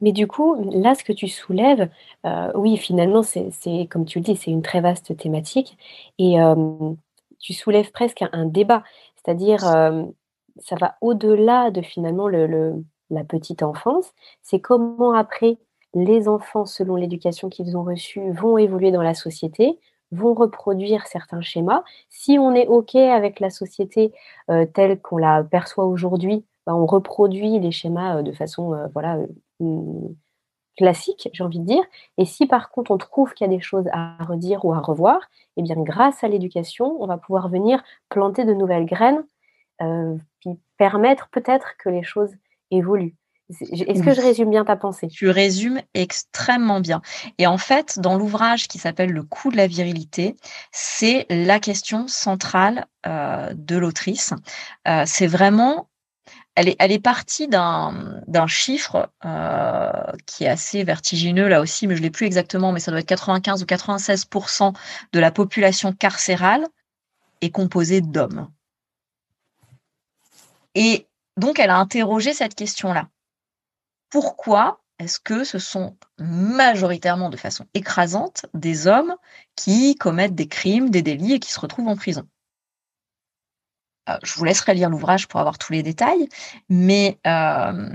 Mais 0.01 0.11
du 0.11 0.27
coup, 0.27 0.55
là, 0.71 0.95
ce 0.95 1.03
que 1.03 1.13
tu 1.13 1.27
soulèves, 1.27 1.89
euh, 2.25 2.51
oui, 2.55 2.77
finalement, 2.77 3.23
c'est 3.23 3.87
comme 3.89 4.05
tu 4.05 4.19
le 4.19 4.23
dis, 4.23 4.35
c'est 4.35 4.51
une 4.51 4.61
très 4.61 4.81
vaste 4.81 5.15
thématique 5.17 5.77
et 6.19 6.35
tu 7.39 7.53
soulèves 7.53 7.91
presque 7.91 8.23
un 8.31 8.45
débat. 8.45 8.83
C'est-à-dire, 9.15 9.61
ça 9.61 10.75
va 10.79 10.95
au-delà 11.01 11.71
de 11.71 11.81
finalement 11.81 12.27
le 12.27 12.83
la 13.11 13.23
petite 13.23 13.61
enfance. 13.61 14.13
C'est 14.41 14.59
comment 14.59 15.13
après 15.13 15.57
les 15.93 16.27
enfants, 16.27 16.65
selon 16.65 16.95
l'éducation 16.95 17.49
qu'ils 17.49 17.77
ont 17.77 17.83
reçue, 17.83 18.31
vont 18.31 18.57
évoluer 18.57 18.91
dans 18.91 19.03
la 19.03 19.13
société, 19.13 19.79
vont 20.11 20.33
reproduire 20.33 21.05
certains 21.07 21.41
schémas. 21.41 21.83
Si 22.09 22.37
on 22.39 22.53
est 22.53 22.67
OK 22.67 22.95
avec 22.95 23.39
la 23.39 23.49
société, 23.49 24.11
telle 24.73 24.99
qu'on 25.01 25.17
la 25.17 25.43
perçoit 25.43 25.85
aujourd'hui, 25.85 26.45
bah, 26.65 26.75
on 26.75 26.85
reproduit 26.87 27.59
les 27.59 27.71
schémas, 27.71 28.23
de 28.23 28.31
façon, 28.31 28.75
voilà, 28.93 29.19
classique, 30.77 31.29
j'ai 31.33 31.43
envie 31.43 31.59
de 31.59 31.65
dire. 31.65 31.83
Et 32.17 32.25
si 32.25 32.45
par 32.45 32.69
contre 32.69 32.91
on 32.91 32.97
trouve 32.97 33.33
qu'il 33.33 33.47
y 33.47 33.49
a 33.49 33.55
des 33.55 33.61
choses 33.61 33.87
à 33.91 34.17
redire 34.23 34.65
ou 34.65 34.73
à 34.73 34.79
revoir, 34.79 35.19
eh 35.57 35.61
bien 35.61 35.75
grâce 35.77 36.23
à 36.23 36.27
l'éducation, 36.27 36.97
on 36.99 37.07
va 37.07 37.17
pouvoir 37.17 37.49
venir 37.49 37.83
planter 38.09 38.45
de 38.45 38.53
nouvelles 38.53 38.85
graines, 38.85 39.23
euh, 39.81 40.15
puis 40.39 40.51
permettre 40.77 41.29
peut-être 41.29 41.77
que 41.77 41.89
les 41.89 42.03
choses 42.03 42.33
évoluent. 42.71 43.15
Est-ce 43.49 44.01
que 44.01 44.13
je 44.13 44.21
résume 44.21 44.49
bien 44.49 44.65
ta 44.65 44.75
pensée? 44.75 45.07
Tu 45.07 45.29
résumes 45.29 45.79
extrêmement 45.93 46.79
bien. 46.79 47.01
Et 47.37 47.45
en 47.45 47.59
fait, 47.59 47.99
dans 47.99 48.17
l'ouvrage 48.17 48.67
qui 48.67 48.79
s'appelle 48.79 49.11
Le 49.11 49.21
coût 49.21 49.51
de 49.51 49.57
la 49.57 49.67
virilité, 49.67 50.35
c'est 50.71 51.27
la 51.29 51.59
question 51.59 52.07
centrale 52.07 52.87
euh, 53.05 53.53
de 53.53 53.77
l'autrice. 53.77 54.33
Euh, 54.87 55.03
c'est 55.05 55.27
vraiment 55.27 55.89
elle 56.55 56.91
est, 56.91 56.99
partie 56.99 57.47
d'un 57.49 58.47
chiffre 58.47 59.09
euh, 59.25 59.91
qui 60.25 60.45
est 60.45 60.49
assez 60.49 60.83
vertigineux 60.83 61.49
là 61.49 61.59
aussi, 61.59 61.85
mais 61.85 61.95
je 61.95 61.99
ne 61.99 62.05
l'ai 62.05 62.11
plus 62.11 62.25
exactement, 62.25 62.71
mais 62.71 62.79
ça 62.79 62.91
doit 62.91 63.01
être 63.01 63.07
95 63.07 63.61
ou 63.61 63.65
96% 63.65 64.73
de 65.11 65.19
la 65.19 65.31
population 65.31 65.91
carcérale 65.91 66.65
est 67.41 67.51
composée 67.51 67.99
d'hommes. 67.99 68.49
Et 70.75 71.07
donc, 71.37 71.59
elle 71.59 71.69
a 71.69 71.77
interrogé 71.77 72.33
cette 72.33 72.55
question-là. 72.55 73.09
Pourquoi 74.09 74.81
est-ce 74.99 75.19
que 75.19 75.43
ce 75.43 75.59
sont 75.59 75.97
majoritairement, 76.19 77.29
de 77.29 77.37
façon 77.37 77.65
écrasante, 77.73 78.45
des 78.53 78.87
hommes 78.87 79.15
qui 79.57 79.95
commettent 79.95 80.35
des 80.35 80.47
crimes, 80.47 80.89
des 80.89 81.01
délits 81.01 81.33
et 81.33 81.39
qui 81.39 81.51
se 81.51 81.59
retrouvent 81.59 81.89
en 81.89 81.97
prison? 81.97 82.25
Euh, 84.09 84.17
je 84.23 84.33
vous 84.33 84.43
laisserai 84.43 84.73
lire 84.73 84.89
l'ouvrage 84.89 85.27
pour 85.27 85.39
avoir 85.39 85.57
tous 85.57 85.73
les 85.73 85.83
détails, 85.83 86.27
mais 86.69 87.19
euh, 87.25 87.89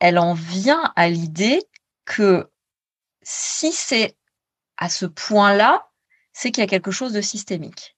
elle 0.00 0.18
en 0.18 0.34
vient 0.34 0.92
à 0.96 1.08
l'idée 1.08 1.62
que 2.04 2.50
si 3.22 3.72
c'est 3.72 4.16
à 4.76 4.88
ce 4.88 5.06
point-là, 5.06 5.88
c'est 6.32 6.50
qu'il 6.50 6.62
y 6.62 6.64
a 6.64 6.68
quelque 6.68 6.90
chose 6.90 7.12
de 7.12 7.20
systémique. 7.20 7.96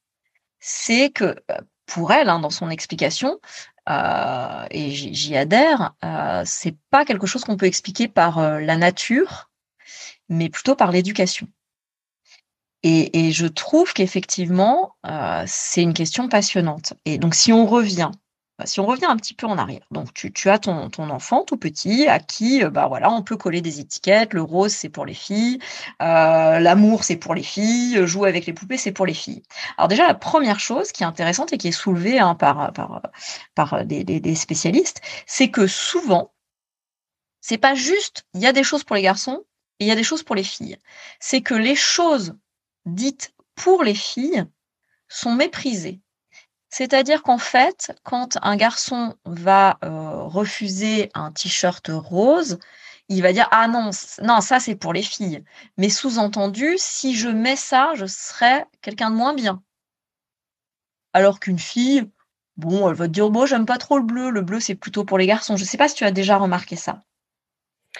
C'est 0.60 1.10
que 1.10 1.36
pour 1.86 2.12
elle, 2.12 2.28
hein, 2.28 2.40
dans 2.40 2.50
son 2.50 2.70
explication, 2.70 3.40
et 3.88 4.90
j'y 4.90 5.36
adhère, 5.36 5.94
c'est 6.44 6.76
pas 6.90 7.04
quelque 7.04 7.26
chose 7.26 7.44
qu'on 7.44 7.56
peut 7.56 7.66
expliquer 7.66 8.08
par 8.08 8.40
la 8.60 8.76
nature, 8.76 9.50
mais 10.28 10.50
plutôt 10.50 10.76
par 10.76 10.90
l'éducation. 10.90 11.48
Et, 12.88 13.32
je 13.32 13.46
trouve 13.46 13.92
qu'effectivement, 13.92 14.94
euh, 15.06 15.42
c'est 15.48 15.82
une 15.82 15.92
question 15.92 16.28
passionnante. 16.28 16.94
Et 17.04 17.18
donc, 17.18 17.34
si 17.34 17.52
on 17.52 17.66
revient, 17.66 18.12
bah, 18.60 18.66
si 18.66 18.78
on 18.78 18.86
revient 18.86 19.06
un 19.06 19.16
petit 19.16 19.34
peu 19.34 19.48
en 19.48 19.58
arrière, 19.58 19.84
donc 19.90 20.14
tu, 20.14 20.48
as 20.48 20.60
ton, 20.60 20.88
enfant 21.10 21.42
tout 21.42 21.56
petit 21.56 22.06
à 22.06 22.20
qui, 22.20 22.62
euh, 22.62 22.70
bah 22.70 22.86
voilà, 22.86 23.10
on 23.10 23.22
peut 23.22 23.36
coller 23.36 23.60
des 23.60 23.80
étiquettes. 23.80 24.34
Le 24.34 24.42
rose, 24.42 24.70
c'est 24.70 24.88
pour 24.88 25.04
les 25.04 25.14
filles. 25.14 25.58
Euh, 26.00 26.60
l'amour, 26.60 27.02
c'est 27.02 27.16
pour 27.16 27.34
les 27.34 27.42
filles. 27.42 28.06
Jouer 28.06 28.28
avec 28.28 28.46
les 28.46 28.52
poupées, 28.52 28.76
c'est 28.76 28.92
pour 28.92 29.04
les 29.04 29.14
filles. 29.14 29.42
Alors 29.78 29.88
déjà, 29.88 30.06
la 30.06 30.14
première 30.14 30.60
chose 30.60 30.92
qui 30.92 31.02
est 31.02 31.06
intéressante 31.06 31.52
et 31.52 31.58
qui 31.58 31.68
est 31.68 31.72
soulevée 31.72 32.20
hein, 32.20 32.36
par, 32.36 32.72
par, 33.56 33.84
des, 33.84 34.04
des 34.04 34.34
spécialistes, 34.36 35.00
c'est 35.26 35.50
que 35.50 35.66
souvent, 35.66 36.32
c'est 37.40 37.58
pas 37.58 37.74
juste, 37.74 38.26
il 38.32 38.42
y 38.42 38.46
a 38.46 38.52
des 38.52 38.62
choses 38.62 38.84
pour 38.84 38.94
les 38.94 39.02
garçons 39.02 39.42
et 39.80 39.86
il 39.86 39.88
y 39.88 39.92
a 39.92 39.96
des 39.96 40.04
choses 40.04 40.22
pour 40.22 40.36
les 40.36 40.44
filles. 40.44 40.78
C'est 41.18 41.40
que 41.40 41.54
les 41.54 41.74
choses 41.74 42.36
dites 42.86 43.34
pour 43.54 43.84
les 43.84 43.94
filles 43.94 44.44
sont 45.08 45.34
méprisées. 45.34 46.00
C'est-à-dire 46.68 47.22
qu'en 47.22 47.38
fait, 47.38 47.98
quand 48.02 48.38
un 48.42 48.56
garçon 48.56 49.14
va 49.24 49.78
euh, 49.84 50.22
refuser 50.24 51.10
un 51.14 51.32
t-shirt 51.32 51.90
rose, 51.90 52.58
il 53.08 53.22
va 53.22 53.32
dire 53.32 53.48
ah 53.52 53.68
non 53.68 53.90
non 54.22 54.40
ça 54.40 54.58
c'est 54.60 54.74
pour 54.74 54.92
les 54.92 55.02
filles. 55.02 55.44
Mais 55.78 55.88
sous-entendu, 55.88 56.74
si 56.76 57.14
je 57.14 57.28
mets 57.28 57.56
ça, 57.56 57.92
je 57.94 58.06
serais 58.06 58.66
quelqu'un 58.82 59.10
de 59.10 59.16
moins 59.16 59.34
bien. 59.34 59.62
Alors 61.12 61.40
qu'une 61.40 61.58
fille, 61.58 62.10
bon, 62.56 62.88
elle 62.90 62.96
va 62.96 63.06
te 63.06 63.12
dire 63.12 63.30
moi 63.30 63.46
j'aime 63.46 63.66
pas 63.66 63.78
trop 63.78 63.96
le 63.98 64.04
bleu, 64.04 64.30
le 64.30 64.42
bleu 64.42 64.60
c'est 64.60 64.74
plutôt 64.74 65.04
pour 65.04 65.18
les 65.18 65.26
garçons. 65.26 65.56
Je 65.56 65.62
ne 65.62 65.68
sais 65.68 65.78
pas 65.78 65.88
si 65.88 65.94
tu 65.94 66.04
as 66.04 66.10
déjà 66.10 66.36
remarqué 66.36 66.76
ça. 66.76 67.02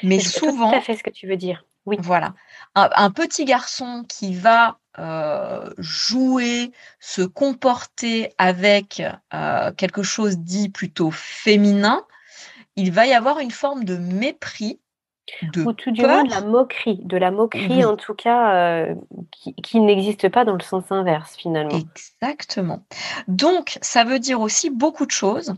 Mais 0.02 0.20
souvent, 0.20 0.70
tout 0.70 0.76
à 0.76 0.80
fait 0.80 0.96
ce 0.96 1.02
que 1.02 1.10
tu 1.10 1.26
veux 1.26 1.36
dire. 1.36 1.64
Oui. 1.86 1.96
Voilà. 2.00 2.34
Un, 2.74 3.10
petit 3.10 3.44
garçon 3.44 4.04
qui 4.06 4.34
va 4.34 4.78
euh, 4.98 5.70
jouer, 5.78 6.72
se 7.00 7.22
comporter 7.22 8.34
avec 8.38 9.02
euh, 9.32 9.72
quelque 9.72 10.02
chose 10.02 10.38
dit 10.38 10.68
plutôt 10.68 11.10
féminin, 11.10 12.04
il 12.74 12.92
va 12.92 13.06
y 13.06 13.14
avoir 13.14 13.38
une 13.38 13.50
forme 13.50 13.84
de 13.84 13.96
mépris. 13.96 14.80
De 15.54 15.64
Ou 15.64 15.72
tout 15.72 15.90
du 15.90 16.02
moins 16.02 16.22
de 16.22 16.30
la 16.30 16.40
moquerie, 16.40 17.00
de 17.02 17.16
la 17.16 17.30
moquerie 17.30 17.84
en 17.84 17.96
tout 17.96 18.14
cas 18.14 18.54
euh, 18.54 18.94
qui, 19.32 19.80
n'existe 19.80 20.28
pas 20.28 20.44
dans 20.44 20.54
le 20.54 20.62
sens 20.62 20.84
inverse 20.90 21.34
finalement. 21.36 21.76
Exactement. 21.76 22.86
Donc 23.26 23.78
ça 23.82 24.04
veut 24.04 24.20
dire 24.20 24.40
aussi 24.40 24.70
beaucoup 24.70 25.04
de 25.04 25.10
choses 25.10 25.54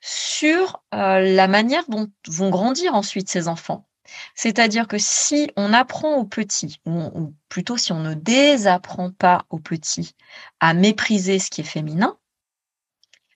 sur 0.00 0.82
la 0.92 1.46
manière 1.46 1.84
dont 1.88 2.08
vont 2.26 2.50
grandir 2.50 2.94
ensuite 2.94 3.28
ces 3.28 3.46
enfants. 3.46 3.87
C'est-à-dire 4.34 4.88
que 4.88 4.98
si 4.98 5.50
on 5.56 5.72
apprend 5.72 6.16
aux 6.16 6.24
petits, 6.24 6.80
ou, 6.86 7.34
plutôt 7.48 7.76
si 7.76 7.92
on 7.92 8.00
ne 8.00 8.14
désapprend 8.14 9.10
pas 9.10 9.46
aux 9.50 9.58
petits 9.58 10.14
à 10.60 10.74
mépriser 10.74 11.38
ce 11.38 11.50
qui 11.50 11.60
est 11.62 11.64
féminin, 11.64 12.18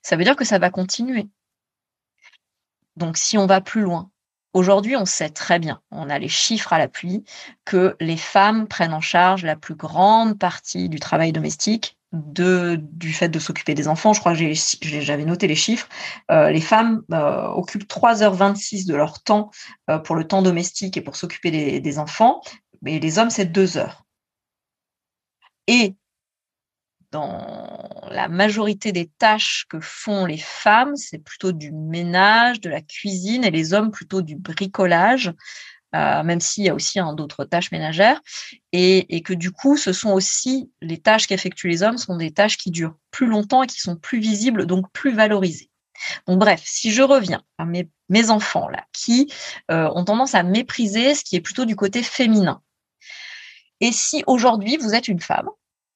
ça 0.01 0.15
veut 0.15 0.23
dire 0.23 0.35
que 0.35 0.45
ça 0.45 0.59
va 0.59 0.69
continuer. 0.69 1.27
Donc 2.95 3.17
si 3.17 3.37
on 3.37 3.47
va 3.47 3.61
plus 3.61 3.81
loin, 3.81 4.11
aujourd'hui 4.53 4.95
on 4.95 5.05
sait 5.05 5.29
très 5.29 5.59
bien, 5.59 5.81
on 5.91 6.09
a 6.09 6.19
les 6.19 6.29
chiffres 6.29 6.73
à 6.73 6.77
l'appui, 6.77 7.23
que 7.65 7.95
les 7.99 8.17
femmes 8.17 8.67
prennent 8.67 8.93
en 8.93 9.01
charge 9.01 9.43
la 9.43 9.55
plus 9.55 9.75
grande 9.75 10.37
partie 10.37 10.89
du 10.89 10.99
travail 10.99 11.31
domestique 11.31 11.97
du 12.13 13.11
fait 13.11 13.29
de 13.29 13.39
s'occuper 13.39 13.73
des 13.73 13.87
enfants, 13.87 14.13
je 14.13 14.19
crois 14.19 14.35
que 14.35 14.53
j'avais 14.53 15.25
noté 15.25 15.47
les 15.47 15.55
chiffres, 15.55 15.89
euh, 16.29 16.51
les 16.51 16.61
femmes 16.61 17.01
euh, 17.11 17.47
occupent 17.47 17.89
3h26 17.89 18.85
de 18.85 18.95
leur 18.95 19.23
temps 19.23 19.49
euh, 19.89 19.97
pour 19.97 20.15
le 20.15 20.27
temps 20.27 20.43
domestique 20.43 20.95
et 20.95 21.01
pour 21.01 21.15
s'occuper 21.15 21.49
des, 21.49 21.79
des, 21.79 21.99
enfants, 21.99 22.41
mais 22.83 22.99
les 22.99 23.17
hommes, 23.17 23.31
c'est 23.31 23.45
2 23.45 23.77
heures. 23.77 24.05
Et 25.67 25.95
dans 27.09 28.07
la 28.09 28.27
majorité 28.27 28.91
des 28.91 29.07
tâches 29.07 29.65
que 29.69 29.79
font 29.79 30.25
les 30.25 30.37
femmes, 30.37 30.95
c'est 30.95 31.19
plutôt 31.19 31.51
du 31.51 31.71
ménage, 31.71 32.59
de 32.59 32.69
la 32.69 32.81
cuisine, 32.81 33.43
et 33.43 33.51
les 33.51 33.73
hommes 33.73 33.91
plutôt 33.91 34.21
du 34.21 34.35
bricolage, 34.35 35.33
euh, 35.95 36.23
même 36.23 36.39
s'il 36.39 36.63
y 36.63 36.69
a 36.69 36.73
aussi 36.73 36.99
hein, 36.99 37.13
d'autres 37.13 37.45
tâches 37.45 37.71
ménagères, 37.71 38.21
et, 38.71 39.21
que 39.21 39.33
du 39.33 39.51
coup, 39.51 39.77
ce 39.77 39.93
sont 39.93 40.11
aussi 40.11 40.71
les 40.81 40.97
tâches 40.97 41.27
qu'effectuent 41.27 41.69
les 41.69 41.83
hommes 41.83 41.97
sont 41.97 42.17
des 42.17 42.31
tâches 42.31 42.57
qui 42.57 42.71
durent 42.71 42.95
plus 43.11 43.27
longtemps 43.27 43.63
et 43.63 43.67
qui 43.67 43.79
sont 43.79 43.95
plus 43.95 44.19
visibles, 44.19 44.65
donc 44.65 44.91
plus 44.91 45.13
valorisées. 45.13 45.69
Bref, 46.27 46.61
si 46.65 46.91
je 46.91 47.01
reviens 47.01 47.43
à 47.57 47.65
mes, 47.65 48.29
enfants 48.29 48.67
là, 48.67 48.85
qui 48.93 49.31
euh, 49.71 49.89
ont 49.95 50.03
tendance 50.03 50.35
à 50.35 50.43
mépriser 50.43 51.15
ce 51.15 51.23
qui 51.23 51.35
est 51.35 51.41
plutôt 51.41 51.65
du 51.65 51.75
côté 51.75 52.03
féminin. 52.03 52.61
Et 53.79 53.91
si 53.91 54.23
aujourd'hui 54.27 54.77
vous 54.77 54.93
êtes 54.93 55.07
une 55.07 55.19
femme 55.19 55.49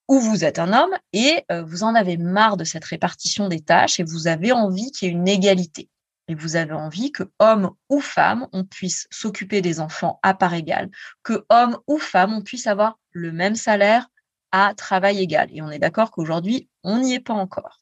ou 0.07 0.19
vous 0.19 0.45
êtes 0.45 0.59
un 0.59 0.73
homme 0.73 0.97
et 1.13 1.43
euh, 1.51 1.63
vous 1.63 1.83
en 1.83 1.95
avez 1.95 2.17
marre 2.17 2.57
de 2.57 2.63
cette 2.63 2.85
répartition 2.85 3.49
des 3.49 3.61
tâches 3.61 3.99
et 3.99 4.03
vous 4.03 4.27
avez 4.27 4.51
envie 4.51 4.91
qu'il 4.91 5.07
y 5.07 5.11
ait 5.11 5.13
une 5.13 5.27
égalité 5.27 5.89
et 6.27 6.35
vous 6.35 6.55
avez 6.55 6.73
envie 6.73 7.11
que 7.11 7.23
homme 7.39 7.71
ou 7.89 7.99
femme, 7.99 8.47
on 8.51 8.63
puisse 8.63 9.07
s'occuper 9.11 9.61
des 9.61 9.79
enfants 9.79 10.19
à 10.23 10.33
part 10.33 10.53
égale, 10.53 10.89
que 11.23 11.45
homme 11.49 11.77
ou 11.87 11.97
femme, 11.97 12.33
on 12.33 12.41
puisse 12.41 12.67
avoir 12.67 12.99
le 13.11 13.31
même 13.31 13.55
salaire 13.55 14.07
à 14.51 14.73
travail 14.73 15.19
égal. 15.19 15.49
Et 15.51 15.61
on 15.61 15.71
est 15.71 15.79
d'accord 15.79 16.11
qu'aujourd'hui, 16.11 16.69
on 16.83 16.99
n'y 16.99 17.13
est 17.13 17.19
pas 17.19 17.33
encore. 17.33 17.81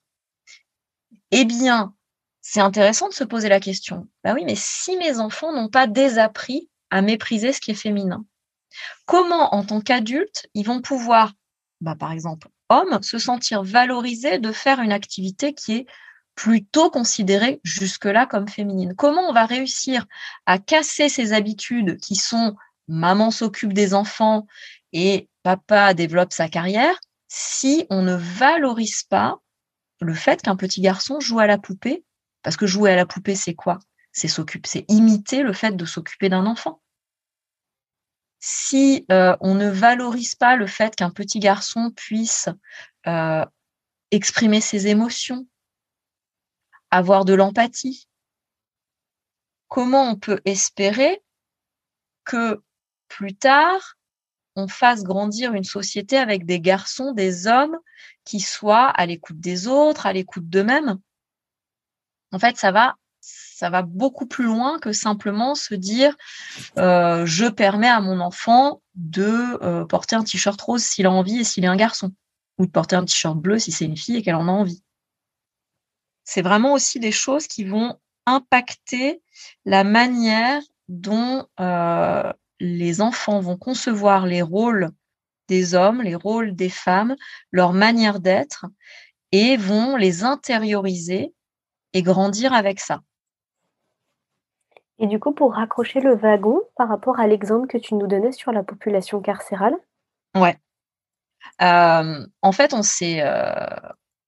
Eh 1.32 1.46
bien, 1.46 1.96
c'est 2.42 2.62
intéressant 2.62 3.10
de 3.10 3.14
se 3.14 3.24
poser 3.24 3.50
la 3.50 3.60
question. 3.60 4.08
Bah 4.24 4.34
oui, 4.34 4.44
mais 4.46 4.56
si 4.56 4.98
mes 4.98 5.20
enfants 5.20 5.52
n'ont 5.52 5.70
pas 5.70 5.88
désappris 5.88 6.70
à 6.92 7.02
mépriser 7.02 7.54
ce 7.54 7.60
qui 7.60 7.72
est 7.72 7.76
féminin, 7.76 8.26
comment, 9.06 9.56
en 9.56 9.64
tant 9.64 9.82
qu'adultes, 9.82 10.48
ils 10.54 10.66
vont 10.66 10.82
pouvoir, 10.82 11.34
bah, 11.82 11.96
par 11.96 12.12
exemple, 12.12 12.50
hommes, 12.70 13.02
se 13.02 13.18
sentir 13.18 13.64
valorisés 13.64 14.40
de 14.40 14.52
faire 14.52 14.80
une 14.80 14.92
activité 14.92 15.54
qui 15.54 15.74
est 15.74 15.86
plutôt 16.36 16.90
considérée 16.90 17.62
jusque-là 17.64 18.26
comme 18.26 18.48
féminine. 18.48 18.94
Comment 18.96 19.30
on 19.30 19.34
va 19.34 19.46
réussir 19.46 20.06
à 20.46 20.60
casser 20.60 21.10
ces 21.10 21.34
habitudes 21.34 21.98
qui 22.00 22.16
sont 22.16 22.56
maman 22.88 23.32
s'occupe 23.32 23.74
des 23.74 23.94
enfants 23.94 24.46
et 24.94 25.30
papa 25.44 25.94
développe 25.94 26.34
sa 26.34 26.50
carrière 26.50 27.00
si 27.28 27.88
on 27.90 28.02
ne 28.02 28.16
valorise 28.16 29.04
pas 29.04 29.40
le 30.02 30.14
fait 30.14 30.42
qu'un 30.42 30.56
petit 30.56 30.82
garçon 30.82 31.20
joue 31.20 31.40
à 31.40 31.48
la 31.48 31.58
poupée? 31.58 32.04
Parce 32.44 32.58
que 32.58 32.68
jouer 32.68 32.92
à 32.92 32.96
la 32.96 33.06
poupée, 33.06 33.36
c'est 33.36 33.56
quoi? 33.56 33.80
C'est 34.12 34.28
s'occuper, 34.28 34.70
c'est 34.70 34.86
imiter 34.88 35.42
le 35.42 35.52
fait 35.52 35.76
de 35.76 35.86
s'occuper 35.86 36.30
d'un 36.30 36.46
enfant. 36.46 36.82
Si 38.40 39.06
euh, 39.12 39.36
on 39.42 39.56
ne 39.56 39.70
valorise 39.70 40.36
pas 40.36 40.56
le 40.56 40.68
fait 40.68 40.96
qu'un 40.96 41.10
petit 41.10 41.40
garçon 41.40 41.92
puisse 41.96 42.48
euh, 43.08 43.44
exprimer 44.12 44.62
ses 44.62 44.88
émotions, 44.88 45.48
avoir 46.96 47.26
de 47.26 47.34
l'empathie. 47.34 48.08
Comment 49.68 50.10
on 50.10 50.16
peut 50.16 50.40
espérer 50.46 51.22
que 52.24 52.62
plus 53.10 53.36
tard, 53.36 53.98
on 54.56 54.68
fasse 54.68 55.04
grandir 55.04 55.54
une 55.54 55.66
société 55.66 56.18
avec 56.18 56.46
des 56.46 56.62
garçons, 56.62 57.12
des 57.12 57.48
hommes 57.48 57.78
qui 58.24 58.40
soient 58.40 58.88
à 58.88 59.06
l'écoute 59.06 59.40
des 59.40 59.68
autres, 59.68 60.06
à 60.06 60.14
l'écoute 60.14 60.48
d'eux-mêmes? 60.48 60.98
En 62.32 62.40
fait, 62.40 62.58
ça 62.58 62.72
va, 62.72 62.96
ça 63.20 63.70
va 63.70 63.82
beaucoup 63.82 64.26
plus 64.26 64.46
loin 64.46 64.80
que 64.80 64.94
simplement 64.94 65.54
se 65.56 65.76
dire 65.76 66.16
euh, 66.78 67.26
je 67.26 67.46
permets 67.46 67.90
à 67.90 68.00
mon 68.00 68.22
enfant 68.22 68.82
de 68.96 69.62
euh, 69.62 69.86
porter 69.86 70.16
un 70.16 70.24
t-shirt 70.24 70.60
rose 70.62 70.84
s'il 70.84 71.06
a 71.06 71.12
envie 71.12 71.40
et 71.40 71.44
s'il 71.44 71.66
est 71.66 71.68
un 71.68 71.76
garçon, 71.76 72.14
ou 72.58 72.66
de 72.66 72.72
porter 72.72 72.96
un 72.96 73.04
t-shirt 73.04 73.38
bleu 73.38 73.60
si 73.60 73.74
c'est 73.74 73.86
une 73.86 73.98
fille 73.98 74.16
et 74.16 74.22
qu'elle 74.22 74.36
en 74.36 74.48
a 74.48 74.52
envie 74.52 74.85
c'est 76.26 76.42
vraiment 76.42 76.74
aussi 76.74 77.00
des 77.00 77.12
choses 77.12 77.48
qui 77.48 77.64
vont 77.64 77.98
impacter 78.26 79.22
la 79.64 79.84
manière 79.84 80.62
dont 80.90 81.46
euh, 81.60 82.34
les 82.60 83.02
enfants 83.02 83.40
vont 83.40 83.58
concevoir 83.58 84.26
les 84.26 84.42
rôles 84.42 84.90
des 85.48 85.76
hommes, 85.76 86.02
les 86.02 86.16
rôles 86.16 86.56
des 86.56 86.70
femmes, 86.70 87.16
leur 87.52 87.72
manière 87.72 88.20
d'être, 88.20 88.66
et 89.32 89.58
vont 89.58 89.96
les 89.96 90.24
intérioriser 90.24 91.34
et 91.94 92.02
grandir 92.02 92.54
avec 92.54 92.80
ça. 92.80 93.02
Et 94.98 95.08
du 95.08 95.20
coup, 95.20 95.34
pour 95.34 95.54
raccrocher 95.54 96.00
le 96.00 96.16
wagon 96.16 96.62
par 96.78 96.88
rapport 96.88 97.20
à 97.20 97.28
l'exemple 97.28 97.68
que 97.68 97.78
tu 97.78 97.96
nous 97.96 98.08
donnais 98.08 98.32
sur 98.32 98.52
la 98.52 98.64
population 98.64 99.22
carcérale? 99.22 99.76
Ouais. 100.36 100.58
Euh, 101.62 102.26
en 102.42 102.52
fait, 102.52 102.74
on 102.74 102.82
s'est, 102.82 103.22
euh, 103.22 103.56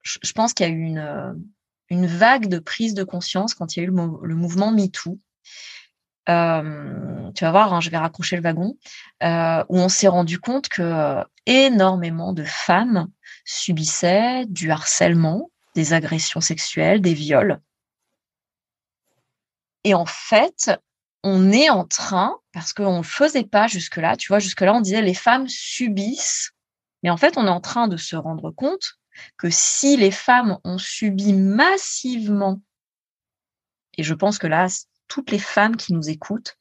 je, 0.02 0.32
pense 0.34 0.54
qu'il 0.54 0.68
y 0.68 0.70
a 0.70 0.74
eu 0.74 0.82
une, 0.82 1.42
une 1.90 2.06
vague 2.06 2.48
de 2.48 2.60
prise 2.60 2.94
de 2.94 3.04
conscience 3.04 3.54
quand 3.54 3.76
il 3.76 3.80
y 3.80 3.82
a 3.82 3.86
eu 3.86 3.92
le, 3.92 4.36
mouvement 4.36 4.72
MeToo. 4.72 5.20
Euh, 6.30 7.32
tu 7.34 7.46
vas 7.46 7.52
voir, 7.52 7.74
hein, 7.74 7.80
je 7.80 7.90
vais 7.90 7.98
raccrocher 7.98 8.36
le 8.36 8.42
wagon, 8.42 8.78
euh, 9.24 9.64
où 9.70 9.78
on 9.78 9.88
s'est 9.88 10.10
rendu 10.10 10.40
compte 10.40 10.68
que 10.68 11.24
énormément 11.46 12.34
de 12.34 12.44
femmes 12.44 13.08
subissaient 13.46 14.46
du 14.46 14.70
harcèlement, 14.70 15.50
des 15.76 15.94
agressions 15.94 16.42
sexuelles, 16.42 17.02
des 17.02 17.14
viols. 17.14 17.62
Et 19.86 19.94
en 19.94 20.06
fait, 20.06 20.72
on 21.24 21.52
est 21.52 21.70
en 21.70 21.86
train, 21.86 22.36
parce 22.52 22.74
qu'on 22.74 22.94
ne 22.94 22.98
le 22.98 23.04
faisait 23.04 23.46
pas 23.46 23.68
jusque-là, 23.68 24.18
tu 24.18 24.28
vois, 24.28 24.40
jusque-là, 24.40 24.74
on 24.74 24.82
disait 24.82 25.02
les 25.02 25.14
femmes 25.14 25.48
subissent, 25.48 26.52
mais 27.04 27.10
en 27.10 27.18
fait, 27.18 27.38
on 27.38 27.48
est 27.48 27.50
en 27.50 27.62
train 27.62 27.88
de 27.88 27.96
se 27.96 28.18
rendre 28.18 28.52
compte 28.52 28.97
que 29.38 29.50
si 29.50 29.98
les 29.98 30.12
femmes 30.12 30.58
ont 30.64 30.78
subi 30.78 31.34
massivement, 31.34 32.62
et 33.98 34.04
je 34.04 34.14
pense 34.14 34.38
que 34.38 34.48
là, 34.48 34.68
toutes 35.08 35.32
les 35.32 35.40
femmes 35.40 35.76
qui 35.76 35.94
nous 35.94 36.10
écoutent, 36.10 36.58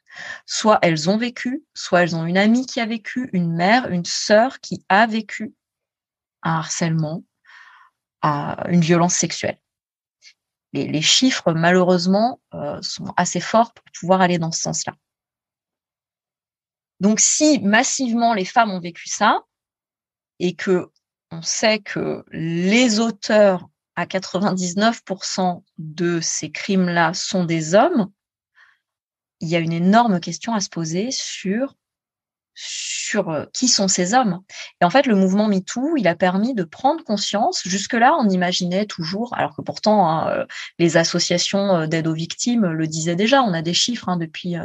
soit 0.47 0.79
elles 0.83 1.11
ont 1.11 1.19
vécu, 1.19 1.64
soit 1.75 2.03
elles 2.03 2.16
ont 2.16 2.25
une 2.25 2.38
amie 2.38 2.66
qui 2.66 2.81
a 2.81 2.87
vécu, 2.87 3.29
une 3.33 3.53
mère, 3.55 3.90
une 3.90 4.05
sœur 4.05 4.61
qui 4.61 4.85
a 4.88 5.07
vécu 5.07 5.55
un 6.42 6.59
harcèlement, 6.59 7.25
une 8.23 8.81
violence 8.81 9.14
sexuelle. 9.14 9.59
Les, 10.73 11.03
chiffres, 11.03 11.53
malheureusement, 11.53 12.40
euh, 12.53 12.83
sont 12.83 13.14
assez 13.16 13.40
forts 13.40 13.73
pour 13.73 13.85
pouvoir 13.99 14.21
aller 14.21 14.38
dans 14.38 14.53
ce 14.53 14.61
sens-là. 14.61 14.95
Donc, 17.01 17.19
si 17.19 17.61
massivement 17.61 18.35
les 18.35 18.45
femmes 18.45 18.71
ont 18.71 18.81
vécu 18.81 19.09
ça, 19.09 19.40
et 20.38 20.55
que 20.55 20.90
on 21.31 21.43
sait 21.43 21.81
que 21.81 22.25
les 22.31 23.01
auteurs 23.01 23.69
à 23.97 24.07
99% 24.07 25.62
de 25.79 26.21
ces 26.21 26.51
crimes-là 26.51 27.15
sont 27.15 27.45
des 27.45 27.75
hommes, 27.75 28.11
il 29.41 29.49
y 29.49 29.57
a 29.57 29.61
une 29.61 29.73
énorme 29.73 30.21
question 30.21 30.55
à 30.55 30.61
se 30.61 30.69
poser 30.69 31.11
sur 31.11 31.75
sur 32.57 33.29
euh, 33.29 33.45
qui 33.53 33.69
sont 33.69 33.87
ces 33.87 34.14
hommes. 34.14 34.40
Et 34.81 34.85
en 34.85 34.90
fait, 34.90 35.07
le 35.07 35.14
mouvement 35.14 35.47
MeToo, 35.47 35.97
il 35.97 36.09
a 36.09 36.16
permis 36.16 36.55
de 36.55 36.64
prendre 36.64 37.05
conscience. 37.05 37.62
Jusque-là, 37.64 38.16
on 38.19 38.29
imaginait 38.29 38.87
toujours, 38.87 39.35
alors 39.37 39.55
que 39.55 39.62
pourtant, 39.62 40.09
hein, 40.09 40.29
euh, 40.31 40.47
les 40.79 40.97
associations 40.97 41.77
euh, 41.77 41.87
d'aide 41.87 42.07
aux 42.09 42.14
victimes 42.14 42.66
le 42.66 42.87
disaient 42.87 43.14
déjà, 43.14 43.42
on 43.42 43.53
a 43.53 43.62
des 43.62 43.75
chiffres 43.75 44.09
hein, 44.09 44.16
depuis, 44.16 44.57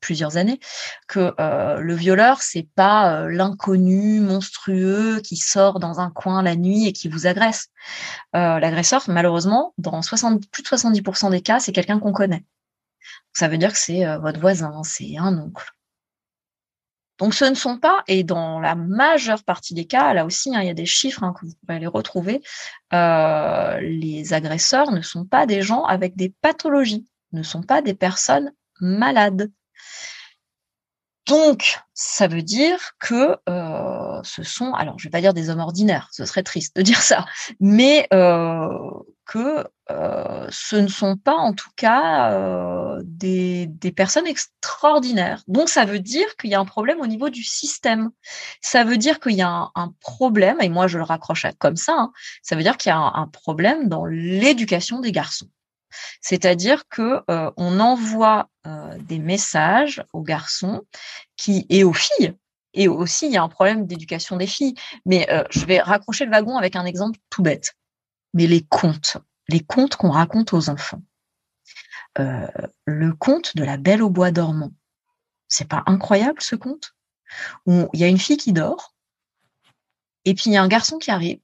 plusieurs 0.00 0.36
années, 0.36 0.58
que 1.06 1.34
le 1.38 1.94
violeur, 1.94 2.40
c'est 2.40 2.68
pas 2.74 3.26
l'inconnu 3.28 4.20
monstrueux 4.20 5.20
qui 5.20 5.36
sort 5.36 5.78
dans 5.80 6.00
un 6.00 6.10
coin 6.10 6.42
la 6.42 6.56
nuit 6.56 6.86
et 6.86 6.92
qui 6.92 7.08
vous 7.08 7.26
agresse. 7.26 7.68
L'agresseur, 8.32 9.04
malheureusement, 9.08 9.74
dans 9.78 10.00
60, 10.00 10.48
plus 10.50 10.62
de 10.62 10.68
70% 10.68 11.30
des 11.30 11.42
cas, 11.42 11.60
c'est 11.60 11.72
quelqu'un 11.72 11.98
qu'on 11.98 12.12
connaît. 12.12 12.44
Ça 13.32 13.48
veut 13.48 13.58
dire 13.58 13.72
que 13.72 13.78
c'est 13.78 14.04
votre 14.18 14.40
voisin, 14.40 14.82
c'est 14.84 15.16
un 15.18 15.36
oncle 15.38 15.74
donc 17.18 17.34
ce 17.34 17.44
ne 17.44 17.54
sont 17.54 17.78
pas, 17.78 18.02
et 18.08 18.24
dans 18.24 18.60
la 18.60 18.74
majeure 18.74 19.44
partie 19.44 19.74
des 19.74 19.84
cas, 19.84 20.12
là 20.14 20.24
aussi, 20.24 20.54
hein, 20.54 20.60
il 20.62 20.66
y 20.66 20.70
a 20.70 20.74
des 20.74 20.86
chiffres 20.86 21.22
hein, 21.22 21.32
que 21.32 21.46
vous 21.46 21.52
pouvez 21.66 21.78
les 21.78 21.86
retrouver, 21.86 22.42
euh, 22.92 23.80
les 23.80 24.32
agresseurs 24.32 24.90
ne 24.90 25.00
sont 25.00 25.24
pas 25.24 25.46
des 25.46 25.62
gens 25.62 25.84
avec 25.84 26.16
des 26.16 26.34
pathologies, 26.40 27.06
ne 27.32 27.42
sont 27.42 27.62
pas 27.62 27.82
des 27.82 27.94
personnes 27.94 28.52
malades. 28.80 29.50
Donc, 31.26 31.80
ça 31.94 32.26
veut 32.26 32.42
dire 32.42 32.92
que 32.98 33.36
euh, 33.48 34.13
ce 34.24 34.42
sont, 34.42 34.72
alors 34.72 34.98
je 34.98 35.04
vais 35.04 35.10
pas 35.10 35.20
dire 35.20 35.34
des 35.34 35.50
hommes 35.50 35.60
ordinaires, 35.60 36.08
ce 36.12 36.24
serait 36.24 36.42
triste 36.42 36.76
de 36.76 36.82
dire 36.82 37.00
ça, 37.00 37.26
mais 37.60 38.06
euh, 38.12 38.68
que 39.26 39.66
euh, 39.90 40.46
ce 40.50 40.76
ne 40.76 40.88
sont 40.88 41.16
pas 41.16 41.36
en 41.36 41.52
tout 41.52 41.70
cas 41.76 42.32
euh, 42.32 43.00
des, 43.04 43.68
personnes 43.94 44.26
extraordinaires. 44.26 45.42
Donc 45.48 45.68
ça 45.68 45.84
veut 45.84 45.98
dire 45.98 46.36
qu'il 46.36 46.50
y 46.50 46.54
a 46.54 46.60
un 46.60 46.64
problème 46.64 47.00
au 47.00 47.06
niveau 47.06 47.30
du 47.30 47.42
système. 47.42 48.10
Ça 48.60 48.84
veut 48.84 48.96
dire 48.96 49.20
qu'il 49.20 49.32
y 49.32 49.42
a 49.42 49.70
un, 49.74 49.94
problème, 50.00 50.58
et 50.60 50.68
moi 50.68 50.86
je 50.86 50.98
le 50.98 51.04
raccroche 51.04 51.44
à 51.44 51.52
comme 51.52 51.76
ça, 51.76 51.94
hein, 51.96 52.12
ça 52.42 52.56
veut 52.56 52.62
dire 52.62 52.76
qu'il 52.76 52.90
y 52.90 52.92
a 52.92 52.98
un, 52.98 53.28
problème 53.28 53.88
dans 53.88 54.04
l'éducation 54.04 55.00
des 55.00 55.12
garçons. 55.12 55.48
C'est-à-dire 56.20 56.88
que 56.88 57.22
on 57.28 57.78
envoie 57.78 58.48
des 58.98 59.18
messages 59.18 60.02
aux 60.12 60.22
garçons 60.22 60.82
qui 61.36 61.66
et 61.68 61.84
aux 61.84 61.92
filles. 61.92 62.34
Et 62.74 62.88
aussi, 62.88 63.26
il 63.26 63.32
y 63.32 63.36
a 63.36 63.42
un 63.42 63.48
problème 63.48 63.86
d'éducation 63.86 64.36
des 64.36 64.46
filles. 64.46 64.74
Mais 65.06 65.30
euh, 65.30 65.44
je 65.50 65.64
vais 65.64 65.80
raccrocher 65.80 66.24
le 66.24 66.30
wagon 66.30 66.56
avec 66.56 66.76
un 66.76 66.84
exemple 66.84 67.18
tout 67.30 67.42
bête. 67.42 67.74
Mais 68.34 68.46
les 68.46 68.62
contes, 68.62 69.16
les 69.48 69.60
contes 69.60 69.96
qu'on 69.96 70.10
raconte 70.10 70.52
aux 70.52 70.68
enfants. 70.68 71.02
le 72.16 73.12
conte 73.12 73.56
de 73.56 73.64
la 73.64 73.76
Belle 73.76 74.02
au 74.02 74.10
bois 74.10 74.30
dormant. 74.30 74.72
C'est 75.48 75.68
pas 75.68 75.82
incroyable 75.86 76.40
ce 76.40 76.56
conte? 76.56 76.94
Où 77.66 77.88
il 77.92 78.00
y 78.00 78.04
a 78.04 78.08
une 78.08 78.18
fille 78.18 78.36
qui 78.36 78.52
dort 78.52 78.94
et 80.24 80.34
puis 80.34 80.44
il 80.46 80.52
y 80.54 80.56
a 80.56 80.62
un 80.62 80.68
garçon 80.68 80.98
qui 80.98 81.10
arrive 81.10 81.38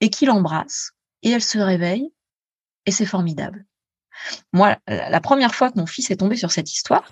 et 0.00 0.10
qui 0.10 0.26
l'embrasse 0.26 0.92
et 1.22 1.30
elle 1.30 1.42
se 1.42 1.58
réveille 1.58 2.12
et 2.86 2.90
c'est 2.90 3.06
formidable. 3.06 3.64
Moi, 4.52 4.76
la 4.86 5.20
première 5.20 5.54
fois 5.54 5.70
que 5.70 5.78
mon 5.78 5.86
fils 5.86 6.10
est 6.10 6.16
tombé 6.16 6.36
sur 6.36 6.52
cette 6.52 6.72
histoire, 6.72 7.10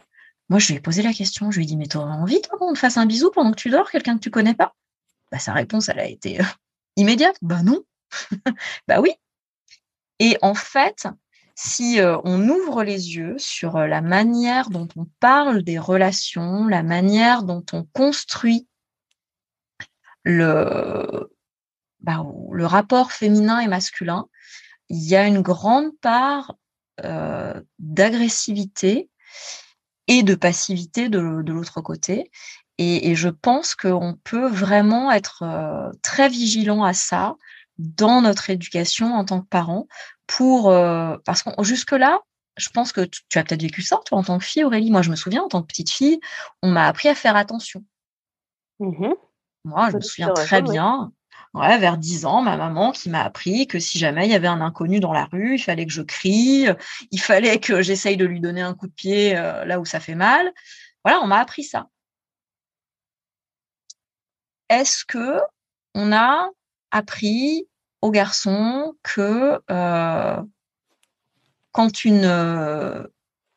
moi, 0.53 0.59
je 0.59 0.69
lui 0.69 0.75
ai 0.75 0.81
posé 0.81 1.01
la 1.01 1.15
question. 1.15 1.51
Je 1.51 1.57
lui 1.57 1.65
ai 1.65 1.67
dit, 1.67 1.79
mais 1.79 1.87
tu 1.87 1.97
aurais 1.97 2.13
envie, 2.13 2.43
toi, 2.43 2.59
qu'on 2.59 2.75
te 2.75 2.79
fasse 2.79 2.99
un 2.99 3.07
bisou 3.07 3.31
pendant 3.31 3.53
que 3.53 3.57
tu 3.57 3.71
dors, 3.71 3.91
quelqu'un 3.91 4.17
que 4.17 4.23
tu 4.23 4.31
connais 4.31 4.53
pas? 4.53 4.75
Bah, 5.31 5.39
Sa 5.39 5.55
réponse, 5.55 5.89
elle 5.89 5.99
a 5.99 6.07
été 6.07 6.43
euh, 6.43 6.45
immédiate. 6.97 7.37
Bah 7.41 7.63
non. 7.63 7.83
bah 8.87 9.01
oui. 9.01 9.13
Et 10.19 10.37
en 10.43 10.53
fait, 10.53 11.09
si 11.55 12.01
euh, 12.01 12.19
on 12.25 12.51
ouvre 12.51 12.85
les 12.85 13.17
yeux 13.17 13.35
sur 13.39 13.77
euh, 13.77 13.87
la 13.87 14.03
manière 14.03 14.69
dont 14.69 14.89
on 14.95 15.07
parle 15.21 15.63
des 15.63 15.79
relations, 15.79 16.69
la 16.69 16.83
manière 16.83 17.45
dont 17.45 17.65
on 17.73 17.85
construit 17.85 18.69
le, 20.23 21.31
bah, 22.01 22.27
le 22.51 22.67
rapport 22.67 23.11
féminin 23.13 23.59
et 23.61 23.69
masculin, 23.69 24.27
il 24.91 25.03
y 25.03 25.17
a 25.17 25.27
une 25.27 25.41
grande 25.41 25.97
part 26.03 26.57
d'agressivité 27.79 29.09
et 30.13 30.23
de 30.23 30.35
passivité 30.35 31.09
de, 31.09 31.19
l'autre 31.19 31.81
côté. 31.81 32.31
Et, 32.77 33.15
je 33.15 33.29
pense 33.31 33.75
qu'on 33.75 34.19
peut 34.25 34.49
vraiment 34.49 35.11
être 35.11 35.43
euh, 35.43 35.91
très 36.03 36.29
vigilant 36.29 36.83
à 36.83 36.93
ça 36.93 37.37
dans 37.79 38.21
notre 38.21 38.51
éducation 38.51 39.15
en 39.15 39.25
tant 39.25 39.41
que 39.41 39.47
parent 39.47 39.87
pour 40.27 40.69
euh, 40.69 41.17
parce 41.25 41.43
que 41.43 41.51
jusque 41.63 41.93
là 41.93 42.21
je 42.59 42.69
pense 42.69 42.93
que 42.93 43.01
tu, 43.01 43.39
as 43.39 43.45
peut-être 43.45 43.63
vécu 43.63 43.81
ça 43.81 43.99
toi 44.05 44.19
en 44.19 44.23
tant 44.23 44.39
que 44.39 44.45
fille 44.45 44.65
Aurélie. 44.65 44.91
Moi 44.91 45.01
je 45.01 45.11
me 45.11 45.17
souviens 45.17 45.43
en 45.43 45.49
tant 45.49 45.63
que 45.63 45.69
petite 45.69 45.91
fille 45.91 46.21
on 46.63 46.71
m'a 46.71 46.87
appris 46.87 47.09
à 47.09 47.15
faire 47.15 47.37
attention. 47.37 47.83
Mmh 48.81 49.13
moi 49.65 49.91
je 49.91 49.97
me 49.97 50.01
souviens 50.03 50.33
très 50.35 50.61
bien 50.61 51.13
ouais, 51.55 51.79
vers 51.79 51.99
10 51.99 52.25
ans, 52.25 52.43
ma 52.43 52.57
maman 52.57 52.93
qui 52.93 53.11
m'a 53.11 53.23
appris 53.23 53.67
que 53.67 53.79
si 53.79 53.99
jamais 53.99 54.27
il 54.27 54.33
y 54.33 54.35
avait 54.35 54.49
un 54.49 54.61
inconnu 54.61 55.01
dans 55.01 55.13
la 55.13 55.27
rue, 55.27 55.55
il 55.57 55.63
fallait 55.63 55.87
que 55.87 55.93
je 55.93 56.03
crie, 56.03 56.67
il 57.11 57.21
fallait 57.21 57.59
que 57.61 57.83
j'essaye 57.83 58.17
de 58.17 58.25
lui 58.25 58.41
donner 58.41 58.63
un 58.63 58.75
coup 58.75 58.87
de 58.87 58.93
pied 58.93 59.37
euh, 59.37 59.65
là 59.65 59.81
où 59.81 59.85
ça 59.85 60.01
fait 60.01 60.15
mal. 60.15 60.53
Voilà, 61.05 61.21
on 61.23 61.27
m'a 61.27 61.39
appris 61.39 61.65
ça. 61.65 61.89
Est-ce 64.69 65.05
que 65.05 65.41
on 65.95 66.13
a 66.13 66.49
appris 66.91 67.69
aux 68.01 68.11
garçons 68.11 68.95
que 69.03 69.61
euh, 69.71 70.43
quand 71.73 72.05
une, 72.05 72.25
euh, 72.25 73.07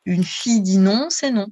une 0.04 0.24
fille 0.24 0.60
dit 0.60 0.78
non, 0.78 1.08
c'est 1.10 1.30
non? 1.30 1.46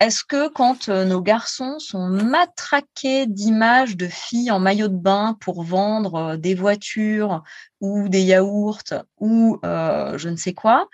Est-ce 0.00 0.24
que 0.24 0.48
quand 0.48 0.88
euh, 0.88 1.04
nos 1.04 1.20
garçons 1.20 1.78
sont 1.78 2.08
matraqués 2.08 3.26
d'images 3.26 3.98
de 3.98 4.06
filles 4.06 4.50
en 4.50 4.58
maillot 4.58 4.88
de 4.88 4.96
bain 4.96 5.36
pour 5.40 5.62
vendre 5.62 6.14
euh, 6.14 6.36
des 6.38 6.54
voitures 6.54 7.42
ou 7.82 8.08
des 8.08 8.22
yaourts 8.22 8.82
ou 9.18 9.60
euh, 9.62 10.16
je 10.16 10.30
ne 10.30 10.36
sais 10.36 10.54
quoi, 10.54 10.88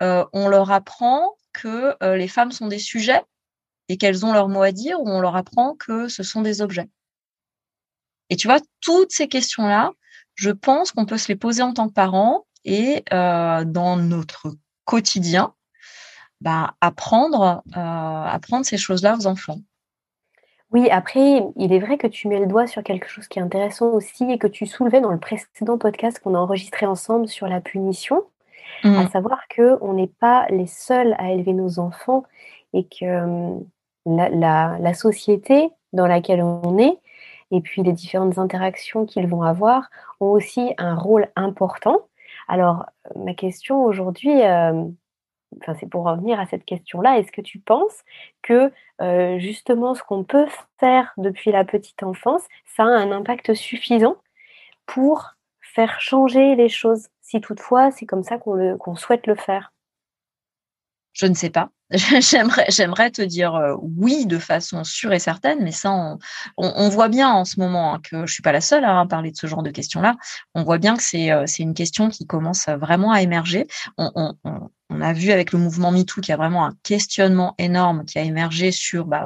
on 0.00 0.48
leur 0.48 0.70
apprend 0.72 1.36
que 1.52 1.94
les 2.14 2.26
femmes 2.26 2.52
sont 2.52 2.68
des 2.68 2.78
sujets 2.78 3.22
et 3.88 3.98
qu'elles 3.98 4.24
ont 4.24 4.32
leur 4.32 4.48
mot 4.48 4.62
à 4.62 4.72
dire 4.72 4.98
ou 4.98 5.06
on 5.06 5.20
leur 5.20 5.36
apprend 5.36 5.74
que 5.74 6.08
ce 6.08 6.22
sont 6.22 6.40
des 6.40 6.62
objets? 6.62 6.88
Et 8.30 8.36
tu 8.36 8.48
vois, 8.48 8.60
toutes 8.80 9.12
ces 9.12 9.28
questions-là, 9.28 9.90
je 10.36 10.50
pense 10.50 10.92
qu'on 10.92 11.04
peut 11.04 11.18
se 11.18 11.28
les 11.28 11.36
poser 11.36 11.62
en 11.62 11.74
tant 11.74 11.86
que 11.86 11.92
parents 11.92 12.46
et 12.64 13.04
dans 13.10 13.96
notre 13.98 14.54
quotidien, 14.86 15.54
bah, 16.40 16.74
apprendre, 16.80 17.62
euh, 17.76 18.24
apprendre 18.26 18.64
ces 18.64 18.78
choses-là 18.78 19.16
aux 19.18 19.26
enfants. 19.26 19.58
Oui, 20.72 20.88
après, 20.90 21.42
il 21.56 21.72
est 21.72 21.80
vrai 21.80 21.98
que 21.98 22.06
tu 22.06 22.28
mets 22.28 22.38
le 22.38 22.46
doigt 22.46 22.66
sur 22.66 22.82
quelque 22.82 23.08
chose 23.08 23.26
qui 23.26 23.40
est 23.40 23.42
intéressant 23.42 23.88
aussi 23.88 24.30
et 24.30 24.38
que 24.38 24.46
tu 24.46 24.66
soulevais 24.66 25.00
dans 25.00 25.10
le 25.10 25.18
précédent 25.18 25.78
podcast 25.78 26.20
qu'on 26.20 26.34
a 26.34 26.38
enregistré 26.38 26.86
ensemble 26.86 27.26
sur 27.26 27.48
la 27.48 27.60
punition, 27.60 28.22
à 28.84 28.88
mmh. 28.88 29.08
savoir 29.08 29.40
qu'on 29.54 29.92
n'est 29.94 30.06
pas 30.20 30.46
les 30.48 30.66
seuls 30.66 31.16
à 31.18 31.32
élever 31.32 31.54
nos 31.54 31.80
enfants 31.80 32.22
et 32.72 32.84
que 32.84 33.22
hum, 33.22 33.66
la, 34.06 34.78
la, 34.78 34.94
société 34.94 35.70
dans 35.92 36.06
laquelle 36.06 36.40
on 36.40 36.78
est, 36.78 36.98
et 37.50 37.60
puis 37.60 37.82
les 37.82 37.92
différentes 37.92 38.38
interactions 38.38 39.06
qu'ils 39.06 39.26
vont 39.26 39.42
avoir 39.42 39.90
ont 40.20 40.28
aussi 40.28 40.72
un 40.78 40.94
rôle 40.94 41.28
important. 41.34 41.98
Alors, 42.46 42.86
ma 43.16 43.34
question 43.34 43.84
aujourd'hui, 43.84 44.42
euh, 44.42 44.84
c'est 45.78 45.88
pour 45.88 46.04
revenir 46.04 46.38
à 46.38 46.46
cette 46.46 46.64
question-là, 46.64 47.18
est-ce 47.18 47.32
que 47.32 47.40
tu 47.40 47.58
penses 47.58 48.04
que 48.42 48.72
euh, 49.00 49.38
justement 49.38 49.94
ce 49.94 50.02
qu'on 50.02 50.24
peut 50.24 50.46
faire 50.78 51.12
depuis 51.16 51.50
la 51.52 51.64
petite 51.64 52.02
enfance, 52.02 52.42
ça 52.64 52.84
a 52.84 52.86
un 52.86 53.12
impact 53.12 53.54
suffisant 53.54 54.16
pour 54.86 55.34
faire 55.60 56.00
changer 56.00 56.56
les 56.56 56.68
choses, 56.68 57.08
si 57.20 57.40
toutefois 57.40 57.90
c'est 57.90 58.06
comme 58.06 58.22
ça 58.22 58.38
qu'on 58.38 58.96
souhaite 58.96 59.26
le 59.26 59.34
faire 59.34 59.72
je 61.12 61.26
ne 61.26 61.34
sais 61.34 61.50
pas. 61.50 61.70
j'aimerais, 62.70 63.10
te 63.10 63.22
dire 63.22 63.56
euh, 63.56 63.74
oui 63.82 64.24
de 64.26 64.38
façon 64.38 64.84
sûre 64.84 65.12
et 65.12 65.18
certaine, 65.18 65.58
mais 65.62 65.72
ça, 65.72 66.16
on, 66.56 66.88
voit 66.88 67.08
bien 67.08 67.30
en 67.30 67.44
ce 67.44 67.58
moment 67.58 67.94
hein, 67.94 68.00
que 68.00 68.26
je 68.26 68.32
suis 68.32 68.44
pas 68.44 68.52
la 68.52 68.60
seule 68.60 68.84
à 68.84 69.04
parler 69.06 69.32
de 69.32 69.36
ce 69.36 69.48
genre 69.48 69.64
de 69.64 69.70
questions-là. 69.70 70.14
On 70.54 70.62
voit 70.62 70.78
bien 70.78 70.96
que 70.96 71.02
c'est, 71.02 71.32
euh, 71.32 71.46
une 71.58 71.74
question 71.74 72.08
qui 72.08 72.26
commence 72.26 72.68
vraiment 72.68 73.10
à 73.10 73.22
émerger. 73.22 73.66
On, 73.98 74.34
a 75.00 75.12
vu 75.12 75.30
avec 75.30 75.52
le 75.52 75.58
mouvement 75.58 75.90
MeToo 75.92 76.20
qu'il 76.20 76.30
y 76.30 76.32
a 76.32 76.36
vraiment 76.36 76.64
un 76.64 76.74
questionnement 76.82 77.54
énorme 77.58 78.04
qui 78.04 78.18
a 78.18 78.22
émergé 78.22 78.72
sur 78.72 79.06
bah 79.06 79.24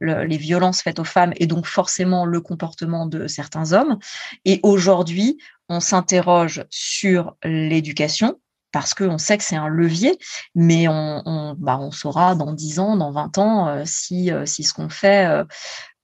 les 0.00 0.36
violences 0.36 0.82
faites 0.82 0.98
aux 0.98 1.04
femmes 1.04 1.32
et 1.36 1.46
donc 1.46 1.66
forcément 1.66 2.24
le 2.24 2.40
comportement 2.40 3.06
de 3.06 3.26
certains 3.26 3.72
hommes. 3.72 3.98
Et 4.44 4.58
aujourd'hui, 4.62 5.38
on 5.68 5.80
s'interroge 5.80 6.64
sur 6.70 7.36
l'éducation, 7.44 8.38
parce 8.76 8.92
qu'on 8.92 9.16
sait 9.16 9.38
que 9.38 9.42
c'est 9.42 9.56
un 9.56 9.68
levier, 9.68 10.18
mais 10.54 10.86
on, 10.86 11.56
bah, 11.58 11.80
saura 11.92 12.34
dans 12.34 12.52
10 12.52 12.78
ans, 12.78 12.94
dans 12.98 13.10
20 13.10 13.38
ans, 13.38 13.68
euh, 13.68 13.84
si, 13.86 14.30
euh, 14.30 14.44
si 14.44 14.64
ce 14.64 14.74
qu'on 14.74 14.90
fait 14.90 15.24
euh, 15.24 15.44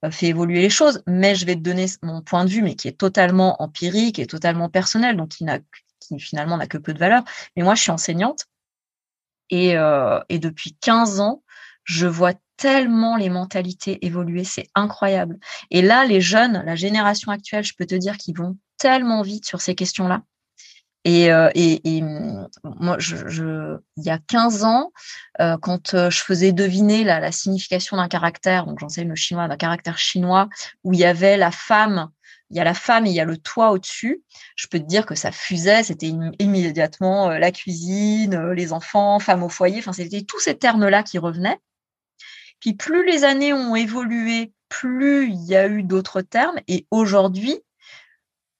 fait 0.09 0.25
évoluer 0.25 0.59
les 0.59 0.71
choses. 0.71 1.03
Mais 1.05 1.35
je 1.35 1.45
vais 1.45 1.53
te 1.53 1.59
donner 1.59 1.85
mon 2.01 2.23
point 2.23 2.45
de 2.45 2.49
vue, 2.49 2.63
mais 2.63 2.73
qui 2.73 2.87
est 2.87 2.97
totalement 2.97 3.61
empirique 3.61 4.17
et 4.17 4.25
totalement 4.25 4.69
personnel, 4.69 5.17
donc 5.17 5.33
qui 5.99 6.19
finalement 6.19 6.57
n'a 6.57 6.65
que 6.65 6.79
peu 6.79 6.95
de 6.95 6.97
valeur. 6.97 7.21
Mais 7.55 7.61
moi, 7.61 7.75
je 7.75 7.83
suis 7.83 7.91
enseignante 7.91 8.47
et, 9.51 9.75
et 10.29 10.39
depuis 10.39 10.75
15 10.81 11.19
ans, 11.19 11.43
je 11.83 12.07
vois 12.07 12.33
tellement 12.57 13.17
les 13.17 13.29
mentalités 13.29 14.03
évoluer, 14.03 14.45
c'est 14.45 14.67
incroyable. 14.73 15.37
Et 15.69 15.83
là, 15.83 16.05
les 16.05 16.21
jeunes, 16.21 16.63
la 16.65 16.75
génération 16.75 17.31
actuelle, 17.31 17.63
je 17.63 17.73
peux 17.77 17.85
te 17.85 17.93
dire 17.93 18.17
qu'ils 18.17 18.35
vont 18.35 18.57
tellement 18.79 19.21
vite 19.21 19.45
sur 19.45 19.61
ces 19.61 19.75
questions-là. 19.75 20.23
Et, 21.05 21.31
euh, 21.31 21.49
et, 21.53 21.97
et, 21.97 22.01
moi, 22.63 22.95
je, 22.97 23.27
je, 23.27 23.77
il 23.97 24.03
y 24.03 24.09
a 24.09 24.19
15 24.19 24.63
ans, 24.63 24.93
euh, 25.41 25.57
quand 25.61 25.93
euh, 25.93 26.09
je 26.09 26.23
faisais 26.23 26.53
deviner 26.53 27.03
la, 27.03 27.19
la 27.19 27.31
signification 27.31 27.97
d'un 27.97 28.07
caractère, 28.07 28.65
donc 28.65 28.79
j'enseigne 28.79 29.09
le 29.09 29.15
chinois, 29.15 29.47
d'un 29.47 29.57
caractère 29.57 29.97
chinois, 29.97 30.47
où 30.83 30.93
il 30.93 30.99
y 30.99 31.05
avait 31.05 31.35
la 31.35 31.51
femme, 31.51 32.09
il 32.49 32.57
y 32.57 32.61
a 32.61 32.63
la 32.63 32.73
femme 32.73 33.05
et 33.05 33.09
il 33.09 33.15
y 33.15 33.19
a 33.19 33.25
le 33.25 33.37
toit 33.37 33.71
au-dessus, 33.71 34.23
je 34.55 34.67
peux 34.67 34.79
te 34.79 34.85
dire 34.85 35.05
que 35.05 35.15
ça 35.15 35.31
fusait, 35.31 35.83
c'était 35.83 36.11
immédiatement 36.39 37.29
la 37.29 37.51
cuisine, 37.51 38.51
les 38.51 38.71
enfants, 38.71 39.19
femme 39.19 39.43
au 39.43 39.49
foyer, 39.49 39.79
enfin 39.79 39.93
c'était 39.93 40.21
tous 40.21 40.39
ces 40.39 40.57
termes-là 40.57 41.03
qui 41.03 41.17
revenaient. 41.17 41.59
Puis 42.59 42.75
plus 42.75 43.05
les 43.05 43.25
années 43.25 43.51
ont 43.53 43.75
évolué, 43.75 44.53
plus 44.69 45.27
il 45.29 45.43
y 45.43 45.55
a 45.55 45.67
eu 45.67 45.83
d'autres 45.83 46.21
termes, 46.21 46.59
et 46.67 46.85
aujourd'hui, 46.91 47.59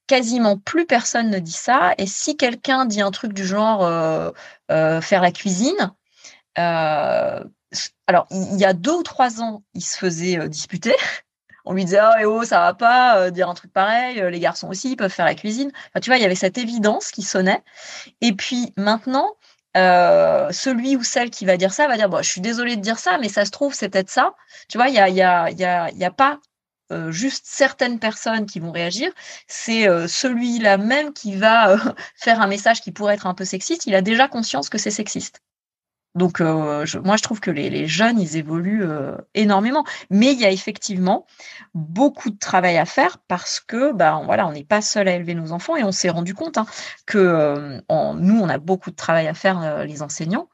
quasiment 0.07 0.57
plus 0.57 0.85
personne 0.85 1.29
ne 1.29 1.39
dit 1.39 1.51
ça. 1.51 1.93
Et 1.97 2.07
si 2.07 2.37
quelqu'un 2.37 2.85
dit 2.85 3.01
un 3.01 3.11
truc 3.11 3.33
du 3.33 3.45
genre 3.45 3.85
euh, 3.85 4.31
euh, 4.71 5.01
faire 5.01 5.21
la 5.21 5.31
cuisine, 5.31 5.93
euh, 6.59 7.43
alors 8.07 8.27
il 8.31 8.59
y 8.59 8.65
a 8.65 8.73
deux 8.73 8.93
ou 8.93 9.03
trois 9.03 9.41
ans, 9.41 9.63
il 9.73 9.81
se 9.83 9.97
faisait 9.97 10.47
disputer. 10.49 10.95
On 11.65 11.73
lui 11.73 11.85
disait 11.85 12.01
oh, 12.01 12.15
eh 12.19 12.25
oh 12.25 12.43
ça 12.43 12.59
va 12.59 12.73
pas 12.73 13.31
dire 13.31 13.49
un 13.49 13.53
truc 13.53 13.71
pareil. 13.71 14.21
Les 14.29 14.39
garçons 14.39 14.67
aussi 14.67 14.97
peuvent 14.97 15.11
faire 15.11 15.25
la 15.25 15.35
cuisine. 15.35 15.71
Tu 16.01 16.09
vois, 16.09 16.17
il 16.17 16.21
y 16.21 16.25
avait 16.25 16.35
cette 16.35 16.57
évidence 16.57 17.09
qui 17.11 17.21
sonnait. 17.21 17.63
Et 18.19 18.33
puis 18.33 18.73
maintenant, 18.75 19.31
celui 19.73 20.97
ou 20.97 21.03
celle 21.03 21.29
qui 21.29 21.45
va 21.45 21.55
dire 21.55 21.71
ça 21.71 21.87
va 21.87 21.95
dire 21.95 22.09
bon, 22.09 22.21
je 22.21 22.29
suis 22.29 22.41
désolée 22.41 22.75
de 22.75 22.81
dire 22.81 22.99
ça, 22.99 23.17
mais 23.17 23.29
ça 23.29 23.45
se 23.45 23.51
trouve 23.51 23.73
c'est 23.73 23.87
peut-être 23.87 24.09
ça. 24.09 24.35
Tu 24.67 24.77
vois, 24.77 24.89
il 24.89 24.95
y 24.95 24.99
a, 24.99 25.07
y, 25.07 25.21
a, 25.21 25.49
y, 25.51 25.63
a, 25.63 25.89
y 25.91 26.03
a 26.03 26.11
pas 26.11 26.39
euh, 26.93 27.11
juste 27.11 27.45
certaines 27.47 27.99
personnes 27.99 28.45
qui 28.45 28.59
vont 28.59 28.71
réagir, 28.71 29.11
c'est 29.47 29.87
euh, 29.87 30.07
celui-là 30.07 30.77
même 30.77 31.11
qui 31.13 31.35
va 31.35 31.71
euh, 31.71 31.77
faire 32.15 32.41
un 32.41 32.47
message 32.47 32.81
qui 32.81 32.91
pourrait 32.91 33.15
être 33.15 33.27
un 33.27 33.33
peu 33.33 33.45
sexiste, 33.45 33.85
il 33.87 33.95
a 33.95 34.01
déjà 34.01 34.27
conscience 34.27 34.69
que 34.69 34.77
c'est 34.77 34.91
sexiste. 34.91 35.41
Donc 36.15 36.41
moi 36.41 36.85
je 36.85 37.23
trouve 37.23 37.39
que 37.39 37.49
les, 37.49 37.87
jeunes 37.87 38.19
ils 38.19 38.37
évoluent 38.37 38.85
énormément, 39.33 39.83
mais 40.11 40.31
il 40.33 40.39
y 40.39 40.45
a 40.45 40.51
effectivement 40.51 41.25
beaucoup 41.73 42.29
de 42.29 42.37
travail 42.37 42.77
à 42.77 42.85
faire 42.85 43.17
parce 43.27 43.59
que 43.59 43.91
bah 43.93 44.21
voilà 44.23 44.45
on 44.45 44.51
n'est 44.51 44.63
pas 44.63 44.81
seul 44.83 45.07
à 45.07 45.15
élever 45.15 45.33
nos 45.33 45.51
enfants 45.53 45.75
et 45.75 45.83
on 45.83 45.91
s'est 45.91 46.11
rendu 46.11 46.35
compte 46.35 46.59
hein, 46.59 46.67
que 47.07 47.81
nous 47.89 48.39
on 48.39 48.47
a 48.47 48.59
beaucoup 48.59 48.91
de 48.91 48.95
travail 48.95 49.27
à 49.27 49.33
faire 49.33 49.85
les 49.85 50.03
enseignants 50.03 50.49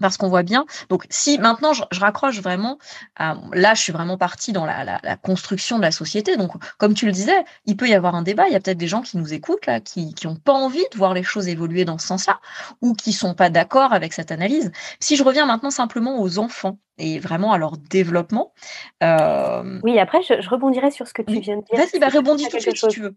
parce 0.00 0.16
qu'on 0.16 0.28
voit 0.28 0.42
bien. 0.42 0.64
Donc, 0.88 1.06
si 1.10 1.38
maintenant 1.38 1.72
je, 1.72 1.82
raccroche 1.98 2.40
vraiment, 2.40 2.78
là, 3.18 3.74
je 3.74 3.82
suis 3.82 3.92
vraiment 3.92 4.18
partie 4.18 4.52
dans 4.52 4.66
la, 4.66 5.00
construction 5.22 5.78
de 5.78 5.82
la 5.82 5.90
société. 5.90 6.36
Donc, 6.36 6.52
comme 6.78 6.94
tu 6.94 7.06
le 7.06 7.12
disais, 7.12 7.44
il 7.66 7.76
peut 7.76 7.88
y 7.88 7.94
avoir 7.94 8.14
un 8.14 8.22
débat. 8.22 8.48
Il 8.48 8.52
y 8.52 8.56
a 8.56 8.60
peut-être 8.60 8.78
des 8.78 8.88
gens 8.88 9.02
qui 9.02 9.18
nous 9.18 9.32
écoutent 9.32 9.66
là, 9.66 9.80
qui 9.80 10.14
n'ont 10.24 10.36
pas 10.36 10.52
envie 10.52 10.84
de 10.92 10.96
voir 10.96 11.14
les 11.14 11.22
choses 11.22 11.48
évoluer 11.48 11.84
dans 11.84 11.98
ce 11.98 12.06
sens-là, 12.06 12.40
ou 12.80 12.94
qui 12.94 13.12
sont 13.12 13.34
pas 13.34 13.50
d'accord 13.50 13.92
avec 13.92 14.12
cette 14.12 14.32
analyse. 14.32 14.72
Si 15.00 15.16
je 15.16 15.22
reviens 15.22 15.46
maintenant 15.46 15.70
simplement 15.70 16.20
aux 16.20 16.38
enfants 16.38 16.78
et 17.00 17.18
vraiment 17.18 17.52
à 17.52 17.58
leur 17.58 17.76
développement. 17.76 18.52
Euh, 19.02 19.80
oui, 19.82 19.98
après, 19.98 20.22
je, 20.22 20.48
rebondirais 20.48 20.90
sur 20.90 21.08
ce 21.08 21.14
que 21.14 21.22
tu 21.22 21.40
viens 21.40 21.56
de 21.56 21.62
dire. 21.62 21.78
Vas-y, 21.78 21.98
bah, 21.98 22.08
rebondis 22.08 22.48
tout 22.48 22.56
de 22.56 22.62
suite 22.62 22.76
si 22.76 22.88
tu 22.88 23.00
veux. 23.00 23.14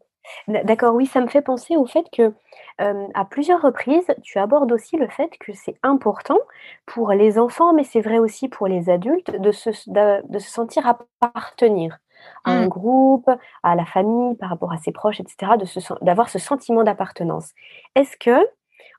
D'accord, 0.48 0.96
oui, 0.96 1.06
ça 1.06 1.20
me 1.20 1.28
fait 1.28 1.42
penser 1.42 1.76
au 1.76 1.86
fait 1.86 2.06
que 2.16 2.34
à 2.80 3.26
plusieurs 3.26 3.62
reprises, 3.62 4.08
tu 4.24 4.40
abordes 4.40 4.72
aussi 4.72 4.98
le 4.98 5.08
fait 5.08 5.30
que 5.40 5.54
c'est 5.54 5.76
important 5.84 6.40
pour 6.86 7.12
les 7.12 7.38
enfants, 7.38 7.74
mais 7.74 7.84
c'est 7.84 8.02
vrai 8.02 8.20
aussi 8.20 8.50
pour 8.50 8.68
les 8.68 8.90
adultes, 8.90 9.32
de 9.40 9.52
se, 9.52 9.70
de, 9.88 10.40
se 10.40 10.50
sentir 10.50 10.88
appartenir 10.88 11.98
à 12.46 12.52
un 12.52 12.66
mmh. 12.66 12.70
groupe, 12.70 13.30
à 13.64 13.76
la 13.76 13.86
famille, 13.86 14.36
par 14.36 14.50
rapport 14.50 14.72
à 14.72 14.78
ses 14.78 14.92
proches, 14.92 15.20
etc., 15.20 15.54
d'avoir 16.02 16.30
ce 16.30 16.40
sentiment 16.40 16.84
d'appartenance. 16.84 17.52
Est-ce 17.96 18.18
que, 18.18 18.40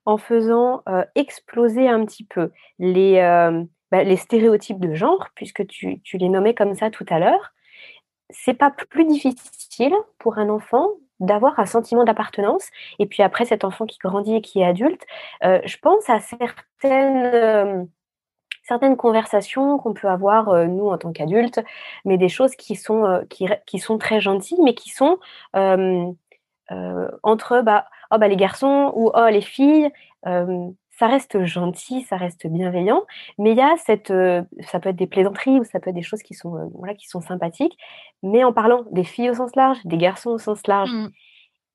en 0.06 0.18
faisant 0.18 0.82
exploser 1.14 1.88
un 1.88 2.04
petit 2.04 2.24
peu 2.24 2.50
les, 2.78 3.20
bah, 3.90 4.02
les 4.04 4.16
stéréotypes 4.16 4.80
de 4.80 4.94
genre, 4.94 5.28
puisque 5.34 5.66
tu, 5.66 6.00
tu 6.02 6.18
les 6.18 6.28
nommais 6.28 6.54
comme 6.54 6.74
ça 6.74 6.90
tout 6.90 7.06
à 7.08 7.18
l'heure, 7.18 7.52
c'est 8.30 8.54
pas 8.54 8.70
plus 8.70 9.04
difficile 9.04 9.94
pour 10.18 10.38
un 10.38 10.48
enfant 10.48 10.88
d'avoir 11.20 11.58
un 11.58 11.66
sentiment 11.66 12.04
d'appartenance. 12.04 12.68
Et 12.98 13.06
puis 13.06 13.22
après, 13.22 13.44
cet 13.44 13.64
enfant 13.64 13.86
qui 13.86 13.98
grandit 13.98 14.36
et 14.36 14.40
qui 14.40 14.60
est 14.60 14.64
adulte, 14.64 15.02
euh, 15.44 15.60
je 15.64 15.76
pense 15.78 16.08
à 16.10 16.20
certaines, 16.20 17.24
euh, 17.34 17.84
certaines 18.64 18.96
conversations 18.96 19.78
qu'on 19.78 19.94
peut 19.94 20.08
avoir, 20.08 20.48
euh, 20.48 20.66
nous, 20.66 20.88
en 20.88 20.98
tant 20.98 21.12
qu'adultes, 21.12 21.60
mais 22.04 22.18
des 22.18 22.28
choses 22.28 22.56
qui 22.56 22.76
sont, 22.76 23.24
qui, 23.30 23.46
qui, 23.66 23.78
sont 23.78 23.98
très 23.98 24.20
gentilles, 24.20 24.60
mais 24.62 24.74
qui 24.74 24.90
sont 24.90 25.18
entre 27.22 27.62
bah, 27.62 27.86
oh, 28.10 28.18
bah, 28.18 28.28
les 28.28 28.36
garçons 28.36 28.92
ou 28.94 29.10
oh, 29.14 29.26
les 29.30 29.40
filles 29.42 29.90
ça 30.98 31.06
reste 31.06 31.44
gentil, 31.44 32.02
ça 32.02 32.16
reste 32.16 32.46
bienveillant, 32.46 33.04
mais 33.38 33.52
il 33.52 33.56
y 33.56 33.62
a 33.62 33.74
cette, 33.78 34.12
ça 34.60 34.80
peut 34.80 34.90
être 34.90 34.96
des 34.96 35.06
plaisanteries 35.06 35.58
ou 35.58 35.64
ça 35.64 35.80
peut 35.80 35.90
être 35.90 35.96
des 35.96 36.02
choses 36.02 36.22
qui 36.22 36.34
sont, 36.34 36.70
voilà, 36.74 36.94
qui 36.94 37.08
sont 37.08 37.20
sympathiques, 37.20 37.76
mais 38.22 38.44
en 38.44 38.52
parlant 38.52 38.84
des 38.90 39.04
filles 39.04 39.30
au 39.30 39.34
sens 39.34 39.54
large, 39.56 39.78
des 39.84 39.98
garçons 39.98 40.30
au 40.30 40.38
sens 40.38 40.66
large. 40.66 40.90
Mmh. 40.90 41.08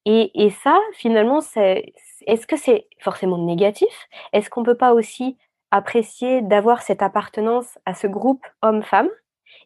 Et, 0.05 0.45
et, 0.45 0.49
ça, 0.49 0.79
finalement, 0.93 1.41
c'est, 1.41 1.93
est-ce 2.25 2.47
que 2.47 2.55
c'est 2.55 2.88
forcément 2.99 3.38
négatif? 3.38 4.08
Est-ce 4.34 4.49
qu'on 4.49 4.63
peut 4.63 4.77
pas 4.77 4.93
aussi 4.93 5.38
apprécier 5.71 6.41
d'avoir 6.41 6.82
cette 6.82 7.01
appartenance 7.01 7.77
à 7.86 7.93
ce 7.93 8.08
groupe 8.08 8.45
homme-femme 8.62 9.10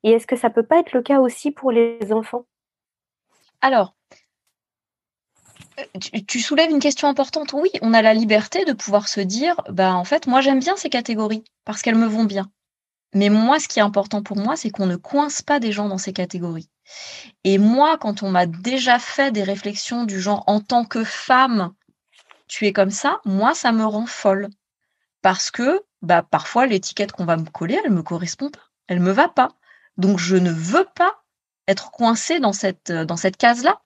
Et 0.03 0.11
est-ce 0.11 0.27
que 0.27 0.35
ça 0.35 0.49
peut 0.49 0.65
pas 0.65 0.79
être 0.79 0.93
le 0.93 1.01
cas 1.01 1.19
aussi 1.19 1.51
pour 1.51 1.71
les 1.71 2.11
enfants? 2.11 2.45
Alors, 3.61 3.95
tu, 6.27 6.39
soulèves 6.39 6.71
une 6.71 6.79
question 6.79 7.07
importante. 7.07 7.53
Oui, 7.53 7.69
on 7.81 7.93
a 7.93 8.01
la 8.01 8.13
liberté 8.13 8.65
de 8.65 8.73
pouvoir 8.73 9.07
se 9.07 9.19
dire, 9.19 9.55
bah 9.69 9.93
en 9.93 10.03
fait, 10.03 10.27
moi 10.27 10.41
j'aime 10.41 10.59
bien 10.59 10.75
ces 10.75 10.89
catégories 10.89 11.43
parce 11.65 11.81
qu'elles 11.81 11.97
me 11.97 12.07
vont 12.07 12.25
bien. 12.25 12.51
Mais 13.13 13.29
moi, 13.29 13.59
ce 13.59 13.67
qui 13.67 13.79
est 13.79 13.83
important 13.83 14.23
pour 14.23 14.37
moi, 14.37 14.55
c'est 14.55 14.71
qu'on 14.71 14.87
ne 14.87 14.95
coince 14.95 15.41
pas 15.41 15.59
des 15.59 15.71
gens 15.71 15.87
dans 15.87 15.99
ces 15.99 16.13
catégories. 16.13 16.69
Et 17.43 17.57
moi, 17.57 17.97
quand 17.97 18.23
on 18.23 18.31
m'a 18.31 18.45
déjà 18.45 18.99
fait 18.99 19.31
des 19.31 19.43
réflexions 19.43 20.05
du 20.05 20.19
genre 20.19 20.43
en 20.47 20.59
tant 20.59 20.85
que 20.85 21.03
femme, 21.03 21.73
tu 22.47 22.65
es 22.65 22.73
comme 22.73 22.91
ça, 22.91 23.19
moi, 23.25 23.53
ça 23.53 23.71
me 23.71 23.85
rend 23.85 24.07
folle. 24.07 24.49
Parce 25.21 25.51
que 25.51 25.83
bah, 26.01 26.23
parfois, 26.23 26.65
l'étiquette 26.65 27.11
qu'on 27.11 27.25
va 27.25 27.37
me 27.37 27.49
coller, 27.49 27.79
elle 27.83 27.91
ne 27.91 27.97
me 27.97 28.03
correspond 28.03 28.49
pas. 28.49 28.71
Elle 28.87 28.99
ne 28.99 29.05
me 29.05 29.11
va 29.11 29.29
pas. 29.29 29.49
Donc, 29.97 30.19
je 30.19 30.35
ne 30.35 30.51
veux 30.51 30.87
pas 30.95 31.23
être 31.67 31.91
coincée 31.91 32.39
dans 32.39 32.51
cette, 32.51 32.91
dans 32.91 33.15
cette 33.15 33.37
case-là. 33.37 33.81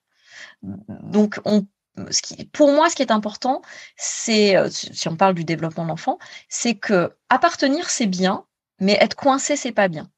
Donc, 0.62 1.40
on 1.44 1.66
pour 2.52 2.72
moi, 2.72 2.90
ce 2.90 2.96
qui 2.96 3.02
est 3.02 3.10
important, 3.10 3.62
c'est, 3.96 4.56
euh, 4.56 4.68
si 4.70 5.08
on 5.08 5.16
parle 5.16 5.34
du 5.34 5.44
développement 5.44 5.84
de 5.84 5.88
l'enfant, 5.88 6.18
c'est 6.48 6.74
que 6.74 7.14
appartenir, 7.28 7.90
c'est 7.90 8.06
bien, 8.06 8.44
mais 8.80 8.96
être 9.00 9.14
coincé, 9.14 9.56
c'est 9.56 9.72
pas 9.72 9.88
bien. 9.88 10.10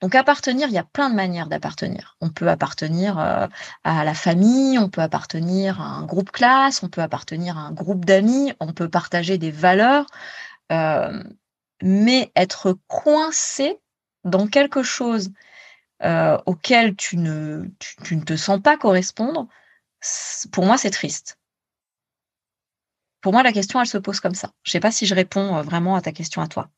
Donc 0.00 0.14
appartenir, 0.14 0.68
il 0.68 0.74
y 0.74 0.78
a 0.78 0.84
plein 0.84 1.10
de 1.10 1.16
manières 1.16 1.48
d'appartenir. 1.48 2.16
On 2.20 2.30
peut 2.30 2.48
appartenir 2.48 3.18
euh, 3.18 3.48
à 3.82 4.04
la 4.04 4.14
famille, 4.14 4.78
on 4.78 4.88
peut 4.88 5.00
appartenir 5.00 5.80
à 5.80 5.84
un 5.84 6.04
groupe 6.04 6.30
classe, 6.30 6.82
on 6.82 6.88
peut 6.88 7.02
appartenir 7.02 7.58
à 7.58 7.62
un 7.62 7.72
groupe 7.72 8.04
d'amis, 8.04 8.52
on 8.60 8.72
peut 8.72 8.88
partager 8.88 9.36
des 9.36 9.50
valeurs, 9.50 10.06
euh, 10.70 11.22
mais 11.82 12.30
être 12.36 12.78
coincé 12.86 13.80
dans 14.24 14.46
quelque 14.46 14.82
chose 14.82 15.30
auquel 16.44 16.96
tu 16.96 17.16
ne, 17.16 17.64
tu, 17.78 18.16
ne 18.16 18.22
te 18.22 18.36
sens 18.36 18.60
pas 18.60 18.76
correspondre, 18.76 19.48
pour 20.52 20.64
moi, 20.64 20.78
c'est 20.78 20.90
triste. 20.90 21.38
Pour 23.20 23.32
moi, 23.32 23.42
la 23.42 23.52
question, 23.52 23.80
elle 23.80 23.86
se 23.86 23.98
pose 23.98 24.20
comme 24.20 24.34
ça. 24.34 24.50
Je 24.62 24.70
ne 24.70 24.72
sais 24.72 24.80
pas 24.80 24.90
si 24.90 25.06
je 25.06 25.14
réponds 25.14 25.60
vraiment 25.62 25.96
à 25.96 26.02
ta 26.02 26.12
question 26.12 26.42
à 26.42 26.46
toi. 26.46 26.68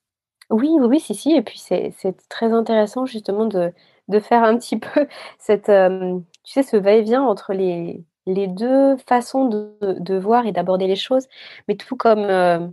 Oui, 0.51 0.71
oui, 0.81 1.01
si, 1.01 1.15
si 1.15 1.33
et 1.33 1.43
puis 1.43 1.59
c'est 1.59 1.93
très 2.29 2.53
intéressant 2.53 3.05
justement 3.05 3.47
de 3.47 3.73
faire 4.21 4.45
un 4.45 4.57
petit 4.57 4.79
peu 4.79 5.09
cette, 5.39 5.69
hem, 5.69 6.25
tu 6.45 6.53
sais, 6.53 6.63
ce 6.63 6.77
va-et-vient 6.77 7.23
entre 7.23 7.53
les 7.53 8.05
2 8.27 8.97
façons 9.09 9.47
de 9.49 10.17
voir 10.19 10.47
et 10.47 10.53
d'aborder 10.53 10.87
les 10.87 10.97
choses. 10.97 11.27
Mais 11.69 11.77
tout 11.77 11.97
comme, 11.97 12.21
heu, 12.21 12.73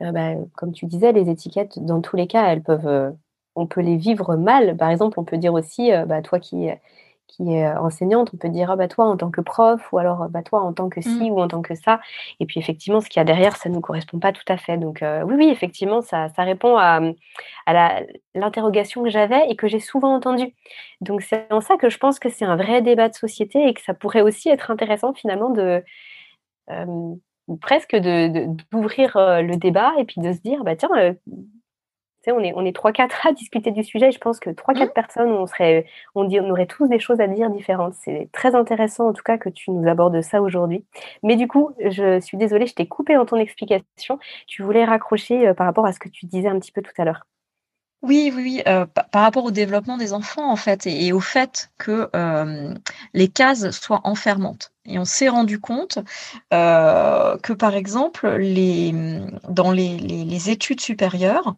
bah, 0.00 0.34
comme 0.56 0.72
tu 0.72 0.86
disais, 0.86 1.12
les 1.12 1.30
étiquettes, 1.30 1.78
dans 1.78 2.00
tous 2.00 2.16
les 2.16 2.26
cas, 2.26 2.46
elles 2.48 2.62
peuvent, 2.62 3.14
on 3.56 3.66
peut 3.66 3.80
les 3.80 3.96
vivre 3.96 4.36
mal. 4.36 4.76
Par 4.76 4.90
exemple, 4.90 5.18
on 5.20 5.24
peut 5.24 5.38
dire 5.38 5.54
aussi, 5.54 5.92
heu, 5.92 6.04
bah, 6.06 6.22
toi 6.22 6.38
qui, 6.40 6.68
qui 7.28 7.54
est 7.54 7.66
euh, 7.66 7.80
enseignante, 7.80 8.30
on 8.34 8.36
peut 8.36 8.48
dire 8.48 8.70
ah 8.70 8.76
bah 8.76 8.88
toi 8.88 9.06
en 9.06 9.16
tant 9.16 9.30
que 9.30 9.40
prof 9.40 9.92
ou 9.92 9.98
alors 9.98 10.28
bah 10.28 10.42
toi 10.42 10.60
en 10.62 10.72
tant 10.72 10.88
que 10.88 11.00
ci 11.00 11.30
mmh. 11.30 11.32
ou 11.32 11.40
en 11.40 11.48
tant 11.48 11.62
que 11.62 11.74
ça. 11.74 12.00
Et 12.40 12.46
puis 12.46 12.60
effectivement, 12.60 13.00
ce 13.00 13.08
qu'il 13.08 13.20
y 13.20 13.22
a 13.22 13.24
derrière, 13.24 13.56
ça 13.56 13.68
ne 13.68 13.74
nous 13.74 13.80
correspond 13.80 14.18
pas 14.18 14.32
tout 14.32 14.44
à 14.48 14.56
fait. 14.56 14.78
Donc 14.78 15.02
euh, 15.02 15.22
oui, 15.24 15.34
oui, 15.36 15.48
effectivement, 15.48 16.02
ça, 16.02 16.28
ça 16.30 16.42
répond 16.44 16.76
à, 16.76 17.00
à 17.66 18.00
l'interrogation 18.34 19.02
que 19.02 19.10
j'avais 19.10 19.48
et 19.50 19.56
que 19.56 19.68
j'ai 19.68 19.80
souvent 19.80 20.14
entendue. 20.14 20.54
Donc 21.00 21.22
c'est 21.22 21.52
en 21.52 21.60
ça 21.60 21.76
que 21.76 21.90
je 21.90 21.98
pense 21.98 22.18
que 22.18 22.28
c'est 22.28 22.44
un 22.44 22.56
vrai 22.56 22.82
débat 22.82 23.08
de 23.08 23.14
société 23.14 23.68
et 23.68 23.74
que 23.74 23.82
ça 23.82 23.94
pourrait 23.94 24.22
aussi 24.22 24.48
être 24.48 24.70
intéressant 24.70 25.12
finalement 25.14 25.50
de 25.50 25.84
euh, 26.70 27.14
presque 27.60 27.94
de 27.94 28.46
d'ouvrir 28.72 29.12
le 29.16 29.56
débat 29.56 29.92
et 29.98 30.04
puis 30.04 30.20
de 30.20 30.32
se 30.32 30.40
dire 30.40 30.64
bah 30.64 30.76
tiens 30.76 30.88
on 32.32 32.40
est, 32.40 32.52
on 32.54 32.64
est 32.64 32.76
3-4 32.76 33.10
à 33.28 33.32
discuter 33.34 33.70
du 33.70 33.84
sujet. 33.84 34.10
je 34.10 34.18
pense 34.18 34.40
que 34.40 34.50
3-4 34.50 34.86
mmh. 34.86 34.92
personnes, 34.92 35.30
on, 35.32 35.46
serait, 35.46 35.86
on, 36.14 36.24
dit, 36.24 36.40
on 36.40 36.50
aurait 36.50 36.66
tous 36.66 36.88
des 36.88 36.98
choses 36.98 37.20
à 37.20 37.26
dire 37.26 37.50
différentes. 37.50 37.94
C'est 37.94 38.28
très 38.32 38.54
intéressant, 38.54 39.08
en 39.08 39.12
tout 39.12 39.22
cas, 39.22 39.38
que 39.38 39.48
tu 39.48 39.70
nous 39.70 39.88
abordes 39.88 40.20
ça 40.22 40.42
aujourd'hui. 40.42 40.84
Mais 41.22 41.36
du 41.36 41.48
coup, 41.48 41.70
je 41.80 42.20
suis 42.20 42.36
désolée, 42.36 42.66
je 42.66 42.74
t'ai 42.74 42.86
coupé 42.86 43.14
dans 43.14 43.26
ton 43.26 43.36
explication. 43.36 44.18
Tu 44.46 44.62
voulais 44.62 44.84
raccrocher 44.84 45.48
euh, 45.48 45.54
par 45.54 45.66
rapport 45.66 45.86
à 45.86 45.92
ce 45.92 45.98
que 45.98 46.08
tu 46.08 46.26
disais 46.26 46.48
un 46.48 46.58
petit 46.58 46.72
peu 46.72 46.82
tout 46.82 46.92
à 46.98 47.04
l'heure. 47.04 47.26
Oui, 48.02 48.30
oui, 48.34 48.42
oui. 48.42 48.62
Euh, 48.68 48.86
par 48.86 49.22
rapport 49.22 49.44
au 49.44 49.50
développement 49.50 49.96
des 49.96 50.12
enfants, 50.12 50.50
en 50.50 50.56
fait, 50.56 50.86
et, 50.86 51.12
au 51.12 51.20
fait 51.20 51.70
que 51.78 52.08
euh, 52.14 52.74
les 53.14 53.28
cases 53.28 53.70
soient 53.70 54.02
enfermantes. 54.04 54.72
Et 54.84 54.98
on 54.98 55.04
s'est 55.04 55.28
rendu 55.28 55.58
compte 55.58 55.98
que, 56.50 57.52
par 57.52 57.74
exemple, 57.74 58.28
les, 58.36 58.92
dans 59.48 59.72
les, 59.72 59.96
les 59.96 60.50
études 60.50 60.80
supérieures, 60.80 61.56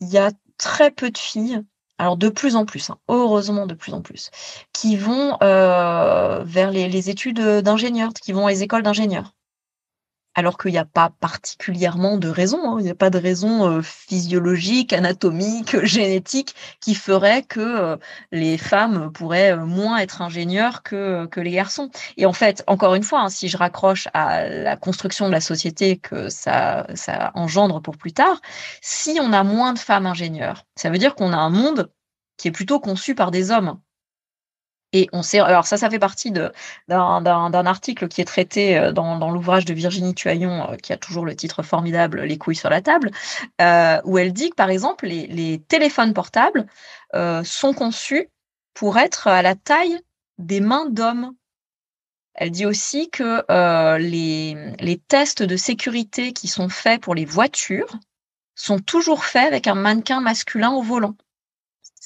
il 0.00 0.08
y 0.08 0.18
a 0.18 0.32
très 0.58 0.90
peu 0.90 1.10
de 1.10 1.18
filles, 1.18 1.62
alors 1.98 2.16
de 2.16 2.28
plus 2.28 2.56
en 2.56 2.64
plus, 2.66 2.90
hein, 2.90 2.98
heureusement 3.08 3.66
de 3.66 3.74
plus 3.74 3.94
en 3.94 4.02
plus, 4.02 4.30
qui 4.72 4.96
vont 4.96 5.36
euh, 5.42 6.42
vers 6.44 6.70
les, 6.70 6.88
les 6.88 7.10
études 7.10 7.40
d'ingénieurs, 7.40 8.12
qui 8.12 8.32
vont 8.32 8.46
à 8.46 8.50
les 8.50 8.62
écoles 8.62 8.82
d'ingénieurs 8.82 9.34
alors 10.34 10.58
qu'il 10.58 10.72
n'y 10.72 10.78
a 10.78 10.84
pas 10.84 11.10
particulièrement 11.20 12.16
de 12.16 12.28
raison, 12.28 12.58
hein. 12.64 12.76
il 12.78 12.84
n'y 12.84 12.90
a 12.90 12.94
pas 12.94 13.10
de 13.10 13.18
raison 13.18 13.68
euh, 13.68 13.82
physiologique, 13.82 14.92
anatomique, 14.92 15.76
génétique 15.84 16.54
qui 16.80 16.94
ferait 16.94 17.42
que 17.42 17.60
euh, 17.60 17.96
les 18.32 18.58
femmes 18.58 19.12
pourraient 19.12 19.52
euh, 19.52 19.64
moins 19.64 19.98
être 19.98 20.22
ingénieurs 20.22 20.82
que, 20.82 21.28
les 21.36 21.50
garçons. 21.50 21.90
Et 22.16 22.26
en 22.26 22.32
fait, 22.32 22.64
encore 22.66 22.94
une 22.94 23.02
fois, 23.02 23.20
hein, 23.20 23.28
si 23.28 23.48
je 23.48 23.56
raccroche 23.56 24.08
à 24.14 24.48
la 24.48 24.76
construction 24.76 25.26
de 25.26 25.32
la 25.32 25.40
société 25.40 25.98
que 25.98 26.28
ça, 26.28 26.86
ça 26.94 27.32
engendre 27.34 27.82
pour 27.82 27.96
plus 27.96 28.12
tard, 28.12 28.40
si 28.80 29.18
on 29.20 29.32
a 29.32 29.44
moins 29.44 29.72
de 29.72 29.78
femmes 29.78 30.06
ingénieurs, 30.06 30.64
ça 30.76 30.90
veut 30.90 30.98
dire 30.98 31.14
qu'on 31.14 31.32
a 31.32 31.36
un 31.36 31.50
monde 31.50 31.90
qui 32.36 32.48
est 32.48 32.52
plutôt 32.52 32.80
conçu 32.80 33.14
par 33.14 33.30
des 33.30 33.50
hommes. 33.50 33.78
Et 34.94 35.08
on 35.12 35.22
sait, 35.24 35.40
alors 35.40 35.66
ça, 35.66 35.76
ça 35.76 35.90
fait 35.90 35.98
partie 35.98 36.30
d'un 36.30 37.66
article 37.66 38.06
qui 38.06 38.20
est 38.20 38.24
traité 38.24 38.78
euh, 38.78 38.92
dans, 38.92 39.30
l'ouvrage 39.32 39.64
de 39.64 39.74
Virginie 39.74 40.14
Tuaillon, 40.14 40.70
euh, 40.70 40.76
qui 40.76 40.92
a 40.92 40.96
toujours 40.96 41.26
le 41.26 41.34
titre 41.34 41.64
formidable 41.64 42.22
Les 42.22 42.38
couilles 42.38 42.54
sur 42.54 42.70
la 42.70 42.80
table, 42.80 43.10
euh, 43.60 44.00
où 44.04 44.18
elle 44.18 44.32
dit 44.32 44.50
que 44.50 44.54
par 44.54 44.70
exemple 44.70 45.06
les, 45.06 45.60
téléphones 45.68 46.14
portables 46.14 46.66
sont 47.44 47.74
conçus 47.74 48.28
pour 48.72 48.98
être 48.98 49.26
à 49.26 49.42
la 49.42 49.56
taille 49.56 49.98
des 50.38 50.60
mains 50.60 50.86
d'hommes. 50.86 51.34
Elle 52.34 52.50
dit 52.50 52.66
aussi 52.66 53.10
que 53.10 53.44
les, 53.98 54.56
les 54.78 54.98
tests 54.98 55.42
de 55.42 55.56
sécurité 55.56 56.32
qui 56.32 56.46
sont 56.46 56.68
faits 56.68 57.00
pour 57.00 57.16
les 57.16 57.24
voitures 57.24 57.98
sont 58.54 58.78
toujours 58.78 59.24
faits 59.24 59.46
avec 59.46 59.66
un 59.66 59.74
mannequin 59.74 60.20
masculin 60.20 60.70
au 60.70 60.82
volant 60.82 61.16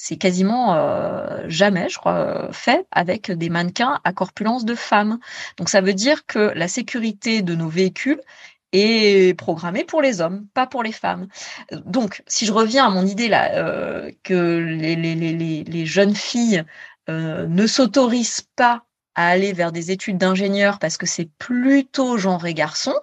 c'est 0.01 0.15
quasiment 0.15 0.75
euh, 0.75 1.43
jamais, 1.49 1.89
je 1.89 1.97
crois, 1.97 2.47
fait 2.53 2.87
avec 2.89 3.31
des 3.31 3.49
mannequins 3.49 3.99
à 4.05 4.13
corpulence 4.13 4.63
de 4.63 4.73
femmes. 4.73 5.19
Donc 5.57 5.67
ça 5.67 5.81
veut 5.81 5.93
dire 5.93 6.25
que 6.25 6.53
la 6.55 6.69
sécurité 6.69 7.41
de 7.41 7.53
nos 7.53 7.67
véhicules 7.67 8.21
est 8.71 9.37
programmée 9.37 9.83
pour 9.83 10.01
les 10.01 10.21
hommes, 10.21 10.47
pas 10.53 10.67
pour 10.67 10.83
les 10.83 10.93
femmes. 10.93 11.27
Donc, 11.71 12.23
si 12.27 12.45
je 12.45 12.53
reviens 12.53 12.85
à 12.87 12.89
mon 12.89 13.05
idée 13.05 13.27
là, 13.27 13.51
euh, 13.55 14.09
que 14.23 14.57
les, 14.79 15.85
jeunes 15.85 16.15
filles 16.15 16.63
euh, 17.09 17.45
ne 17.47 17.67
s'autorisent 17.67 18.47
pas 18.55 18.85
à 19.15 19.27
aller 19.27 19.51
vers 19.51 19.73
des 19.73 19.91
études 19.91 20.17
d'ingénieur 20.17 20.79
parce 20.79 20.95
que 20.95 21.07
c'est 21.07 21.29
plutôt 21.39 22.17
genré 22.17 22.53
garçon, 22.53 22.95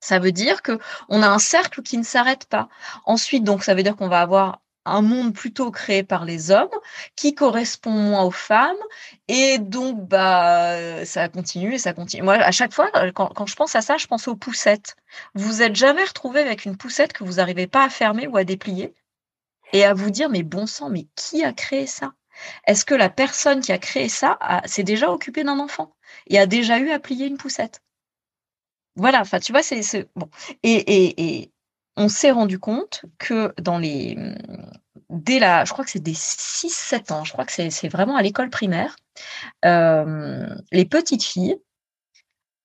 ça 0.00 0.18
veut 0.18 0.32
dire 0.32 0.62
que 0.62 0.80
on 1.08 1.22
a 1.22 1.28
un 1.28 1.38
cercle 1.38 1.82
qui 1.82 1.98
ne 1.98 2.02
s'arrête 2.02 2.46
pas. 2.46 2.68
Ensuite, 3.04 3.44
donc, 3.44 3.62
ça 3.62 3.74
veut 3.74 3.84
dire 3.84 3.94
qu'on 3.94 4.08
va 4.08 4.22
avoir 4.22 4.61
un 4.84 5.02
monde 5.02 5.34
plutôt 5.34 5.70
créé 5.70 6.02
par 6.02 6.24
les 6.24 6.50
hommes 6.50 6.68
qui 7.16 7.34
correspond 7.34 7.90
moins 7.90 8.24
aux 8.24 8.30
femmes 8.30 8.76
et 9.28 9.58
donc 9.58 10.08
bah 10.08 11.04
ça 11.04 11.28
continue 11.28 11.74
et 11.74 11.78
ça 11.78 11.92
continue. 11.92 12.22
Moi 12.22 12.34
à 12.34 12.50
chaque 12.52 12.72
fois 12.72 12.90
quand, 13.14 13.46
je 13.46 13.54
pense 13.56 13.76
à 13.76 13.80
ça, 13.80 13.96
je 13.96 14.06
pense 14.06 14.28
aux 14.28 14.36
poussettes. 14.36 14.96
Vous 15.34 15.62
êtes 15.62 15.76
jamais 15.76 16.04
retrouvé 16.04 16.40
avec 16.40 16.64
une 16.64 16.76
poussette 16.76 17.12
que 17.12 17.24
vous 17.24 17.34
n'arrivez 17.34 17.66
pas 17.66 17.84
à 17.84 17.88
fermer 17.90 18.26
ou 18.26 18.36
à 18.36 18.44
déplier? 18.44 18.94
Et 19.72 19.84
à 19.84 19.94
vous 19.94 20.10
dire 20.10 20.28
mais 20.28 20.42
bon 20.42 20.66
sang 20.66 20.90
mais 20.90 21.06
qui 21.16 21.44
a 21.44 21.52
créé 21.52 21.86
ça? 21.86 22.12
Est-ce 22.66 22.84
que 22.84 22.94
la 22.94 23.10
personne 23.10 23.60
qui 23.60 23.72
a 23.72 23.78
créé 23.78 24.08
ça 24.08 24.38
s'est 24.66 24.84
déjà 24.84 25.10
occupée 25.10 25.44
d'un 25.44 25.58
enfant 25.60 25.94
et 26.28 26.38
a 26.38 26.46
déjà 26.46 26.78
eu 26.78 26.90
à 26.90 26.98
plier 26.98 27.26
une 27.26 27.36
poussette? 27.36 27.80
Voilà, 28.96 29.20
enfin 29.20 29.38
tu 29.40 29.52
vois 29.52 29.62
c'est 29.62 30.10
bon 30.16 30.28
et, 30.62 30.74
et 31.40 31.52
on 31.96 32.08
s'est 32.08 32.30
rendu 32.30 32.58
compte 32.58 33.04
que 33.18 33.52
dans 33.60 33.78
les 33.78 34.16
dès 35.10 35.38
la, 35.38 35.64
je 35.64 35.72
crois 35.72 35.84
que 35.84 35.90
c'est 35.90 36.00
des 36.00 36.14
6-7 36.14 37.12
ans, 37.12 37.24
je 37.24 37.32
crois 37.32 37.44
que 37.44 37.52
c'est 37.52 37.88
vraiment 37.88 38.16
à 38.16 38.22
l'école 38.22 38.50
primaire, 38.50 38.96
euh, 39.64 40.48
les 40.72 40.86
petites 40.86 41.22
filles 41.22 41.56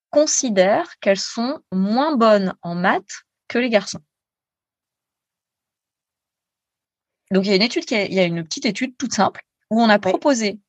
considèrent 0.10 0.98
qu'elles 1.00 1.20
sont 1.20 1.60
moins 1.72 2.16
bonnes 2.16 2.56
en 2.62 2.74
maths 2.74 3.24
que 3.48 3.60
les 3.60 3.70
garçons. 3.70 4.00
Donc 7.32 7.46
il 7.46 7.50
y 7.50 7.52
a 7.52 7.56
une 7.56 7.62
étude, 7.62 7.86
qui 7.86 7.96
il 7.96 8.14
y 8.14 8.20
a 8.20 8.24
une 8.24 8.44
petite 8.44 8.66
étude 8.66 8.96
toute 8.98 9.14
simple 9.14 9.44
où 9.70 9.82
on 9.82 9.90
a 9.90 10.00
proposé 10.00 10.60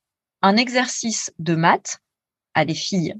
un 0.43 0.57
exercice 0.57 1.33
de 1.39 1.55
maths 1.55 1.99
à 2.55 2.65
des 2.65 2.75
filles 2.75 3.15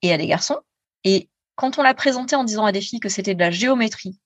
et 0.00 0.12
à 0.12 0.16
des 0.16 0.26
garçons. 0.26 0.60
Et 1.04 1.28
quand 1.56 1.78
on 1.78 1.82
l'a 1.82 1.92
présenté 1.92 2.36
en 2.36 2.44
disant 2.44 2.64
à 2.64 2.72
des 2.72 2.80
filles 2.80 3.00
que 3.00 3.10
c'était 3.10 3.34
de 3.34 3.40
la 3.40 3.50
géométrie 3.50 4.18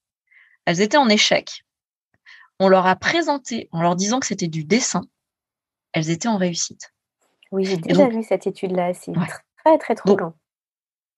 elles 0.67 0.81
étaient 0.81 0.97
en 0.97 1.09
échec. 1.09 1.65
On 2.61 2.69
leur 2.69 2.87
a 2.87 2.97
présenté 2.97 3.69
en 3.73 3.83
leur 3.83 3.97
disant 3.97 4.21
que 4.21 4.27
c'était 4.27 4.49
du 4.49 4.65
dessin. 4.65 5.03
Elles 5.93 6.11
étaient 6.11 6.29
en 6.29 6.37
réussite. 6.37 6.93
Oui, 7.53 7.65
j'ai 7.65 7.77
déjà 7.77 8.09
vu 8.09 8.23
cette 8.23 8.47
étude-là. 8.47 8.95
C'est 8.95 9.13
très, 9.65 9.79
très 9.79 9.95
troublant. 9.95 10.35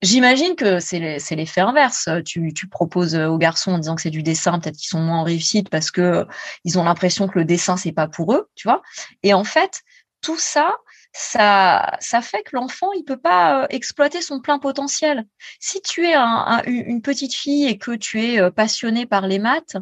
J'imagine 0.03 0.55
que 0.57 0.78
c'est 0.78 0.99
l'effet 1.30 1.62
inverse. 1.62 2.09
Tu, 2.24 2.53
tu, 2.53 2.68
proposes 2.68 3.16
aux 3.16 3.38
garçons 3.38 3.72
en 3.72 3.78
disant 3.78 3.97
que 3.97 4.03
c'est 4.03 4.11
du 4.11 4.22
dessin, 4.22 4.59
peut-être 4.59 4.76
qu'ils 4.76 4.88
sont 4.88 5.01
moins 5.01 5.20
en 5.20 5.24
réussite 5.24 5.70
parce 5.70 5.90
que 5.90 6.26
ils 6.64 6.78
ont 6.78 6.84
l'impression 6.84 7.28
que 7.28 7.38
le 7.38 7.47
dessin 7.47 7.78
c'est 7.78 7.92
pas 7.92 8.07
pour 8.07 8.34
eux, 8.34 8.51
tu 8.55 8.68
vois. 8.68 8.82
Et 9.22 9.32
en 9.32 9.44
fait, 9.44 9.82
tout 10.20 10.38
ça, 10.38 10.76
ça, 11.18 11.96
ça 11.98 12.20
fait 12.20 12.42
que 12.42 12.50
l'enfant, 12.52 12.92
il 12.92 13.02
peut 13.02 13.16
pas 13.16 13.62
euh, 13.62 13.66
exploiter 13.70 14.20
son 14.20 14.40
plein 14.40 14.58
potentiel. 14.58 15.24
Si 15.60 15.80
tu 15.80 16.04
es 16.04 16.14
une 16.14 17.00
petite 17.00 17.32
fille 17.34 17.66
et 17.66 17.78
que 17.78 17.92
tu 17.92 18.22
es 18.22 18.38
euh, 18.38 18.50
passionnée 18.50 19.06
par 19.06 19.26
les 19.26 19.38
maths 19.38 19.78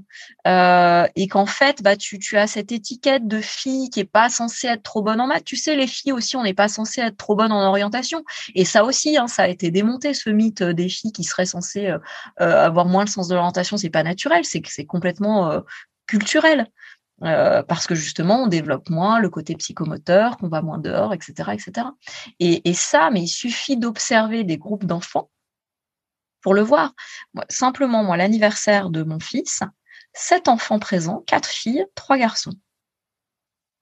euh, 0.47 1.09
et 1.17 1.27
qu'en 1.27 1.47
fait, 1.47 1.83
bah, 1.83 1.97
tu, 1.97 2.21
tu 2.21 2.37
as 2.37 2.47
cette 2.47 2.71
étiquette 2.71 3.27
de 3.27 3.41
fille 3.41 3.91
qui 3.91 3.99
est 3.99 4.05
pas 4.05 4.29
censée 4.29 4.69
être 4.69 4.85
trop 4.85 5.03
bonne 5.03 5.21
en 5.21 5.27
maths. 5.27 5.45
Tu 5.45 5.57
sais, 5.57 5.75
les 5.75 5.89
filles 5.89 6.13
aussi, 6.13 6.37
on 6.37 6.45
n'est 6.45 6.55
pas 6.55 6.69
censé 6.69 7.01
être 7.01 7.17
trop 7.17 7.35
bonne 7.35 7.51
en 7.51 7.67
orientation. 7.67 8.25
Et 8.55 8.65
ça 8.65 8.85
aussi, 8.85 9.17
hein, 9.17 9.27
ça 9.27 9.43
a 9.43 9.49
été 9.49 9.73
démonté, 9.73 10.15
ce 10.15 10.31
mythe 10.31 10.63
des 10.63 10.89
filles 10.89 11.13
qui 11.13 11.25
seraient 11.25 11.47
censées 11.47 11.93
avoir 12.37 12.87
moins 12.87 13.05
le 13.05 13.11
sens 13.11 13.27
de 13.27 13.35
l'orientation. 13.35 13.77
C'est 13.77 13.91
pas 13.91 14.05
naturel, 14.05 14.45
c'est 14.45 14.63
c'est 14.67 14.87
complètement 14.87 15.63
culturel. 16.07 16.69
Parce 17.25 17.87
que 17.87 17.95
justement, 17.95 18.45
on 18.45 18.47
développe 18.47 18.91
moins 18.91 19.19
le 19.19 19.31
côté 19.31 19.57
psychomoteur, 19.57 20.37
qu'on 20.37 20.49
va 20.49 20.63
moins 20.63 20.79
dehors, 20.79 21.15
etc., 21.15 21.51
etc. 21.53 21.89
Et, 22.39 22.69
et 22.69 22.75
ça, 22.75 23.11
mais 23.11 23.23
il 23.23 23.29
suffit 23.29 23.77
d'observer 23.77 24.45
des 24.45 24.59
groupes 24.59 24.85
d'enfants 24.85 25.31
pour 26.45 26.55
le 26.55 26.61
voir. 26.61 26.93
simplement, 27.49 28.05
moi, 28.05 28.19
l'anniversaire 28.19 28.91
de 28.91 29.03
mon 29.03 29.19
fils, 29.19 29.63
sept 30.13 30.47
enfants 30.47 30.79
présents, 30.79 31.25
quatre 31.27 31.49
filles, 31.49 31.87
trois 31.95 32.19
garçons. 32.19 32.53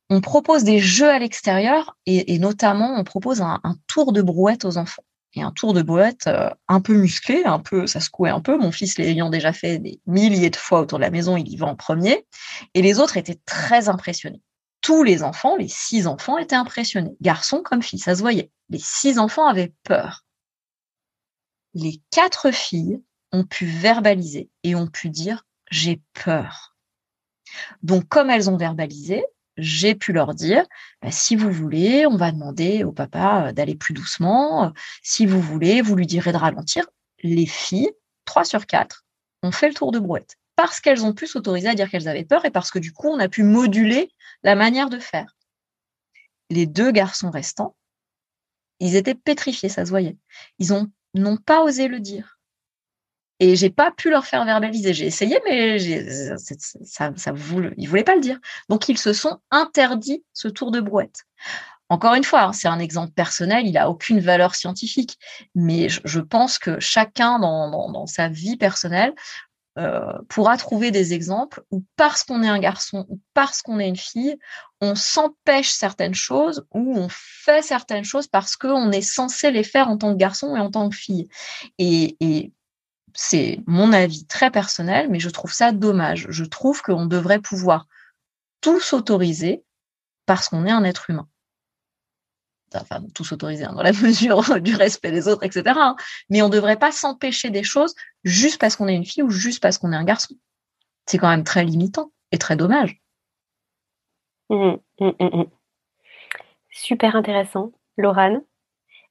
On 0.08 0.20
propose 0.20 0.62
des 0.62 0.78
jeux 0.78 1.10
à 1.10 1.18
l'extérieur 1.18 1.96
et, 2.06 2.38
notamment 2.38 2.94
on 2.96 3.02
propose 3.04 3.40
un, 3.42 3.60
tour 3.88 4.12
de 4.12 4.22
brouette 4.22 4.64
aux 4.64 4.78
enfants. 4.78 5.04
Et 5.34 5.42
un 5.42 5.50
tour 5.50 5.72
de 5.72 5.82
brouette 5.82 6.26
euh, 6.26 6.50
un 6.68 6.80
peu 6.80 6.94
musclé, 6.94 7.42
un 7.44 7.58
peu, 7.58 7.86
ça 7.86 8.00
secouait 8.00 8.30
un 8.30 8.40
peu. 8.40 8.58
Mon 8.58 8.70
fils 8.70 8.98
l'ayant 8.98 9.30
déjà 9.30 9.52
fait 9.52 9.78
des 9.78 10.00
milliers 10.06 10.50
de 10.50 10.56
fois 10.56 10.80
autour 10.80 10.98
de 10.98 11.04
la 11.04 11.10
maison, 11.10 11.36
il 11.36 11.48
y 11.48 11.56
va 11.56 11.66
en 11.66 11.76
premier. 11.76 12.26
Et 12.74 12.82
les 12.82 13.00
autres 13.00 13.16
étaient 13.16 13.40
très 13.46 13.88
impressionnés. 13.88 14.42
Tous 14.82 15.02
les 15.02 15.22
enfants, 15.22 15.56
les 15.56 15.68
six 15.68 16.06
enfants 16.06 16.38
étaient 16.38 16.56
impressionnés, 16.56 17.16
garçons 17.20 17.62
comme 17.62 17.82
filles, 17.82 18.00
ça 18.00 18.14
se 18.14 18.20
voyait. 18.20 18.50
Les 18.68 18.80
six 18.80 19.18
enfants 19.18 19.46
avaient 19.46 19.72
peur. 19.84 20.24
Les 21.74 22.02
quatre 22.10 22.50
filles 22.50 23.00
ont 23.32 23.44
pu 23.44 23.64
verbaliser 23.64 24.50
et 24.64 24.74
ont 24.74 24.88
pu 24.88 25.08
dire 25.08 25.46
j'ai 25.70 26.02
peur. 26.12 26.76
Donc, 27.82 28.06
comme 28.08 28.30
elles 28.30 28.50
ont 28.50 28.56
verbalisé, 28.56 29.24
j'ai 29.56 29.94
pu 29.94 30.12
leur 30.12 30.34
dire, 30.34 30.64
bah, 31.02 31.10
si 31.10 31.36
vous 31.36 31.50
voulez, 31.50 32.06
on 32.06 32.16
va 32.16 32.32
demander 32.32 32.84
au 32.84 32.92
papa 32.92 33.48
euh, 33.48 33.52
d'aller 33.52 33.74
plus 33.74 33.94
doucement. 33.94 34.72
Si 35.02 35.26
vous 35.26 35.40
voulez, 35.40 35.82
vous 35.82 35.96
lui 35.96 36.06
direz 36.06 36.32
de 36.32 36.36
ralentir. 36.36 36.86
Les 37.22 37.46
filles, 37.46 37.90
trois 38.24 38.44
sur 38.44 38.66
quatre, 38.66 39.04
ont 39.42 39.52
fait 39.52 39.68
le 39.68 39.74
tour 39.74 39.92
de 39.92 39.98
brouette 39.98 40.36
parce 40.56 40.80
qu'elles 40.80 41.04
ont 41.04 41.12
pu 41.12 41.26
s'autoriser 41.26 41.68
à 41.68 41.74
dire 41.74 41.90
qu'elles 41.90 42.08
avaient 42.08 42.24
peur 42.24 42.44
et 42.44 42.50
parce 42.50 42.70
que 42.70 42.78
du 42.78 42.92
coup, 42.92 43.08
on 43.08 43.18
a 43.18 43.28
pu 43.28 43.42
moduler 43.42 44.10
la 44.42 44.54
manière 44.54 44.90
de 44.90 44.98
faire. 44.98 45.36
Les 46.50 46.66
deux 46.66 46.92
garçons 46.92 47.30
restants, 47.30 47.76
ils 48.80 48.96
étaient 48.96 49.14
pétrifiés, 49.14 49.68
ça 49.68 49.84
se 49.84 49.90
voyait. 49.90 50.18
Ils 50.58 50.68
n'ont 51.14 51.36
pas 51.36 51.62
osé 51.62 51.88
le 51.88 52.00
dire. 52.00 52.31
Et 53.42 53.56
j'ai 53.56 53.70
pas 53.70 53.90
pu 53.90 54.08
leur 54.08 54.24
faire 54.24 54.44
verbaliser. 54.44 54.94
J'ai 54.94 55.06
essayé, 55.06 55.36
mais 55.44 55.76
ça, 56.84 57.10
ça 57.16 57.34
ils 57.76 57.88
voulaient 57.88 58.04
pas 58.04 58.14
le 58.14 58.20
dire. 58.20 58.38
Donc 58.68 58.88
ils 58.88 58.98
se 58.98 59.12
sont 59.12 59.40
interdits 59.50 60.24
ce 60.32 60.46
tour 60.46 60.70
de 60.70 60.80
brouette. 60.80 61.24
Encore 61.88 62.14
une 62.14 62.22
fois, 62.22 62.42
hein, 62.42 62.52
c'est 62.52 62.68
un 62.68 62.78
exemple 62.78 63.10
personnel, 63.10 63.66
il 63.66 63.76
a 63.76 63.90
aucune 63.90 64.20
valeur 64.20 64.54
scientifique, 64.54 65.18
mais 65.56 65.88
je, 65.88 66.20
pense 66.20 66.60
que 66.60 66.78
chacun 66.78 67.40
dans, 67.40 68.06
sa 68.06 68.28
vie 68.28 68.56
personnelle 68.56 69.12
euh, 69.76 70.12
pourra 70.28 70.56
trouver 70.56 70.92
des 70.92 71.12
exemples 71.12 71.64
où 71.72 71.84
parce 71.96 72.22
qu'on 72.22 72.44
est 72.44 72.48
un 72.48 72.60
garçon 72.60 73.06
ou 73.08 73.20
parce 73.34 73.60
qu'on 73.60 73.80
est 73.80 73.88
une 73.88 73.96
fille, 73.96 74.38
on 74.80 74.94
s'empêche 74.94 75.70
certaines 75.70 76.14
choses 76.14 76.64
ou 76.72 76.96
on 76.96 77.08
fait 77.10 77.62
certaines 77.62 78.04
choses 78.04 78.28
parce 78.28 78.54
qu'on 78.54 78.92
est 78.92 79.02
censé 79.02 79.50
les 79.50 79.64
faire 79.64 79.88
en 79.88 79.98
tant 79.98 80.12
que 80.12 80.18
garçon 80.18 80.54
et 80.54 80.60
en 80.60 80.70
tant 80.70 80.88
que 80.88 80.96
fille. 80.96 81.28
Et 81.78 82.52
c'est 83.14 83.60
mon 83.66 83.92
avis 83.92 84.26
très 84.26 84.50
personnel, 84.50 85.08
mais 85.10 85.20
je 85.20 85.30
trouve 85.30 85.52
ça 85.52 85.72
dommage. 85.72 86.26
Je 86.30 86.44
trouve 86.44 86.82
qu'on 86.82 87.06
devrait 87.06 87.40
pouvoir 87.40 87.86
tout 88.60 88.80
s'autoriser 88.80 89.64
parce 90.26 90.48
qu'on 90.48 90.66
est 90.66 90.70
un 90.70 90.84
être 90.84 91.10
humain. 91.10 91.28
Enfin, 92.74 93.02
tout 93.14 93.24
s'autoriser 93.24 93.64
hein, 93.64 93.74
dans 93.74 93.82
la 93.82 93.92
mesure 94.02 94.60
du 94.60 94.74
respect 94.74 95.10
des 95.10 95.28
autres, 95.28 95.44
etc. 95.44 95.62
Hein. 95.76 95.96
Mais 96.30 96.42
on 96.42 96.48
ne 96.48 96.52
devrait 96.52 96.78
pas 96.78 96.92
s'empêcher 96.92 97.50
des 97.50 97.64
choses 97.64 97.94
juste 98.24 98.58
parce 98.58 98.76
qu'on 98.76 98.88
est 98.88 98.96
une 98.96 99.04
fille 99.04 99.22
ou 99.22 99.30
juste 99.30 99.62
parce 99.62 99.78
qu'on 99.78 99.92
est 99.92 99.96
un 99.96 100.04
garçon. 100.04 100.34
C'est 101.06 101.18
quand 101.18 101.28
même 101.28 101.44
très 101.44 101.64
limitant 101.64 102.12
et 102.30 102.38
très 102.38 102.56
dommage. 102.56 103.00
Mmh, 104.48 104.76
mmh, 105.00 105.10
mmh, 105.20 105.44
Super 106.70 107.16
intéressant, 107.16 107.72
Laurane. 107.96 108.42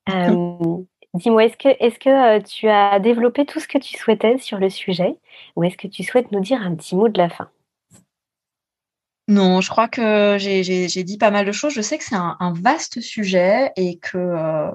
Euh, 0.09 0.77
Dis-moi, 1.13 1.43
est-ce 1.43 1.57
que, 1.57 2.09
euh, 2.09 2.41
tu 2.41 2.69
as 2.69 2.99
développé 2.99 3.45
tout 3.45 3.59
ce 3.59 3.67
que 3.67 3.77
tu 3.77 3.97
souhaitais 3.97 4.37
sur 4.37 4.57
le 4.57 4.69
sujet 4.69 5.17
ou 5.55 5.63
est-ce 5.63 5.75
que 5.75 5.87
tu 5.87 6.03
souhaites 6.03 6.31
nous 6.31 6.39
dire 6.39 6.61
un 6.61 6.73
petit 6.75 6.95
mot 6.95 7.09
de 7.09 7.17
la 7.17 7.29
fin? 7.29 7.49
Non, 9.27 9.59
je 9.59 9.69
crois 9.69 9.89
que 9.89 10.37
j'ai 10.39 11.03
dit 11.03 11.17
pas 11.17 11.31
mal 11.31 11.45
de 11.45 11.51
choses. 11.51 11.73
Je 11.73 11.81
sais 11.81 11.97
que 11.97 12.03
c'est 12.03 12.15
un, 12.15 12.53
vaste 12.55 13.01
sujet 13.01 13.71
et 13.75 13.97
que 13.97 14.17
euh, 14.17 14.71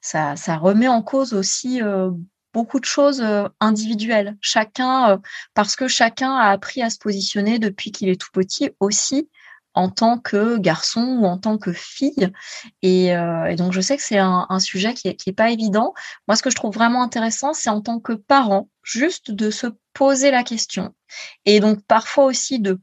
ça, 0.00 0.34
remet 0.56 0.88
en 0.88 1.02
cause 1.02 1.34
aussi 1.34 1.82
euh, 1.82 2.10
beaucoup 2.54 2.80
de 2.80 2.86
choses 2.86 3.22
individuelles. 3.60 4.36
Chacun, 4.40 5.20
parce 5.54 5.76
que 5.76 5.86
chacun 5.86 6.34
a 6.34 6.50
appris 6.50 6.82
à 6.82 6.90
se 6.90 6.98
positionner 6.98 7.58
depuis 7.58 7.92
qu'il 7.92 8.08
est 8.08 8.20
tout 8.20 8.30
petit 8.32 8.70
aussi 8.80 9.28
en 9.78 9.90
tant 9.90 10.18
que 10.18 10.58
garçon 10.58 11.02
ou 11.20 11.24
en 11.24 11.38
tant 11.38 11.56
que 11.56 11.72
fille. 11.72 12.32
Et, 12.82 13.14
euh, 13.14 13.54
donc, 13.54 13.72
je 13.72 13.80
sais 13.80 13.96
que 13.96 14.02
c'est 14.02 14.18
un, 14.18 14.58
sujet 14.58 14.92
qui 14.92 15.14
n'est 15.24 15.32
pas 15.32 15.50
évident. 15.50 15.94
Moi, 16.26 16.34
ce 16.34 16.42
que 16.42 16.50
je 16.50 16.56
trouve 16.56 16.74
vraiment 16.74 17.00
intéressant, 17.00 17.52
c'est 17.52 17.70
en 17.70 17.80
tant 17.80 18.00
que 18.00 18.12
parent, 18.12 18.68
juste 18.82 19.30
de 19.30 19.50
se 19.50 19.68
poser 19.92 20.32
la 20.32 20.42
question. 20.42 20.94
Et 21.44 21.60
donc, 21.60 21.80
parfois 21.86 22.24
aussi 22.24 22.58
de 22.58 22.80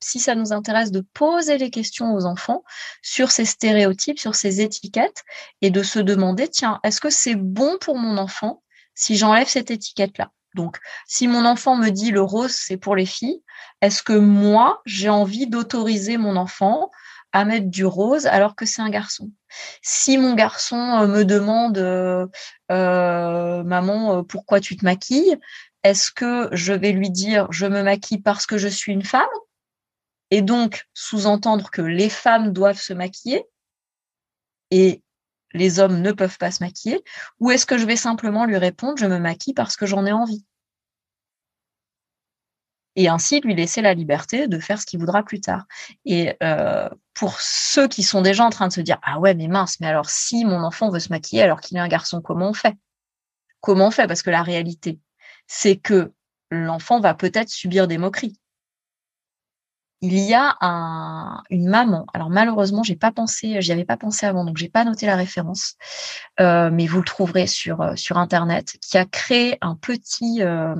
si 0.00 0.20
ça 0.20 0.34
nous 0.34 0.52
intéresse 0.52 0.90
de 0.90 1.00
poser 1.14 1.56
les 1.56 1.70
questions 1.70 2.12
aux 2.14 2.26
enfants 2.26 2.62
sur 3.00 3.30
ces 3.30 3.46
stéréotypes, 3.46 4.18
sur 4.18 4.34
ces 4.34 4.60
étiquettes, 4.60 5.24
et 5.62 5.70
de 5.70 5.82
se 5.82 5.98
demander, 5.98 6.48
tiens, 6.48 6.80
est-ce 6.84 7.00
que 7.00 7.08
c'est 7.08 7.34
bon 7.34 7.78
pour 7.80 7.96
mon 7.96 8.18
enfant 8.18 8.62
si 8.94 9.16
j'enlève 9.16 9.48
cette 9.48 9.70
étiquette-là? 9.70 10.30
Donc, 10.56 10.78
si 11.06 11.28
mon 11.28 11.44
enfant 11.44 11.76
me 11.76 11.90
dit 11.90 12.10
le 12.10 12.22
rose, 12.22 12.52
c'est 12.52 12.76
pour 12.78 12.96
les 12.96 13.06
filles, 13.06 13.42
est-ce 13.82 14.02
que 14.02 14.14
moi, 14.14 14.82
j'ai 14.86 15.08
envie 15.10 15.46
d'autoriser 15.46 16.16
mon 16.16 16.36
enfant 16.36 16.90
à 17.32 17.44
mettre 17.44 17.68
du 17.68 17.84
rose 17.84 18.26
alors 18.26 18.56
que 18.56 18.66
c'est 18.66 18.82
un 18.82 18.90
garçon? 18.90 19.30
Si 19.82 20.18
mon 20.18 20.34
garçon 20.34 20.76
euh, 20.76 21.06
me 21.06 21.24
demande, 21.24 21.78
euh, 21.78 22.26
euh, 22.72 23.62
maman, 23.64 24.24
pourquoi 24.24 24.60
tu 24.60 24.76
te 24.76 24.84
maquilles? 24.84 25.36
Est-ce 25.84 26.10
que 26.10 26.48
je 26.52 26.72
vais 26.72 26.92
lui 26.92 27.10
dire, 27.10 27.46
je 27.52 27.66
me 27.66 27.82
maquille 27.82 28.20
parce 28.22 28.46
que 28.46 28.58
je 28.58 28.68
suis 28.68 28.92
une 28.92 29.04
femme 29.04 29.26
Et 30.30 30.42
donc, 30.42 30.86
sous-entendre 30.94 31.70
que 31.70 31.82
les 31.82 32.08
femmes 32.10 32.52
doivent 32.52 32.80
se 32.80 32.92
maquiller? 32.92 33.44
Et 34.70 35.02
les 35.56 35.80
hommes 35.80 36.00
ne 36.00 36.12
peuvent 36.12 36.38
pas 36.38 36.50
se 36.50 36.62
maquiller 36.62 37.02
Ou 37.40 37.50
est-ce 37.50 37.66
que 37.66 37.78
je 37.78 37.86
vais 37.86 37.96
simplement 37.96 38.44
lui 38.44 38.56
répondre, 38.56 38.98
je 38.98 39.06
me 39.06 39.18
maquille 39.18 39.54
parce 39.54 39.76
que 39.76 39.86
j'en 39.86 40.06
ai 40.06 40.12
envie? 40.12 40.44
Et 42.98 43.08
ainsi 43.08 43.40
lui 43.40 43.54
laisser 43.54 43.82
la 43.82 43.92
liberté 43.92 44.48
de 44.48 44.58
faire 44.58 44.80
ce 44.80 44.86
qu'il 44.86 44.98
voudra 45.00 45.22
plus 45.22 45.40
tard. 45.40 45.66
Et 46.06 46.34
euh, 46.42 46.88
pour 47.12 47.40
ceux 47.40 47.88
qui 47.88 48.02
sont 48.02 48.22
déjà 48.22 48.44
en 48.44 48.50
train 48.50 48.68
de 48.68 48.72
se 48.72 48.80
dire 48.80 48.98
ah 49.02 49.18
ouais 49.18 49.34
mais 49.34 49.48
mince 49.48 49.80
mais 49.80 49.86
alors 49.86 50.08
si 50.08 50.44
mon 50.46 50.62
enfant 50.62 50.90
veut 50.90 51.00
se 51.00 51.10
maquiller 51.10 51.42
alors 51.42 51.60
qu'il 51.60 51.76
est 51.76 51.80
un 51.80 51.88
garçon 51.88 52.22
comment 52.22 52.48
on 52.48 52.54
fait? 52.54 52.74
Comment 53.60 53.88
on 53.88 53.90
fait 53.90 54.06
Parce 54.06 54.22
que 54.22 54.30
la 54.30 54.42
réalité 54.42 54.98
c'est 55.46 55.76
que 55.76 56.12
l'enfant 56.50 57.00
va 57.00 57.14
peut-être 57.14 57.50
subir 57.50 57.86
des 57.86 57.98
moqueries 57.98 58.38
il 60.02 60.18
y 60.18 60.34
a 60.34 60.56
une 61.50 61.68
maman. 61.68 62.06
Alors 62.12 62.30
malheureusement, 62.30 62.82
j'ai 62.82 62.96
pas 62.96 63.12
pensé, 63.12 63.60
j'y 63.60 63.72
avais 63.72 63.84
pas 63.84 63.96
pensé 63.96 64.26
avant, 64.26 64.44
donc 64.44 64.56
j'ai 64.56 64.68
pas 64.68 64.84
noté 64.84 65.06
la 65.06 65.16
référence, 65.16 65.74
euh, 66.40 66.70
mais 66.72 66.86
vous 66.86 66.98
le 66.98 67.04
trouverez 67.04 67.46
sur 67.46 67.80
euh, 67.80 67.94
internet, 68.10 68.76
qui 68.82 68.98
a 68.98 69.04
créé 69.06 69.58
un 69.62 69.74
petit 69.74 70.42
euh, 70.42 70.74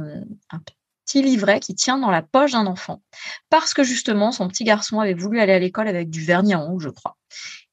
un 0.51 0.61
petit 1.05 1.23
livret 1.23 1.61
qui 1.61 1.75
tient 1.75 1.99
dans 1.99 2.11
la 2.11 2.23
poche 2.23 2.53
d'un 2.53 2.67
enfant, 2.67 3.03
parce 3.49 3.73
que 3.75 3.85
justement 3.85 4.33
son 4.33 4.49
petit 4.49 4.65
garçon 4.65 5.01
avait 5.01 5.15
voulu 5.15 5.41
aller 5.41 5.53
à 5.53 5.59
l'école 5.59 5.89
avec 5.89 6.11
du 6.11 6.23
vernis 6.23 6.55
en 6.55 6.65
ongles, 6.67 6.85
je 6.85 6.91
crois, 6.91 7.17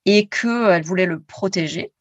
et 0.05 0.27
que 0.27 0.71
elle 0.71 0.83
voulait 0.83 1.05
le 1.05 1.21
protéger. 1.21 1.91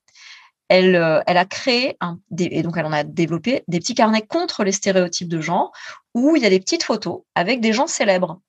Elle, 0.68 0.96
a 0.96 1.44
créé 1.44 1.98
et 2.38 2.62
donc 2.62 2.78
elle 2.78 2.86
en 2.86 2.92
a 2.92 3.04
développé 3.04 3.62
des 3.68 3.78
petits 3.78 3.94
carnets 3.94 4.22
contre 4.22 4.64
les 4.64 4.72
stéréotypes 4.72 5.28
de 5.28 5.38
genre 5.42 5.70
où 6.14 6.34
il 6.34 6.42
y 6.42 6.46
a 6.46 6.50
des 6.50 6.60
petites 6.60 6.84
photos 6.84 7.20
avec 7.34 7.60
des 7.60 7.74
gens 7.74 7.86
célèbres 7.86 8.40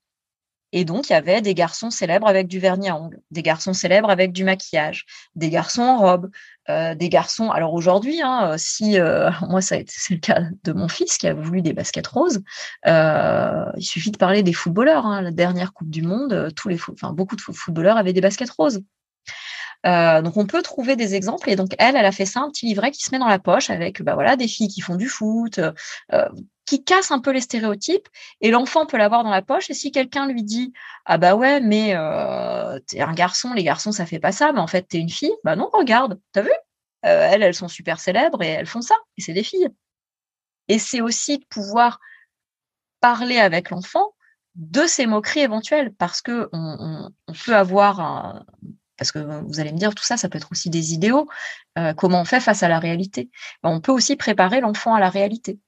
et 0.75 0.85
donc, 0.85 1.09
il 1.09 1.13
y 1.13 1.15
avait 1.15 1.39
des 1.41 1.53
garçons 1.53 1.91
célèbres 1.91 2.27
avec 2.27 2.47
du 2.47 2.57
vernis 2.57 2.89
à 2.89 2.95
ongles, 2.97 3.21
des 3.29 3.43
garçons 3.43 3.73
célèbres 3.73 4.09
avec 4.09 4.31
du 4.31 4.43
maquillage, 4.43 5.05
des 5.35 5.51
garçons 5.51 5.83
en 5.83 5.99
robe, 5.99 6.31
euh, 6.67 6.95
des 6.95 7.09
garçons. 7.09 7.51
Alors 7.51 7.75
aujourd'hui, 7.75 8.21
hein, 8.23 8.55
si 8.57 8.99
euh, 8.99 9.29
moi, 9.47 9.61
c'est 9.61 9.85
le 10.09 10.17
cas 10.17 10.41
de 10.63 10.73
mon 10.73 10.87
fils 10.87 11.19
qui 11.19 11.27
a 11.27 11.35
voulu 11.35 11.61
des 11.61 11.73
baskets 11.73 12.07
roses, 12.07 12.41
euh, 12.87 13.65
il 13.77 13.83
suffit 13.83 14.09
de 14.09 14.17
parler 14.17 14.41
des 14.41 14.53
footballeurs. 14.53 15.05
Hein, 15.05 15.21
la 15.21 15.29
dernière 15.29 15.73
Coupe 15.73 15.91
du 15.91 16.01
Monde, 16.01 16.51
tous 16.55 16.69
les, 16.69 16.79
enfin, 16.91 17.13
beaucoup 17.13 17.35
de 17.35 17.41
footballeurs 17.41 17.97
avaient 17.97 18.13
des 18.13 18.21
baskets 18.21 18.49
roses. 18.49 18.81
donc 19.85 20.37
on 20.37 20.47
peut 20.47 20.63
trouver 20.63 20.95
des 20.95 21.13
exemples 21.13 21.51
et 21.51 21.55
donc 21.55 21.75
elle, 21.77 21.95
elle 21.95 22.05
a 22.05 22.11
fait 22.11 22.25
ça 22.25 22.39
un 22.39 22.49
petit 22.49 22.65
livret 22.65 22.89
qui 22.89 23.03
se 23.03 23.11
met 23.11 23.19
dans 23.19 23.27
la 23.27 23.37
poche 23.37 23.69
avec 23.69 24.01
bah 24.01 24.15
voilà 24.15 24.37
des 24.37 24.47
filles 24.47 24.69
qui 24.69 24.81
font 24.81 24.95
du 24.95 25.07
foot, 25.07 25.59
qui 26.65 26.83
casse 26.83 27.11
un 27.11 27.19
peu 27.19 27.31
les 27.31 27.41
stéréotypes 27.41 28.07
et 28.41 28.51
l'enfant 28.51 28.85
peut 28.85 28.97
l'avoir 28.97 29.23
dans 29.23 29.29
la 29.31 29.41
poche. 29.41 29.69
Et 29.69 29.73
si 29.73 29.91
quelqu'un 29.91 30.27
lui 30.27 30.43
dit 30.43 30.73
ah 31.05 31.17
bah 31.17 31.35
ouais 31.35 31.59
mais 31.61 31.95
euh, 31.95 32.79
t'es 32.87 33.01
un 33.01 33.13
garçon 33.13 33.53
les 33.53 33.63
garçons 33.63 33.91
ça 33.91 34.05
fait 34.05 34.19
pas 34.19 34.31
ça 34.31 34.53
mais 34.53 34.59
en 34.59 34.67
fait 34.67 34.83
t'es 34.83 34.99
une 34.99 35.09
fille 35.09 35.33
bah 35.43 35.55
non 35.55 35.69
regarde 35.73 36.19
t'as 36.31 36.41
vu? 36.41 36.51
Euh, 37.05 37.29
elles 37.31 37.43
elles 37.43 37.55
sont 37.55 37.67
super 37.67 37.99
célèbres 37.99 38.41
et 38.41 38.47
elles 38.47 38.65
font 38.65 38.81
ça 38.81 38.95
et 39.17 39.21
c'est 39.21 39.33
des 39.33 39.43
filles. 39.43 39.69
Et 40.69 40.79
c'est 40.79 41.01
aussi 41.01 41.39
de 41.39 41.45
pouvoir 41.45 41.99
parler 43.01 43.37
avec 43.37 43.69
l'enfant 43.69 44.13
de 44.55 44.85
ces 44.85 45.05
moqueries 45.05 45.41
éventuelles, 45.41 45.93
parce 45.93 46.21
que 46.21 46.49
on, 46.53 47.09
peut 47.45 47.55
avoir 47.55 48.45
parce 48.97 49.11
que 49.11 49.19
vous 49.19 49.59
allez 49.59 49.71
me 49.71 49.77
dire 49.77 49.95
tout 49.95 50.03
ça, 50.03 50.17
ça 50.17 50.29
peut 50.29 50.37
être 50.37 50.51
aussi 50.51 50.69
des 50.69 50.93
idéaux. 50.93 51.27
Euh, 51.77 51.93
comment 51.93 52.21
on 52.21 52.25
fait 52.25 52.39
face 52.39 52.63
à 52.63 52.69
la 52.69 52.79
réalité? 52.79 53.29
Ben, 53.63 53.69
On 53.71 53.81
peut 53.81 53.91
aussi 53.91 54.15
préparer 54.15 54.61
l'enfant 54.61 54.93
à 54.93 54.99
la 54.99 55.09
réalité. 55.09 55.59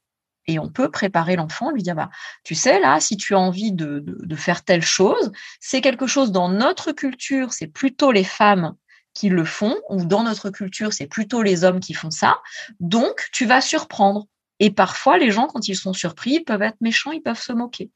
Et 0.47 0.59
on 0.59 0.69
peut 0.69 0.91
préparer 0.91 1.35
l'enfant, 1.35 1.71
lui 1.71 1.81
dire, 1.81 1.95
bah, 1.95 2.09
tu 2.43 2.55
sais, 2.55 2.79
là, 2.79 2.99
si 2.99 3.17
tu 3.17 3.33
as 3.33 3.39
envie 3.39 3.71
de, 3.71 4.03
faire 4.35 4.63
telle 4.63 4.83
chose, 4.83 5.31
c'est 5.59 5.81
quelque 5.81 6.07
chose 6.07 6.31
dans 6.31 6.49
notre 6.49 6.91
culture, 6.91 7.53
c'est 7.53 7.67
plutôt 7.67 8.11
les 8.11 8.23
femmes 8.23 8.75
qui 9.13 9.29
le 9.29 9.45
font, 9.45 9.75
ou 9.89 10.03
dans 10.03 10.23
notre 10.23 10.49
culture, 10.49 10.93
c'est 10.93 11.07
plutôt 11.07 11.41
les 11.41 11.63
hommes 11.63 11.79
qui 11.79 11.93
font 11.93 12.11
ça. 12.11 12.39
Donc, 12.79 13.29
tu 13.31 13.45
vas 13.45 13.61
surprendre. 13.61 14.27
Et 14.59 14.71
parfois, 14.71 15.17
les 15.17 15.31
gens, 15.31 15.47
quand 15.47 15.67
ils 15.67 15.75
sont 15.75 15.93
surpris, 15.93 16.31
ils 16.31 16.43
peuvent 16.43 16.61
être 16.61 16.79
méchants, 16.81 17.11
ils 17.11 17.21
peuvent 17.21 17.39
se 17.39 17.53
moquer. 17.53 17.91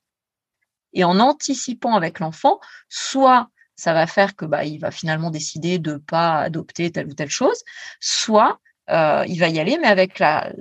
Et 0.93 1.03
en 1.03 1.19
anticipant 1.19 1.95
avec 1.95 2.19
l'enfant, 2.19 2.59
soit 2.87 3.49
ça 3.75 3.93
va 3.93 4.07
faire 4.07 4.35
que 4.35 4.45
bah, 4.45 4.61
va 4.79 4.91
finalement 4.91 5.29
décider 5.29 5.79
de 5.79 5.95
pas 5.95 6.39
adopter 6.39 6.91
telle 6.91 7.07
ou 7.07 7.13
telle 7.13 7.29
chose, 7.29 7.63
soit 7.99 8.59
euh, 8.89 9.23
il 9.27 9.39
va 9.39 9.47
y 9.47 9.59
aller, 9.59 9.77
mais 9.79 9.87
avec 9.87 10.19
la, 10.19 10.51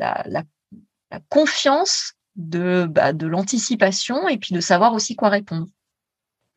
confiance 1.28 2.14
de, 2.36 2.86
bah, 2.86 3.12
de 3.12 3.26
l'anticipation 3.26 4.28
et 4.28 4.38
puis 4.38 4.54
de 4.54 4.60
savoir 4.60 4.94
aussi 4.94 5.16
quoi 5.16 5.28
répondre. 5.28 5.66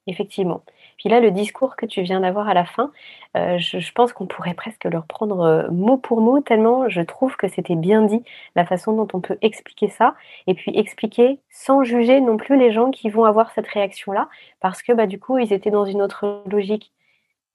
Effectivement. 0.08 0.64
Puis 0.98 1.10
là, 1.10 1.20
le 1.20 1.32
discours 1.32 1.76
que 1.76 1.86
tu 1.86 2.02
viens 2.02 2.20
d'avoir 2.20 2.48
à 2.48 2.54
la 2.54 2.66
fin, 2.66 2.92
euh, 3.38 3.58
je, 3.60 3.92
pense 3.92 4.14
qu'on 4.14 4.28
pourrait 4.28 4.54
presque 4.54 4.86
le 4.86 4.98
reprendre 4.98 5.42
euh, 5.42 5.70
mot 5.72 5.98
pour 5.98 6.22
mot, 6.22 6.42
tellement 6.42 6.90
je 6.90 7.02
trouve 7.02 7.36
que 7.38 7.48
c'était 7.48 7.76
bien 7.76 8.04
dit, 8.04 8.24
la 8.56 8.66
façon 8.66 8.94
dont 8.94 9.08
on 9.14 9.22
peut 9.22 9.38
expliquer 9.42 9.90
ça, 9.90 10.16
et 10.48 10.54
puis 10.54 10.72
expliquer 10.78 11.40
sans 11.50 11.84
juger 11.84 12.20
non 12.20 12.38
plus 12.38 12.58
les 12.58 12.72
gens 12.72 12.92
qui 12.92 13.10
vont 13.10 13.26
avoir 13.26 13.52
cette 13.52 13.68
réaction-là, 13.68 14.28
parce 14.60 14.82
que 14.82 14.92
bah, 14.92 15.08
du 15.08 15.20
coup, 15.20 15.38
ils 15.38 15.54
étaient 15.54 15.72
dans 15.72 15.86
une 15.86 16.02
autre 16.02 16.44
logique. 16.48 16.92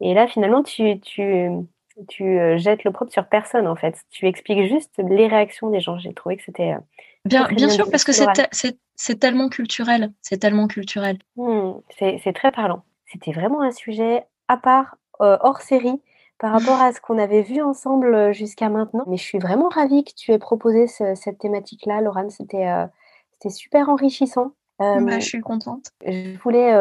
Et 0.00 0.14
là, 0.14 0.26
finalement, 0.26 0.62
tu, 0.62 1.00
tu 2.08 2.38
euh, 2.38 2.58
jettes 2.58 2.84
le 2.84 2.90
propre 2.90 3.12
sur 3.12 3.26
personne, 3.26 3.66
en 3.66 3.76
fait. 3.76 3.96
Tu 4.10 4.26
expliques 4.26 4.68
juste 4.68 4.92
les 4.98 5.26
réactions 5.26 5.70
des 5.70 5.80
gens. 5.80 5.98
J'ai 5.98 6.12
trouvé 6.12 6.36
que 6.36 6.42
c'était... 6.42 6.74
Bien, 7.24 7.48
bien, 7.48 7.68
sûr, 7.68 7.90
parce 7.90 8.04
que 8.04 8.12
c'est 8.12 9.18
tellement 9.18 9.48
culturel. 9.48 10.12
C'est 10.22 10.38
tellement 10.38 10.68
culturel. 10.68 11.18
Mmh, 11.36 11.72
c'est 11.98 12.32
très 12.34 12.52
parlant. 12.52 12.84
C'était 13.06 13.32
vraiment 13.32 13.62
un 13.62 13.72
sujet 13.72 14.24
à 14.48 14.56
part, 14.56 14.96
euh, 15.20 15.36
hors 15.40 15.60
série, 15.60 16.00
par 16.38 16.52
rapport 16.52 16.80
à 16.80 16.92
ce 16.92 17.00
qu'on 17.00 17.18
avait 17.18 17.42
vu 17.42 17.62
ensemble 17.62 18.14
euh, 18.14 18.32
jusqu'à 18.32 18.68
maintenant. 18.68 19.04
Mais 19.06 19.16
je 19.16 19.22
suis 19.22 19.38
vraiment 19.38 19.68
ravie 19.68 20.04
que 20.04 20.12
tu 20.14 20.32
aies 20.32 20.38
proposé 20.38 20.86
cette 20.86 21.38
thématique-là, 21.38 22.00
Laurent. 22.00 22.28
C'était 22.30 22.68
euh, 22.68 22.86
super 23.48 23.88
enrichissant. 23.88 24.52
Bah, 24.78 25.18
je 25.18 25.24
suis 25.24 25.40
contente. 25.40 25.90
Je 26.04 26.36
voulais 26.38 26.74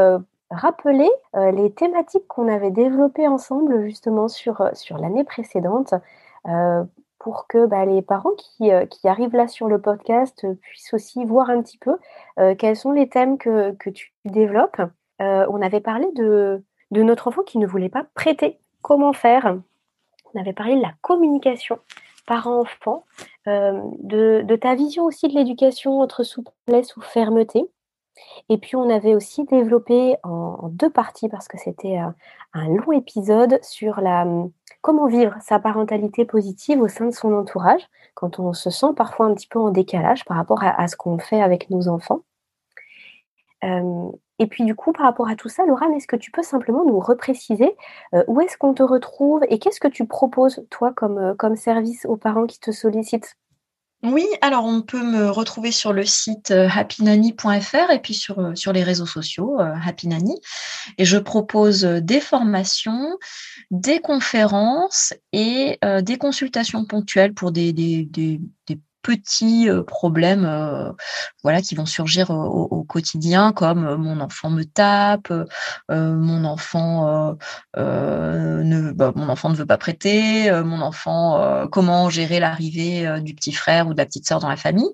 rappeler 0.51 1.09
les 1.33 1.71
thématiques 1.73 2.27
qu'on 2.27 2.47
avait 2.47 2.71
développées 2.71 3.27
ensemble 3.27 3.83
justement 3.85 4.27
sur, 4.27 4.69
sur 4.73 4.97
l'année 4.97 5.23
précédente 5.23 5.93
pour 7.19 7.47
que 7.47 7.65
bah, 7.65 7.85
les 7.85 8.01
parents 8.01 8.35
qui, 8.37 8.71
arrivent 9.07 9.35
là 9.35 9.47
sur 9.47 9.67
le 9.67 9.81
podcast 9.81 10.45
puissent 10.61 10.93
aussi 10.93 11.25
voir 11.25 11.49
un 11.49 11.61
petit 11.61 11.79
peu 11.79 11.97
quels 12.57 12.75
sont 12.75 12.91
les 12.91 13.09
thèmes 13.09 13.37
que, 13.37 13.75
tu 13.89 14.13
développes. 14.25 14.81
Euh, 15.21 15.45
on 15.49 15.61
avait 15.61 15.81
parlé 15.81 16.07
de, 16.13 16.63
notre 16.91 17.27
enfant 17.27 17.43
qui 17.43 17.57
ne 17.57 17.67
voulait 17.67 17.89
pas 17.89 18.05
prêter. 18.13 18.59
Comment 18.81 19.13
faire? 19.13 19.57
On 20.33 20.39
avait 20.39 20.53
parlé 20.53 20.75
de 20.75 20.81
la 20.81 20.93
communication 21.01 21.79
parent-enfant, 22.27 23.05
euh, 23.47 23.79
de, 23.99 24.55
ta 24.55 24.73
vision 24.73 25.03
aussi 25.03 25.27
de 25.27 25.35
l'éducation 25.35 26.01
entre 26.01 26.23
souplesse 26.23 26.97
ou 26.97 27.01
fermeté. 27.01 27.69
Et 28.49 28.57
puis 28.57 28.75
on 28.75 28.89
avait 28.89 29.15
aussi 29.15 29.45
développé 29.45 30.15
en, 30.23 30.69
deux 30.69 30.89
parties, 30.89 31.29
parce 31.29 31.47
que 31.47 31.57
c'était 31.57 31.99
euh, 31.99 32.09
un 32.53 32.67
long 32.69 32.91
épisode 32.91 33.59
sur 33.63 34.01
la, 34.01 34.25
comment 34.81 35.07
vivre 35.07 35.35
sa 35.41 35.59
parentalité 35.59 36.25
positive 36.25 36.81
au 36.81 36.87
sein 36.87 37.05
de 37.05 37.13
son 37.13 37.33
entourage, 37.33 37.81
quand 38.13 38.39
on 38.39 38.53
se 38.53 38.69
sent 38.69 38.93
parfois 38.95 39.25
un 39.27 39.33
petit 39.33 39.47
peu 39.47 39.59
en 39.59 39.69
décalage 39.69 40.25
par 40.25 40.37
rapport 40.37 40.63
à, 40.63 40.87
ce 40.87 40.95
qu'on 40.95 41.17
fait 41.17 41.41
avec 41.41 41.69
nos 41.69 41.87
enfants. 41.87 42.21
Et 44.39 44.47
puis 44.47 44.65
du 44.65 44.75
coup, 44.75 44.91
par 44.91 45.05
rapport 45.05 45.29
à 45.29 45.35
tout 45.35 45.49
ça, 45.49 45.65
Laura, 45.65 45.87
est-ce 45.95 46.07
que 46.07 46.15
tu 46.15 46.31
peux 46.31 46.43
simplement 46.43 46.83
nous 46.85 46.99
repréciser 46.99 47.75
euh, 48.13 48.23
où 48.27 48.41
est-ce 48.41 48.57
qu'on 48.57 48.73
te 48.73 48.83
retrouve 48.83 49.41
et 49.49 49.59
qu'est-ce 49.59 49.79
que 49.79 49.87
tu 49.87 50.05
proposes, 50.05 50.65
toi, 50.69 50.91
comme, 50.93 51.17
euh, 51.17 51.33
comme 51.35 51.55
service 51.55 52.05
aux 52.05 52.17
parents 52.17 52.45
qui 52.45 52.59
te 52.59 52.71
sollicitent? 52.71 53.37
Oui, 54.05 54.25
alors 54.41 54.65
on 54.65 54.81
peut 54.81 55.03
me 55.03 55.29
retrouver 55.29 55.71
sur 55.71 55.93
le 55.93 56.05
site 56.05 56.51
euh, 56.51 56.67
happynanny.fr 56.73 57.91
et 57.91 57.99
puis 57.99 58.13
sur, 58.13 58.51
sur 58.55 58.73
les 58.73 58.83
réseaux 58.83 59.05
sociaux 59.05 59.59
Happy 59.59 60.07
Nanny. 60.07 60.39
Et 60.97 61.05
je 61.05 61.17
propose 61.17 61.81
des 61.83 62.19
formations, 62.19 63.17
des 63.71 63.99
conférences 63.99 65.13
et 65.33 65.79
des 66.01 66.17
consultations 66.17 66.85
ponctuelles 66.85 67.33
pour 67.33 67.51
des 67.51 67.73
petits 69.05 69.69
euh, 69.69 69.83
problèmes 69.83 70.45
euh, 70.45 70.91
voilà 71.43 71.61
qui 71.61 71.75
vont 71.75 71.85
surgir 71.85 72.31
au, 72.31 72.83
quotidien 72.83 73.51
comme 73.51 73.85
euh, 73.85 73.97
mon 73.97 74.19
enfant 74.19 74.49
me 74.49 74.63
tape 74.63 75.31
mon 75.89 76.43
enfant 76.43 77.35
ne 77.75 78.91
bah, 78.91 79.11
mon 79.15 79.29
enfant 79.29 79.49
ne 79.49 79.55
veut 79.55 79.65
pas 79.65 79.77
prêter 79.77 80.51
mon 80.63 80.81
enfant 80.81 81.67
comment 81.71 82.09
gérer 82.09 82.39
l'arrivée 82.39 83.21
du 83.21 83.35
petit 83.35 83.51
frère 83.51 83.87
ou 83.87 83.93
de 83.93 83.97
la 83.97 84.05
petite 84.05 84.27
sœur 84.27 84.39
dans 84.39 84.49
la 84.49 84.55
famille. 84.55 84.89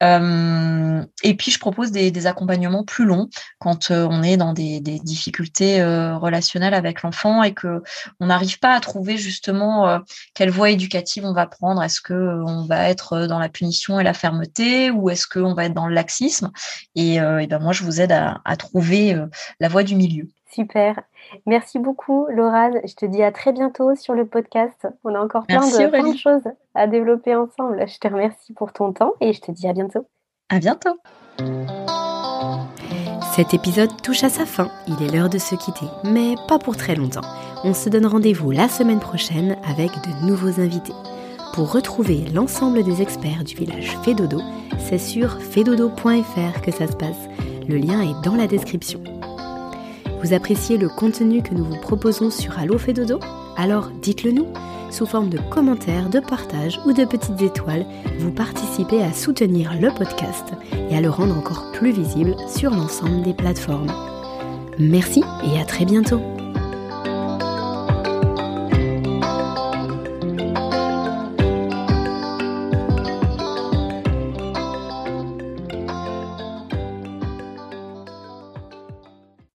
Et 0.00 1.34
puis 1.36 1.50
je 1.50 1.58
propose 1.58 1.92
des, 1.92 2.26
accompagnements 2.26 2.84
plus 2.84 3.04
longs 3.04 3.28
quand 3.58 3.90
on 3.90 4.22
est 4.22 4.36
dans 4.36 4.52
des, 4.52 4.80
des 4.80 4.98
difficultés 4.98 5.82
relationnelles 5.82 6.74
avec 6.74 7.02
l'enfant 7.02 7.42
et 7.42 7.52
que 7.52 7.82
on 8.20 8.26
n'arrive 8.26 8.58
pas 8.58 8.74
à 8.74 8.80
trouver 8.80 9.16
justement 9.16 10.00
quelle 10.34 10.50
voie 10.50 10.70
éducative 10.70 11.24
on 11.24 11.34
va 11.34 11.46
prendre. 11.46 11.82
Est-ce 11.82 12.00
que 12.00 12.14
on 12.14 12.64
va 12.64 12.88
être 12.88 13.26
dans 13.26 13.38
la 13.38 13.43
punition 13.48 14.00
et 14.00 14.04
la 14.04 14.14
fermeté 14.14 14.90
ou 14.90 15.10
est-ce 15.10 15.26
qu'on 15.26 15.54
va 15.54 15.66
être 15.66 15.74
dans 15.74 15.86
le 15.86 15.94
laxisme? 15.94 16.50
Et, 16.94 17.20
euh, 17.20 17.46
ben 17.48 17.58
moi 17.58 17.72
je 17.72 17.84
vous 17.84 18.00
aide 18.00 18.12
à, 18.12 18.56
trouver 18.56 19.14
euh, 19.14 19.26
la 19.60 19.68
voie 19.68 19.82
du 19.82 19.96
milieu. 19.96 20.28
Super. 20.50 21.00
Merci 21.46 21.78
beaucoup, 21.78 22.26
Laura. 22.30 22.70
Je 22.70 22.94
te 22.94 23.06
dis 23.06 23.22
à 23.22 23.32
très 23.32 23.52
bientôt 23.52 23.94
sur 23.96 24.14
le 24.14 24.26
podcast. 24.26 24.86
On 25.02 25.14
a 25.14 25.18
encore 25.18 25.46
plein 25.46 25.60
de, 25.66 26.16
choses 26.16 26.44
à 26.74 26.86
développer 26.86 27.34
ensemble. 27.34 27.84
Je 27.88 27.98
te 27.98 28.06
remercie 28.06 28.52
pour 28.52 28.72
ton 28.72 28.92
temps 28.92 29.14
et 29.20 29.32
je 29.32 29.40
te 29.40 29.50
dis 29.50 29.66
à 29.66 29.72
bientôt. 29.72 30.06
À 30.50 30.58
bientôt. 30.60 30.96
Cet 33.34 33.52
épisode 33.52 34.00
touche 34.00 34.22
à 34.22 34.28
sa 34.28 34.46
fin. 34.46 34.70
Il 34.86 35.02
est 35.02 35.10
l'heure 35.10 35.28
de 35.28 35.38
se 35.38 35.56
quitter, 35.56 35.86
mais 36.04 36.36
pas 36.46 36.60
pour 36.60 36.76
très 36.76 36.94
longtemps. 36.94 37.26
On 37.64 37.74
se 37.74 37.88
donne 37.88 38.06
rendez-vous 38.06 38.52
la 38.52 38.68
semaine 38.68 39.00
prochaine 39.00 39.56
avec 39.68 39.90
de 39.90 40.26
nouveaux 40.26 40.60
invités. 40.60 40.92
Pour 41.54 41.70
retrouver 41.70 42.24
l'ensemble 42.34 42.82
des 42.82 43.00
experts 43.00 43.44
du 43.44 43.54
village 43.54 43.96
Fédodo, 44.02 44.40
c'est 44.80 44.98
sur 44.98 45.40
fedodo.fr 45.40 46.60
que 46.60 46.72
ça 46.72 46.88
se 46.88 46.96
passe. 46.96 47.28
Le 47.68 47.76
lien 47.76 48.00
est 48.00 48.24
dans 48.24 48.34
la 48.34 48.48
description. 48.48 49.00
Vous 50.20 50.32
appréciez 50.32 50.78
le 50.78 50.88
contenu 50.88 51.42
que 51.42 51.54
nous 51.54 51.64
vous 51.64 51.80
proposons 51.80 52.32
sur 52.32 52.58
Allo 52.58 52.76
Fédodo? 52.76 53.20
Alors 53.56 53.90
dites-le 54.02 54.32
nous. 54.32 54.48
Sous 54.90 55.06
forme 55.06 55.28
de 55.28 55.38
commentaires, 55.48 56.10
de 56.10 56.18
partages 56.18 56.80
ou 56.86 56.92
de 56.92 57.04
petites 57.04 57.40
étoiles, 57.40 57.86
vous 58.18 58.32
participez 58.32 59.00
à 59.00 59.12
soutenir 59.12 59.74
le 59.80 59.90
podcast 59.90 60.54
et 60.90 60.96
à 60.96 61.00
le 61.00 61.08
rendre 61.08 61.38
encore 61.38 61.70
plus 61.70 61.92
visible 61.92 62.34
sur 62.48 62.70
l'ensemble 62.70 63.22
des 63.22 63.32
plateformes. 63.32 63.92
Merci 64.80 65.22
et 65.44 65.60
à 65.60 65.64
très 65.64 65.84
bientôt 65.84 66.20